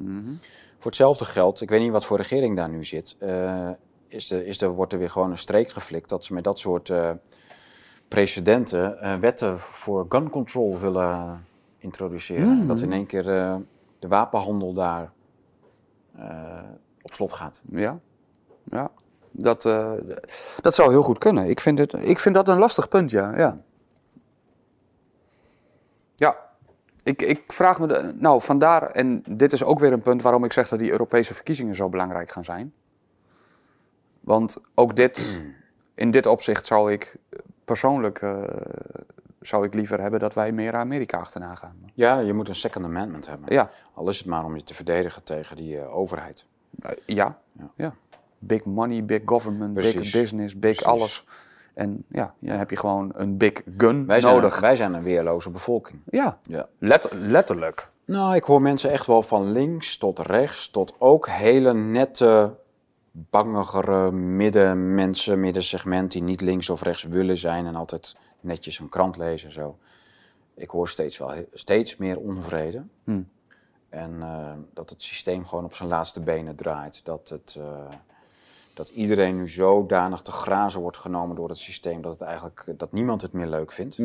[0.78, 3.70] Voor hetzelfde geld, ik weet niet wat voor regering daar nu zit, eh,
[4.08, 6.60] is de, is de, wordt er weer gewoon een streek geflikt dat ze met dat
[6.60, 6.92] soort
[8.08, 11.46] precedenten wetten voor gun control willen
[11.78, 12.68] introduceren.
[12.68, 13.24] Dat in één keer
[14.00, 15.12] de wapenhandel daar
[17.04, 17.62] op slot gaat.
[17.72, 18.00] Ja,
[18.64, 18.92] ja.
[19.32, 19.94] Dat, eh,
[20.62, 21.50] dat zou heel goed kunnen.
[21.50, 23.38] Ik vind, het, ik vind dat een lastig punt, ja.
[23.38, 23.58] Ja,
[26.16, 26.38] ja.
[27.04, 27.88] Ik, ik vraag me...
[27.88, 28.84] De, nou, vandaar...
[28.88, 31.90] En dit is ook weer een punt waarom ik zeg dat die Europese verkiezingen zo
[31.90, 32.74] belangrijk gaan zijn.
[34.20, 35.22] Want ook dit...
[35.96, 37.18] In dit opzicht zou ik
[37.66, 38.22] persoonlijk...
[38.22, 38.44] eh,
[39.42, 41.76] zou ik liever hebben dat wij meer Amerika achterna gaan.
[41.94, 43.54] Ja, je moet een second amendment hebben.
[43.54, 46.46] Ja, Al is het maar om je te verdedigen tegen die eh, overheid.
[46.80, 47.40] Eh, ja,
[47.76, 47.94] ja.
[48.40, 50.84] Big money, big government, big business, big Precies.
[50.86, 51.26] alles.
[51.74, 54.56] En ja, dan heb je gewoon een big gun Wij zijn, nodig.
[54.56, 56.00] Een, wij zijn een weerloze bevolking.
[56.10, 56.68] Ja, Ja.
[56.80, 57.92] let- letterlijk.
[58.06, 62.56] Nou, ik hoor mensen echt wel van links tot rechts, tot ook hele nette,
[63.12, 69.18] bangigere middenmensen, middensegment die niet links of rechts willen zijn en altijd netjes een krant
[69.18, 69.78] lezen en zo.
[70.56, 72.84] Ik hoor steeds, wel, steeds meer onvrede.
[73.04, 73.28] Hmm.
[73.94, 77.06] En eh, dat het systeem gewoon op zijn laatste benen draait.
[77.06, 77.98] Dat, het, eh,
[78.74, 82.92] dat iedereen nu zodanig te grazen wordt genomen door het systeem dat, het eigenlijk, dat
[82.92, 83.96] niemand het meer leuk vindt.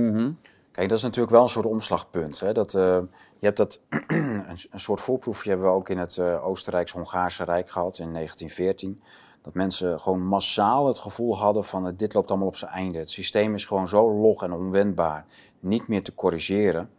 [0.79, 2.41] Kijk, dat is natuurlijk wel een soort omslagpunt.
[2.41, 2.53] Hè?
[2.53, 2.99] Dat, eh,
[3.39, 7.71] je hebt dat, een, een soort voorproefje hebben we ook in het eh, Oostenrijks-Hongaarse Rijk
[7.71, 9.03] gehad in 1914.
[9.43, 12.99] Dat mensen gewoon massaal het gevoel hadden van eh, dit loopt allemaal op zijn einde.
[12.99, 15.25] Het systeem is gewoon zo log en onwendbaar,
[15.61, 16.91] niet meer te corrigeren.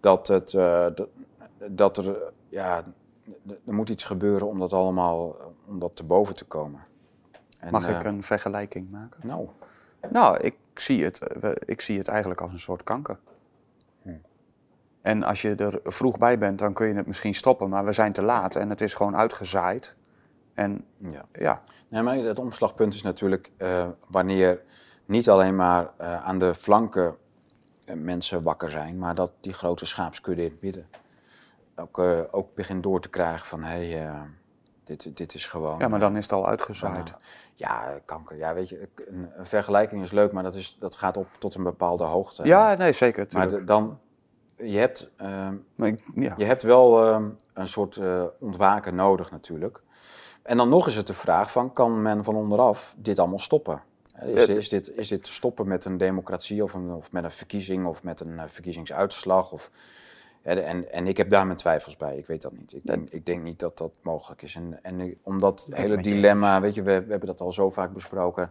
[0.00, 1.08] Dat, het, eh, dat,
[1.68, 2.84] dat er, eh, ja,
[3.66, 6.80] er moet iets gebeuren om dat allemaal, eh, om dat te boven te komen.
[7.58, 9.26] En, Mag eh, ik een vergelijking maken?
[9.26, 9.48] Nou,
[10.10, 13.18] Nou, ik zie, het, eh, ik zie het eigenlijk als een soort kanker.
[15.02, 17.68] En als je er vroeg bij bent, dan kun je het misschien stoppen.
[17.68, 19.96] Maar we zijn te laat en het is gewoon uitgezaaid.
[20.54, 21.24] En Ja.
[21.32, 24.62] ja, Nee, maar het omslagpunt is natuurlijk eh, wanneer
[25.06, 27.16] niet alleen maar eh, aan de flanken
[27.84, 30.86] eh, mensen wakker zijn, maar dat die grote schaapskudde in het midden
[31.82, 34.20] ook, eh, ook begint door te krijgen van hé, hey, eh,
[34.84, 35.78] dit, dit is gewoon.
[35.78, 37.14] ja maar eh, dan is het al uitgezaaid.
[37.54, 38.36] ja, kanker.
[38.36, 41.54] Ja, weet je, een, een vergelijking is leuk, maar dat, is, dat gaat op tot
[41.54, 42.44] een bepaalde hoogte.
[42.44, 43.26] Ja, nee, zeker.
[43.32, 43.98] maar de- dan,
[44.56, 46.34] je hebt, ehm, Maar ik- ja.
[46.36, 48.00] je hebt wel ehm, een soort
[48.38, 49.82] ontwaken nodig natuurlijk.
[50.42, 53.82] En dan nog is het de vraag van, kan men van onderaf dit allemaal stoppen?
[54.24, 57.86] Is, is, dit, is dit stoppen met een democratie of, een, of met een verkiezing
[57.86, 59.52] of met een verkiezingsuitslag?
[59.52, 59.70] Of,
[60.42, 62.72] en, en ik heb daar mijn twijfels bij, ik weet dat niet.
[62.74, 64.54] Ik denk, ik denk niet dat dat mogelijk is.
[64.54, 67.52] En, en ik- om dat ik hele dilemma, weet je, we, we hebben dat al
[67.52, 68.50] zo vaak besproken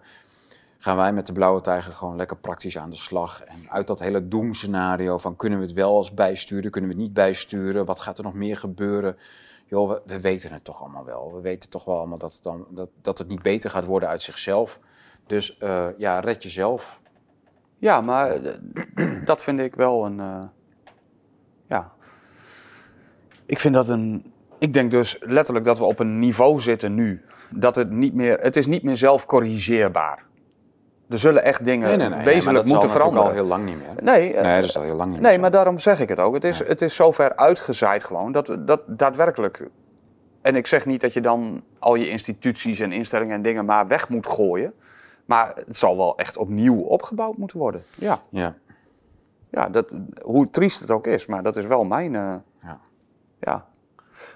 [0.77, 3.41] gaan wij met de blauwe tijger gewoon lekker praktisch aan de slag.
[3.43, 7.05] En uit dat hele doemscenario van kunnen we het wel als bijsturen, kunnen we het
[7.05, 9.17] niet bijsturen, wat gaat er nog meer gebeuren?
[9.65, 11.33] Joh, we, we weten het toch allemaal wel.
[11.35, 14.09] We weten toch wel allemaal dat het, dan, dat, dat het niet beter gaat worden
[14.09, 14.79] uit zichzelf.
[15.27, 16.99] Dus eh, ja, red jezelf.
[17.77, 18.55] Ja, maar eh,
[19.25, 20.19] dat vind ik wel een.
[20.19, 20.43] eh.
[23.45, 24.31] Ik vind dat een.
[24.59, 27.21] Ik denk dus letterlijk dat we op een niveau zitten nu.
[27.49, 28.39] Dat het niet meer.
[28.39, 30.23] Het is niet meer zelf corrigeerbaar.
[31.09, 33.27] Er zullen echt dingen maar wezenlijk dat moeten zal natuurlijk veranderen.
[33.27, 34.03] al heel lang niet meer.
[34.03, 35.41] Nee, eh, Nee, dat is al heel lang niet meer Nee, zo.
[35.41, 36.33] maar daarom zeg ik het ook.
[36.33, 39.69] Het is, het is zover uitgezaaid gewoon dat, dat daadwerkelijk.
[40.41, 43.87] En ik zeg niet dat je dan al je instituties en instellingen en dingen maar
[43.87, 44.73] weg moet gooien.
[45.25, 47.83] Maar het zal wel echt opnieuw opgebouwd moeten worden.
[47.97, 48.55] Ja, Ja,
[49.49, 49.91] ja dat,
[50.23, 52.15] hoe triest het ook is, maar dat is wel mijn.
[52.15, 52.35] eh,
[53.41, 53.65] ja.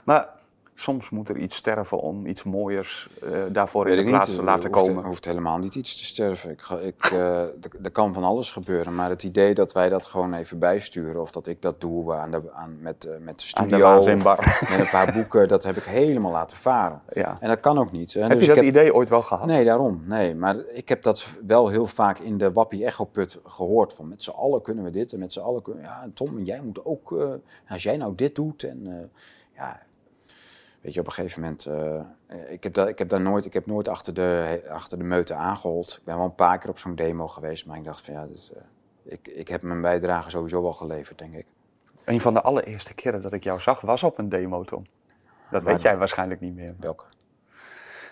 [0.04, 0.35] Maar
[0.78, 4.14] soms moet er iets sterven om iets mooiers eh, daarvoor Weet in de niet.
[4.16, 5.02] plaats te laten hoeft, komen.
[5.04, 6.50] Er hoeft helemaal niet iets te sterven.
[6.52, 7.40] Ik, ik, eh,
[7.84, 8.96] er- kan van alles gebeuren.
[8.96, 11.22] Maar het idee dat wij dat gewoon even bijsturen...
[11.22, 13.78] of dat ik dat doe aan de, aan, met, eh, met de Aan de studio...
[13.78, 14.38] of waanzinbar.
[14.70, 17.02] met een paar boeken, dat heb ik helemaal laten varen.
[17.14, 17.38] Ja.
[17.40, 18.14] En dat kan ook niet.
[18.14, 18.22] Hè.
[18.22, 19.46] Heb Dus je dat idee ooit wel gehad?
[19.48, 20.04] Nee, daarom.
[20.06, 23.94] Nee, maar ik heb dat wel heel vaak in de Wappie Echo Put gehoord.
[23.94, 26.62] Van met z'n allen kunnen we dit en met z'n allen kunnen Ja, Tom, jij
[26.62, 27.18] moet ook...
[27.70, 29.12] als jij nou dit doet en...
[29.56, 29.82] ja,
[30.86, 31.66] weet je, op een gegeven moment...
[31.66, 33.46] eh, ik, heb dat, ik heb daar nooit...
[33.46, 35.92] Ik heb nooit achter de, achter de meute aangehold.
[35.92, 37.66] Ik ben wel een paar keer op zo'n demo geweest.
[37.66, 38.62] Maar ik dacht van ja, eh,
[39.04, 41.46] ik, ik heb mijn bijdrage sowieso wel geleverd, denk ik.
[42.06, 44.84] Een van de allereerste keren dat ik jou zag was op een demo, Tom.
[45.52, 45.82] Dat weet dan?
[45.82, 46.76] jij waarschijnlijk niet meer.
[46.80, 47.06] Welke?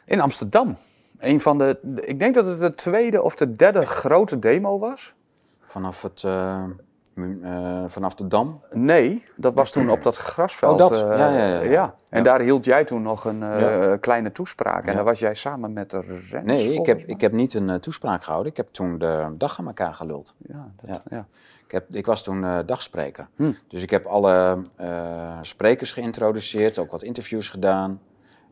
[0.05, 0.77] In Amsterdam.
[1.17, 5.13] Een van de, ik denk dat het de tweede of de derde grote demo was.
[5.61, 6.63] Vanaf, het, eh,
[7.15, 8.59] eh, vanaf de Dam?
[8.71, 10.71] Nee, dat was toen op dat grasveld.
[10.71, 11.01] Oh, dat.
[11.01, 11.95] eh, Ja, ja, ja, ja.
[12.09, 14.85] En daar hield jij toen nog een eh, kleine toespraak.
[14.85, 15.99] En daar was jij samen met de
[16.29, 16.59] renners.
[16.59, 18.51] Nee, ik heb, ik heb niet een toespraak gehouden.
[18.51, 20.33] Ik heb toen de dag aan elkaar geluld.
[20.37, 21.25] Ja, dat, Ja.
[21.65, 23.27] Ik, heb, ik was toen dagspreker.
[23.35, 23.51] Hm.
[23.67, 24.61] Dus ik heb alle
[25.41, 27.99] sprekers geïntroduceerd, ook wat interviews gedaan.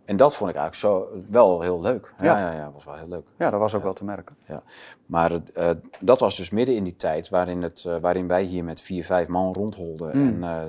[0.06, 2.14] En dat vond ik eigenlijk zo, wel heel leuk.
[2.20, 2.40] Ja, Ja.
[2.52, 3.26] ja, ja, was wel heel leuk.
[3.38, 4.36] ja, dat was ook wel te merken.
[4.48, 4.64] Ja.
[5.06, 5.70] Maar eh,
[6.00, 9.06] dat was dus midden in die tijd waarin, het, eh, waarin wij hier met vier,
[9.06, 10.12] vijf man rondholden.
[10.12, 10.62] En, eh,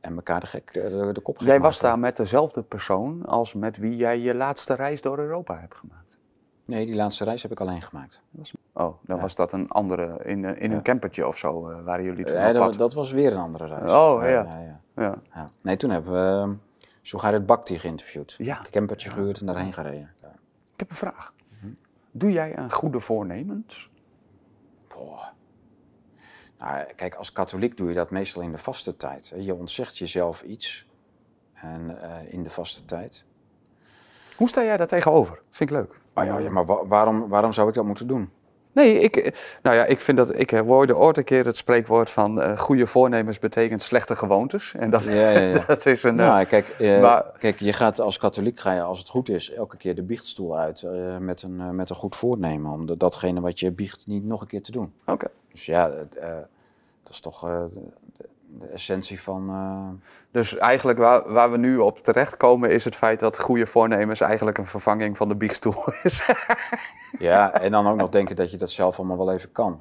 [0.00, 3.76] en elkaar de, gek, de, de kop Jij was daar met dezelfde persoon als met
[3.76, 6.02] wie jij je laatste reis door Europa hebt gemaakt.
[6.66, 8.22] Nee, die laatste reis heb ik alleen gemaakt.
[8.72, 10.82] Oh, dan was dat een andere, in, een- in een Ja.
[10.82, 13.82] campertje of zo, waren jullie toen op dat, dat was weer een andere reis.
[13.90, 14.28] Oh, ja.
[14.28, 14.80] ja, ja.
[14.96, 15.14] Ja.
[15.34, 15.48] Ja.
[15.62, 16.54] Nee, toen hebben we
[17.06, 18.34] Sugarit Bhakti geïnterviewd.
[18.38, 18.58] Ja.
[18.58, 20.14] Een campertje gehuurd en daarheen gereden.
[20.22, 20.28] Ja.
[20.72, 21.32] Ik heb een vraag.
[22.10, 23.90] Doe jij aan goede voornemens?
[24.88, 25.24] Boah.
[26.58, 29.32] Nou, kijk, als katholiek doe je dat meestal in de vaste tijd.
[29.36, 30.86] Je ontzegt jezelf iets
[31.54, 33.24] en, eh, in de vaste tijd.
[34.36, 35.42] Hoe sta jij daar tegenover?
[35.50, 36.00] Vind ik leuk.
[36.12, 38.30] Ah, ja, ja, maar wa- waarom, waarom zou ik dat moeten doen?
[38.74, 39.32] Nee, ik, eh,
[39.62, 42.86] nou ja, ik vind dat, ik hoorde ooit een keer het spreekwoord van eh, goede
[42.86, 44.74] voornemens betekent slechte gewoontes.
[44.76, 45.64] En dat, Ja, ja, ja.
[45.66, 46.14] dat is een...
[46.14, 49.52] Nou, kijk, eh, maar- kijk, je gaat als katholiek, ga je, als het goed is,
[49.52, 50.84] elke keer de biechtstoel uit
[51.18, 52.72] met, een, met een goed voornemen.
[52.72, 54.92] Om de- datgene wat je biecht niet nog een keer te doen.
[55.06, 55.26] Oké.
[55.52, 57.68] Dus ja, dat is toch
[58.60, 59.48] de, essentie van...
[59.50, 64.20] eh, Dus eigenlijk waar, waar we nu op terechtkomen is het feit dat goede voornemens
[64.20, 66.28] eigenlijk een vervanging van de biechtstoel is.
[67.18, 69.76] ja, en dan ook nog denken dat je dat zelf allemaal wel even kan.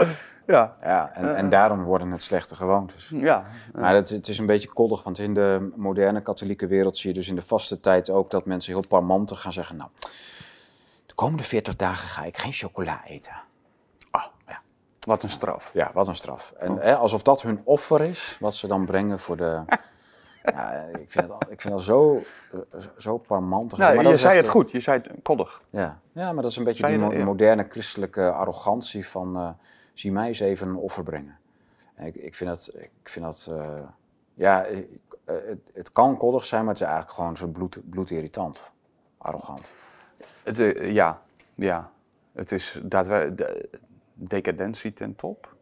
[0.47, 0.75] ja.
[0.83, 3.09] Ja, en, en daarom worden het slechte gewoontes.
[3.13, 3.43] Ja.
[3.73, 7.15] Maar het, het is een beetje koddig, want in de moderne katholieke wereld zie je
[7.15, 9.89] dus in de vaste tijd ook dat mensen heel parmantig gaan zeggen, nou,
[11.05, 13.33] de komende 40 dagen ga ik geen chocola eten.
[15.03, 15.71] Wat een straf.
[15.73, 16.53] Ja, wat een straf.
[16.57, 19.61] En hè, alsof dat hun offer is, wat ze dan brengen voor de...
[20.43, 23.77] ja, ik vind het, al- ik vind dat zo, eh, zo parmantig.
[23.77, 25.61] Nou, Maar je dat zei het goed, je zei het koddig.
[25.69, 25.99] Ja.
[26.11, 27.23] ja, maar dat is een beetje die mo- dat?
[27.23, 29.37] Moderne christelijke arrogantie van...
[29.37, 29.49] eh,
[29.93, 31.37] zie mij eens even een offer brengen.
[31.95, 33.67] En ik, ik vind dat, ik vind dat eh,
[34.33, 34.87] ja, ik-
[35.25, 38.71] het, het kan koddig zijn, maar het is eigenlijk gewoon zo bloed, bloedirritant.
[39.17, 39.71] Arrogant.
[40.43, 41.21] Het, ja,
[41.55, 41.91] ja.
[42.33, 43.67] Het is daadwerkelijk
[44.25, 45.55] decadentie ten top.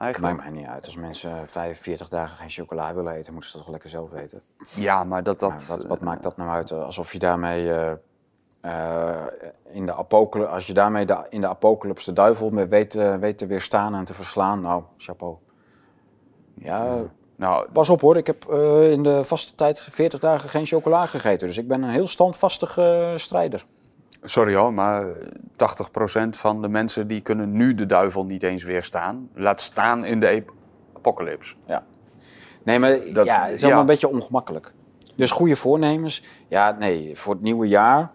[0.00, 0.34] Eigenlijk.
[0.34, 0.84] Maakt mij niet uit.
[0.84, 4.42] Als mensen 45 dagen geen chocola willen eten, moeten ze dat toch lekker zelf weten.
[4.74, 5.38] Ja, maar dat...
[5.38, 6.72] dat Maar wat, wat maakt dat nou uit?
[6.72, 7.92] Alsof je daarmee eh,
[8.60, 9.26] eh,
[9.72, 13.14] in de apocalypse, als je daarmee de, in de apocalypse de duivel mee weet, eh,
[13.14, 15.36] weet te weerstaan en te verslaan, nou, chapeau.
[16.54, 17.02] Ja,
[17.36, 18.16] Nou, pas op hoor.
[18.16, 18.44] Ik heb
[18.90, 21.46] in de vaste tijd 40 dagen geen chocola gegeten.
[21.46, 23.66] Dus ik ben een heel standvastige strijder.
[24.22, 25.08] Sorry hoor, maar 80%
[26.30, 29.28] van de mensen die kunnen nu de duivel niet eens weerstaan.
[29.34, 30.44] Laat staan in de
[30.96, 31.54] apocalypse.
[31.66, 31.84] Ja.
[32.62, 33.78] Nee, maar Dat- ja, het is allemaal ja.
[33.80, 34.72] een beetje ongemakkelijk.
[35.16, 36.22] Dus goede voornemens.
[36.48, 38.10] Ja, nee, voor het nieuwe jaar.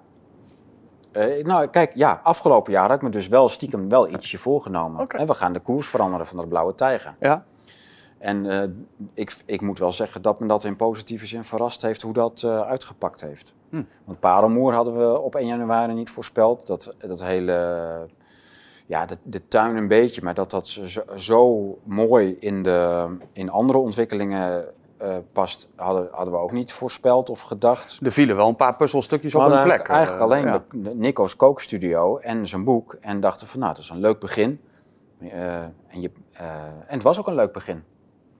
[1.11, 5.07] Eh, nou, kijk, ja, afgelopen jaar had ik me dus wel stiekem wel ietsje voorgenomen.
[5.07, 7.15] En we gaan de koers veranderen van de blauwe tijger.
[7.19, 7.45] Ja?
[8.17, 8.69] En eh,
[9.13, 12.43] ik, ik moet wel zeggen dat me dat in positieve zin verrast heeft hoe dat
[12.43, 13.53] eh, uitgepakt heeft.
[13.75, 13.83] Hm.
[14.05, 16.67] Want Parelmoer hadden we op 1 januari niet voorspeld.
[16.67, 18.07] Dat, dat hele,
[18.85, 23.49] ja, de, de tuin een beetje, maar dat dat zo, zo mooi in, de, in
[23.49, 24.65] andere ontwikkelingen
[24.97, 27.99] eh, past, hadden, hadden we ook niet voorspeld of gedacht.
[28.03, 29.61] Er vielen wel een paar puzzelstukjes op hun plek.
[29.61, 30.63] eigenlijk, eigenlijk eh, alleen ja.
[30.71, 32.97] de, de Nico's kookstudio en zijn boek.
[33.01, 34.61] En dachten van, nou, dat is een leuk begin.
[35.19, 37.83] Eh, en, je, en het was ook een leuk begin.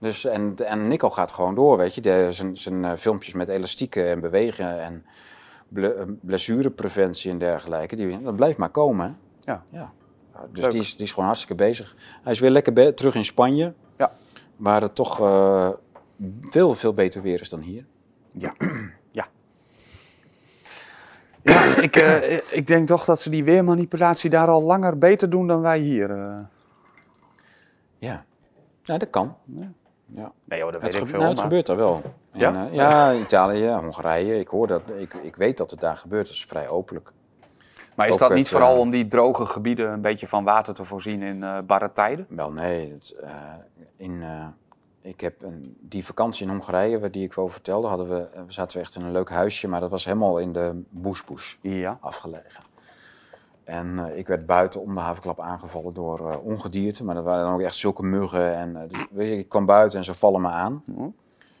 [0.00, 2.00] Dus, en, en Nico gaat gewoon door, weet je.
[2.00, 5.04] De, zijn zijn eh, filmpjes met elastieken en bewegen en
[5.68, 7.96] ble- eh, blessurepreventie en dergelijke.
[7.96, 9.06] Die, dat blijft maar komen.
[9.06, 9.52] hè.
[9.52, 9.64] Ja.
[9.70, 9.92] ja.
[10.52, 10.70] Dus Leuk.
[10.72, 11.96] die is, die is gewoon hartstikke bezig.
[12.22, 13.74] Hij is weer lekker be- terug in Spanje.
[13.96, 14.12] Ja.
[14.56, 15.70] Waar het toch eh,
[16.40, 17.84] veel, veel beter weer is dan hier.
[18.32, 18.54] Ja.
[19.10, 19.26] ja.
[21.42, 21.96] Ja, ik,
[22.50, 26.08] ik denk toch dat ze die weermanipulatie daar al langer beter doen dan wij hier.
[27.98, 28.24] Ja,
[28.82, 29.36] ja dat kan.
[29.44, 29.72] Ja.
[30.06, 30.32] Ja.
[30.44, 31.16] Nee joh, dat Het, weet ik veel.
[31.18, 32.00] nou, het maar- gebeurt daar wel.
[32.32, 32.66] En, Ja?
[32.66, 34.38] eh, ja, Italië, Hongarije.
[34.38, 36.26] Ik, hoor dat, ik, ik weet dat het daar gebeurt.
[36.26, 37.12] Dat is vrij openlijk.
[37.94, 40.44] Maar is Ook dat het, niet vooral eh, om die droge gebieden een beetje van
[40.44, 42.26] water te voorzien in eh barre tijden?
[42.28, 42.92] Wel, nee.
[42.92, 43.30] Het, eh,
[43.96, 44.46] in, eh,
[45.00, 48.42] ik heb een, die vakantie in Hongarije, waar die ik wel vertelde, hadden we, eh,
[48.46, 49.68] zaten we echt in een leuk huisje.
[49.68, 51.98] Maar dat was helemaal in de boesboes Ja.
[52.00, 52.62] afgelegen.
[53.66, 57.04] En eh, ik werd buiten om de havenklap aangevallen door eh, ongedierte.
[57.04, 58.54] Maar dat waren dan ook echt zulke muggen.
[58.54, 60.82] En, eh, dus, weet je, ik kwam buiten en ze vallen me aan.
[60.84, 60.94] Hm.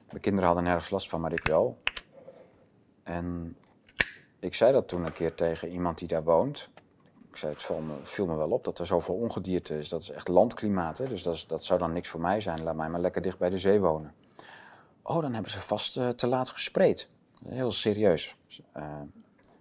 [0.06, 1.78] Mijn kinderen hadden nergens last van, maar ik wel.
[3.02, 3.56] En
[4.40, 6.70] ik zei dat toen een keer tegen iemand die daar woont.
[7.30, 9.88] Ik zei, het viel me, viel me wel op dat er zoveel ongedierte is.
[9.88, 11.06] Dat is echt landklimaat, hè?
[11.08, 12.62] dus dat, is- dat zou dan niks voor mij zijn.
[12.62, 14.14] Laat mij maar lekker dicht bij de zee wonen.
[15.02, 17.08] Oh, dan hebben ze vast te laat gespreid.
[17.48, 18.36] Heel serieus,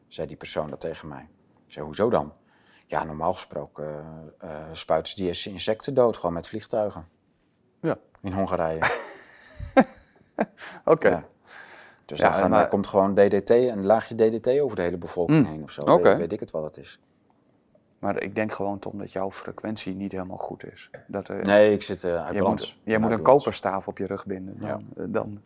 [0.08, 1.28] zei die persoon dat tegen mij.
[1.84, 2.34] Hoezo dan?
[2.88, 3.86] Ja, normaal gesproken
[4.40, 7.08] eh, eh, spuiten ze die insecten dood, gewoon met vliegtuigen.
[7.82, 7.98] Ja.
[8.22, 8.80] In Hongarije.
[10.86, 11.10] Oké.
[11.10, 11.24] Ja.
[12.06, 14.98] Dus Ja, dan gaan, maar- daar komt gewoon DDT, een laagje DDT over de hele
[14.98, 15.54] bevolking Hmm.
[15.54, 15.82] heen of zo.
[15.82, 16.02] Oké.
[16.04, 17.00] Weet, weet ik het wat het is.
[18.00, 20.90] Maar ik denk gewoon, Tom, dat jouw frequentie niet helemaal goed is.
[21.08, 22.76] Dat, eh, Nee, ik zit eh uit jij balans.
[22.76, 24.60] moet, jij moet een koperstaaf op je rug binden.
[24.60, 25.42] Dan, eh, dan.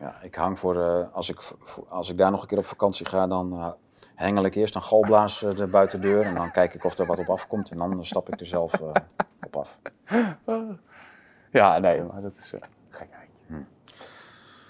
[0.00, 2.66] Ja, ik hang voor, eh, als, ik, voor- als ik daar nog een keer op
[2.66, 3.72] vakantie ga, dan eh,
[4.14, 6.22] hengel ik eerst een galblaas eh, de buitendeur.
[6.22, 7.70] En dan kijk ik of er wat op afkomt.
[7.70, 8.88] En dan stap ik er zelf eh,
[9.46, 9.78] op af.
[11.50, 13.28] Ja, nee, maar dat is uh, gekheid.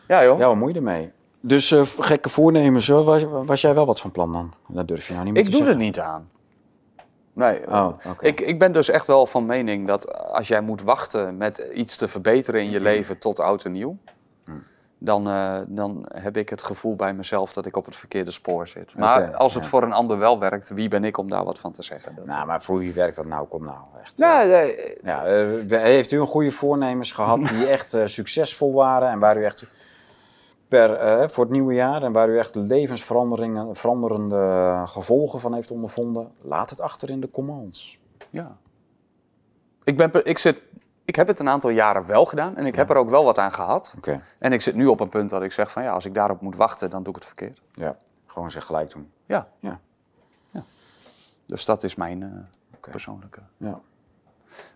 [0.09, 0.39] Ja, joh.
[0.39, 1.13] Ja, wat moet je ermee?
[1.41, 3.05] Dus eh, gekke voornemens, hoor.
[3.05, 4.55] Was, was jij wel wat van plan dan?
[4.69, 5.85] Dat durf je nou niet meer ik te doe er zeggen.
[5.85, 6.31] niet aan.
[7.33, 8.27] Nee, Oh, oké.
[8.27, 11.97] ik, ik ben dus echt wel van mening dat als jij moet wachten met iets
[11.97, 13.97] te verbeteren in je leven tot oud en nieuw,
[15.05, 18.69] dan, eh, dan heb ik het gevoel bij mezelf dat ik op het verkeerde spoor
[18.69, 18.95] zit.
[18.97, 19.69] Maar als het ja.
[19.69, 22.15] voor een ander wel werkt, wie ben ik om daar wat van te zeggen?
[22.15, 23.47] Dat- Nou, maar voor wie werkt dat nou?
[23.47, 24.19] Kom nou, echt.
[24.19, 29.09] Ja, nee, Ja, eh, heeft u een goede voornemens gehad die echt eh, succesvol waren
[29.09, 29.67] en waar u echt
[30.69, 36.33] per, voor het nieuwe jaar en waar u echt levensveranderingen, veranderende gevolgen van heeft ondervonden?
[36.41, 37.99] Laat het achter in de comments.
[38.31, 38.57] Ja.
[39.85, 40.57] Ik, ben, ik, zit,
[41.05, 43.39] ik heb het een aantal jaren wel gedaan en ik heb er ook wel wat
[43.39, 43.95] aan gehad.
[43.97, 46.15] Oké, En ik zit nu op een punt dat ik zeg van ja, als ik
[46.15, 47.61] daarop moet wachten, dan doe ik het verkeerd.
[47.73, 49.13] ja, gewoon zeg gelijk doen.
[49.27, 49.49] Ja.
[49.59, 49.81] Ja.
[51.47, 53.41] Dus dat is mijn eh, persoonlijke.
[53.57, 53.81] Ja.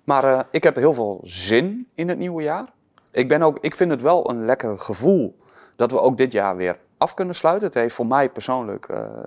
[0.05, 2.65] Maar eh, ik heb heel veel zin in het nieuwe jaar.
[3.13, 5.39] Ik, ben ook, ik vind het wel een lekker gevoel
[5.77, 7.67] dat we ook dit jaar weer af kunnen sluiten.
[7.67, 9.23] Het heeft voor mij persoonlijk, eh,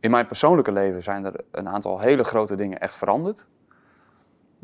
[0.00, 3.46] in mijn persoonlijke leven zijn er een aantal hele grote dingen echt veranderd.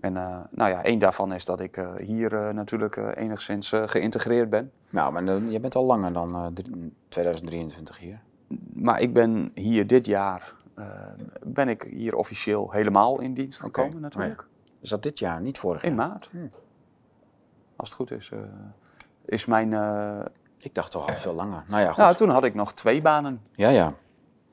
[0.01, 4.51] En eh, nou ja, één daarvan is dat ik eh, hier eh, natuurlijk enigszins geïntegreerd
[4.51, 4.73] ben.
[4.91, 8.21] Nou, maar je bent al langer dan eh, drie- 2023 hier.
[8.75, 10.55] Maar ik ben hier dit jaar,
[11.43, 14.47] ben ik hier officieel helemaal in dienst gekomen Oké, natuurlijk.
[14.81, 15.91] Is dat dit jaar, niet vorig jaar?
[15.91, 16.31] In maart.
[17.77, 18.31] als het goed is.
[19.25, 19.73] is mijn...
[20.59, 21.63] Ik dacht toch al veel langer.
[21.69, 21.97] Nou ja, goed.
[21.97, 23.41] nou, toen had ik nog twee banen.
[23.55, 23.95] Ja, ja.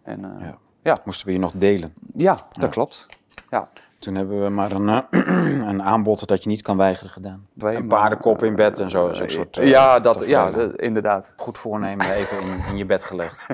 [0.03, 0.57] En, Ja.
[0.81, 0.97] ja.
[1.05, 1.93] Moesten we je nog delen.
[2.11, 3.07] Ja, dat klopt.
[3.49, 3.69] Ja.
[4.05, 5.01] Toen hebben we maar een, eh,
[5.69, 7.47] een aanbod dat je niet kan weigeren gedaan.
[7.57, 9.13] Twee, een paardenkop in bed en zo.
[9.13, 11.33] Zo'n soort, eh, ja, dat, ja eh, inderdaad.
[11.35, 13.45] Goed voornemen, even in, in je bed gelegd.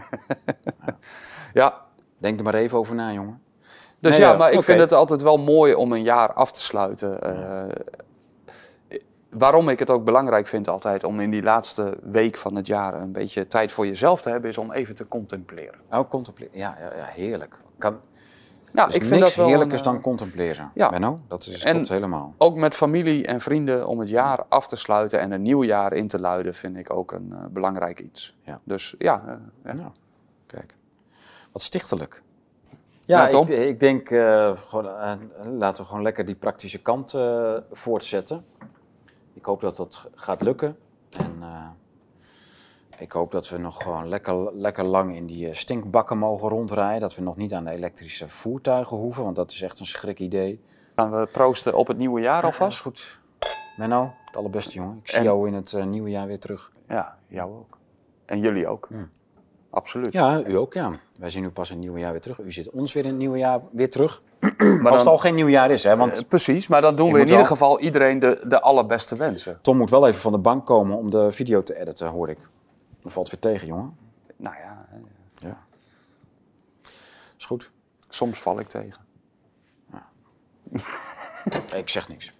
[1.53, 1.79] Ja,
[2.21, 3.41] Denk er maar even over na, jongen.
[3.99, 6.51] Dus Nee, ja, ja, maar ik vind het altijd wel mooi om een jaar af
[6.51, 7.21] te sluiten.
[7.21, 7.75] Eh,
[9.29, 12.93] waarom ik het ook belangrijk vind altijd om in die laatste week van het jaar
[12.93, 15.79] een beetje tijd voor jezelf te hebben, is om even te contempleren.
[15.91, 16.57] Oh, contempleren.
[16.57, 17.59] Ja, ja, ja, heerlijk.
[17.77, 17.99] Kan,
[18.73, 20.71] Nou, dus ik vind niks dat wel heerlijkers een, eh, dan contempleren.
[20.73, 20.89] ja.
[20.89, 22.33] Benno, dat is, En- klopt helemaal.
[22.37, 25.93] Ook met familie en vrienden om het jaar af te sluiten en een nieuw jaar
[25.93, 28.37] in te luiden, vind ik ook een eh, belangrijk iets.
[28.43, 28.59] Ja.
[28.63, 29.33] Dus ja, eh,
[29.63, 29.73] ja.
[29.73, 29.91] Nou,
[30.47, 30.75] kijk.
[31.51, 32.21] Wat stichtelijk.
[33.05, 33.47] Ja, Nou, Tom?
[33.47, 34.85] ik, ik denk, eh, gewoon,
[35.57, 38.45] laten we gewoon lekker die praktische kant eh, voortzetten.
[39.33, 40.77] Ik hoop dat dat gaat lukken.
[41.17, 41.67] En eh,
[43.01, 46.99] ik hoop dat we nog gewoon lekker, lekker lang in die eh, stinkbakken mogen rondrijden.
[46.99, 50.19] Dat we nog niet aan de elektrische voertuigen hoeven, want dat is echt een schrik
[50.19, 50.61] idee.
[50.95, 52.79] gaan we proosten op het nieuwe jaar Dat is alvast?
[52.81, 53.19] goed.
[53.77, 54.99] Menno, het allerbeste jongen.
[55.03, 56.71] Ik zie jou in het eh, nieuwe jaar weer terug.
[56.87, 57.77] Ja, jou ook.
[58.25, 58.87] En jullie ook.
[58.89, 59.07] Ja.
[59.69, 60.13] Absoluut.
[60.13, 60.89] Ja, u ook, ja.
[61.17, 62.39] Wij zien u pas in het nieuwe jaar weer terug.
[62.39, 64.21] U zit ons weer in het nieuwe jaar weer terug.
[64.81, 65.97] maar Als het al geen nieuw jaar is, hè.
[65.97, 69.59] Want Eh, precies, maar dan doen we in ieder geval iedereen de, de allerbeste wensen.
[69.61, 72.37] Tom moet wel even van de bank komen om de video te editen, hoor ik.
[73.01, 73.97] Dat valt weer tegen, jongen.
[74.35, 74.87] Nou ja,
[75.35, 75.57] Ja.
[77.37, 77.71] Is goed.
[78.09, 79.01] soms val ik tegen.
[81.75, 82.33] Ik zeg niks.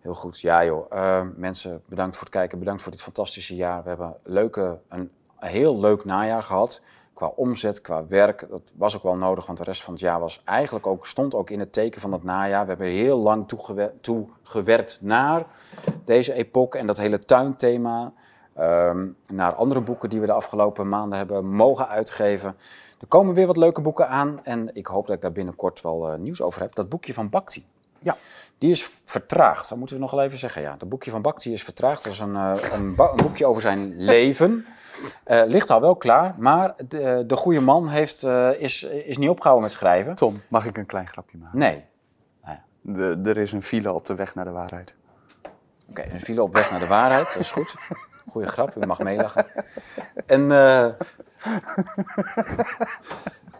[0.00, 0.40] Heel goed.
[0.40, 0.86] Ja, joh.
[0.90, 2.58] Eh, mensen, bedankt voor het kijken.
[2.58, 3.82] Bedankt voor dit fantastische jaar.
[3.82, 6.80] We hebben leuke, een heel leuk najaar gehad.
[7.14, 8.46] Qua omzet, qua werk.
[8.50, 11.34] Dat was ook wel nodig, want de rest van het jaar was eigenlijk ook, stond
[11.34, 12.62] ook in het teken van het najaar.
[12.62, 15.46] We hebben heel lang toegewer- toegewerkt naar
[16.04, 18.12] deze epoch en dat hele tuinthema.
[18.54, 22.56] Ehm, naar andere boeken die we de afgelopen maanden hebben mogen uitgeven.
[23.00, 26.08] Er komen weer wat leuke boeken aan en ik hoop dat ik daar binnenkort wel
[26.08, 26.74] eh, nieuws over heb.
[26.74, 27.66] Dat boekje van Bakti.
[27.98, 28.16] Ja.
[28.58, 30.62] Die is vertraagd, dat moeten we nog wel even zeggen.
[30.62, 32.04] Ja, het boekje van Bakti is vertraagd.
[32.04, 34.66] Dat is een, eh, een, boekje over zijn leven.
[35.24, 38.24] Eh, ligt al wel klaar, maar de, de goede man heeft,
[38.58, 40.14] is, is niet opgehouden met schrijven.
[40.14, 41.58] Tom, mag ik een klein grapje maken?
[41.58, 41.84] Nee.
[42.86, 44.94] De, er is een file op de weg naar de waarheid.
[45.88, 47.74] Oké, een file op weg naar de waarheid, dat is goed.
[48.28, 49.46] Goeie grap, u mag meelachen.
[50.26, 50.86] En eh,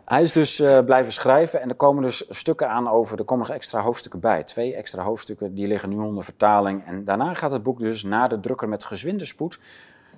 [0.05, 3.47] hij is dus eh, blijven schrijven en er komen dus stukken aan over, er komen
[3.47, 4.45] nog extra hoofdstukken bij.
[4.45, 6.87] Twee extra hoofdstukken, die liggen nu onder vertaling.
[6.87, 9.59] En daarna gaat het boek dus naar de drukker met gezwinde spoed,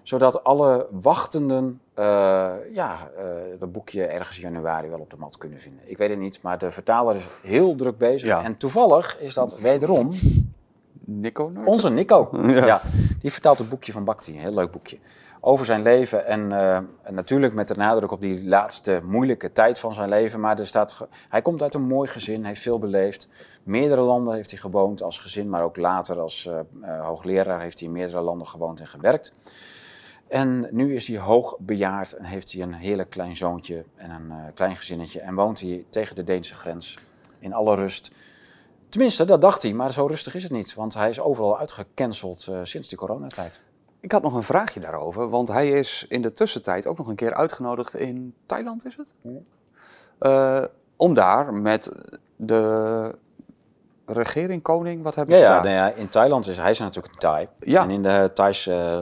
[0.02, 3.10] zodat alle wachtenden eh, ja,
[3.59, 5.90] dat boekje ergens in januari wel op de mat kunnen vinden.
[5.90, 8.28] Ik weet het niet, maar de vertaler is heel druk bezig.
[8.28, 8.43] Ja.
[8.43, 10.10] En toevallig is dat wederom
[11.07, 12.28] Nico onze Nico.
[12.47, 12.66] Ja.
[12.66, 12.83] Ja.
[13.20, 14.99] die vertaalt het boekje van Bakti, een heel leuk boekje.
[15.41, 19.78] Over zijn leven en, eh, en natuurlijk met de nadruk op die laatste moeilijke tijd
[19.78, 20.41] van zijn leven.
[20.41, 23.28] Maar er staat, hij komt uit een mooi gezin, heeft veel beleefd.
[23.62, 27.78] Meerdere landen heeft hij gewoond als gezin, maar ook later als eh, eh, hoogleraar heeft
[27.78, 29.33] hij in meerdere landen gewoond en gewerkt.
[30.28, 34.77] En nu is hij hoogbejaard en heeft hij een heerlijk klein zoontje en een klein
[34.77, 35.20] gezinnetje.
[35.20, 36.99] En woont hij tegen de Deense grens
[37.39, 38.11] in alle rust.
[38.89, 40.75] Tenminste, dat dacht hij, maar zo rustig is het niet.
[40.75, 43.61] Want hij is overal uitgecanceld eh, sinds de coronatijd.
[44.01, 47.15] Ik had nog een vraagje daarover, want hij is in de tussentijd ook nog een
[47.17, 49.15] keer uitgenodigd in Thailand, is het?
[50.19, 50.63] Eh,
[50.97, 51.91] om daar met
[52.37, 53.15] de
[54.07, 55.65] regering, koning, wat hebben Ja, ze ja, daar?
[55.65, 57.49] nou ja, in Thailand is hij is natuurlijk een Thai.
[57.61, 57.83] Ja.
[57.83, 58.99] En in de Thaise, eh,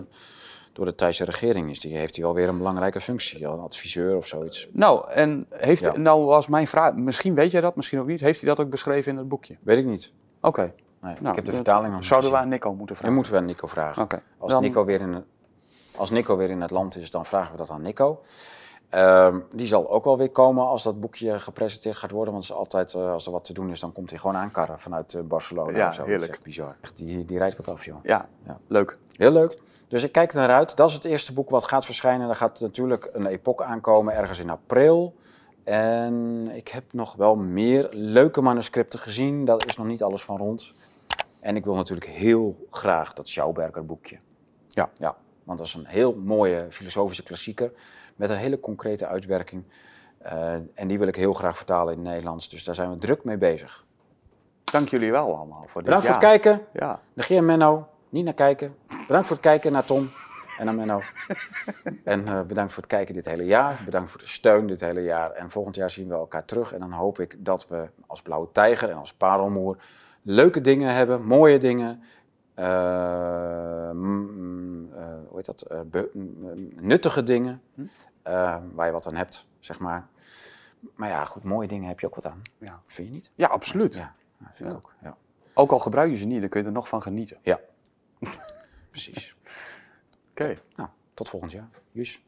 [0.74, 3.44] door de Thaise regering is die, heeft hij wel weer een belangrijke functie.
[3.44, 4.68] Een adviseur of zoiets.
[4.72, 5.96] Nou, en heeft, Ja.
[5.96, 8.70] nou was mijn vraag, misschien weet jij dat, misschien ook niet, heeft hij dat ook
[8.70, 9.56] beschreven in het boekje?
[9.62, 10.12] Weet ik niet.
[10.40, 10.60] Oké.
[10.62, 12.96] Nee, Nou, ik heb de dat vertaling nog niet Zouden we aan Nico moeten Dan
[12.96, 13.14] vragen?
[13.14, 14.02] moeten we aan Nico vragen.
[14.02, 14.22] Oké.
[14.38, 15.24] Als, Dan- Nico weer in,
[15.96, 18.20] als Nico weer in het land is, dan vragen we dat aan Nico.
[18.88, 22.32] Ehm, die zal ook wel weer komen als dat boekje gepresenteerd gaat worden.
[22.32, 24.36] Want het is altijd, eh, als er wat te doen is, dan komt hij gewoon
[24.36, 25.76] aankarren vanuit eh, Barcelona.
[25.78, 25.98] Ja, of zo.
[26.00, 26.30] Dat heerlijk.
[26.30, 26.76] is echt bizar.
[26.80, 27.96] Echt, die, die rijdt wat af, joh.
[28.02, 28.58] Ja, Ja.
[28.68, 28.98] leuk.
[29.16, 29.58] Heel leuk.
[29.88, 30.76] Dus ik kijk er naar uit.
[30.76, 32.28] Dat is het eerste boek wat gaat verschijnen.
[32.28, 35.14] Er gaat natuurlijk een epoch aankomen, ergens in april.
[35.64, 39.44] En ik heb nog wel meer leuke manuscripten gezien.
[39.44, 40.72] Daar is nog niet alles van rond.
[41.40, 44.18] En ik wil natuurlijk heel graag dat Schauberger boekje.
[44.68, 44.90] Ja.
[44.98, 45.16] ja.
[45.44, 47.72] Want dat is een heel mooie filosofische klassieker.
[48.16, 49.64] Met een hele concrete uitwerking.
[50.18, 52.48] Eh, en die wil ik heel graag vertalen in het Nederlands.
[52.48, 53.84] Dus daar zijn we druk mee bezig.
[54.64, 56.66] Dank jullie wel allemaal voor dit Bedankt voor het kijken.
[56.72, 57.00] Ja.
[57.12, 57.88] Negeer Menno.
[58.14, 58.74] Niet naar kijken.
[59.06, 60.08] Bedankt voor het kijken naar Tom
[60.58, 61.00] en naar Menno.
[62.04, 63.80] en eh, bedankt voor het kijken dit hele jaar.
[63.84, 65.30] Bedankt voor de steun dit hele jaar.
[65.30, 66.72] En volgend jaar zien we elkaar terug.
[66.72, 69.76] En dan hoop ik dat we als Blauwe Tijger en als Parelmoer
[70.22, 72.02] leuke dingen hebben, mooie dingen.
[72.54, 75.66] eh, mm, eh, hoe heet dat?
[75.90, 77.62] Be- mm, nuttige dingen.
[78.22, 80.06] eh, waar je wat aan hebt, zeg maar.
[80.94, 82.42] Maar ja, goed, mooie dingen heb je ook wat aan.
[82.58, 83.30] Ja, Vind je niet?
[83.34, 83.94] ja absoluut.
[83.94, 84.82] Ja, ja, vind ik Ja.
[84.82, 84.92] ook.
[85.02, 85.16] Ja,
[85.54, 87.36] Ook al gebruik je ze niet, dan kun je er nog van genieten.
[87.42, 87.58] ja.
[88.90, 89.36] Precies.
[90.30, 90.58] Oké.
[90.76, 91.68] Nou, tot volgend jaar.
[91.92, 92.22] Jus.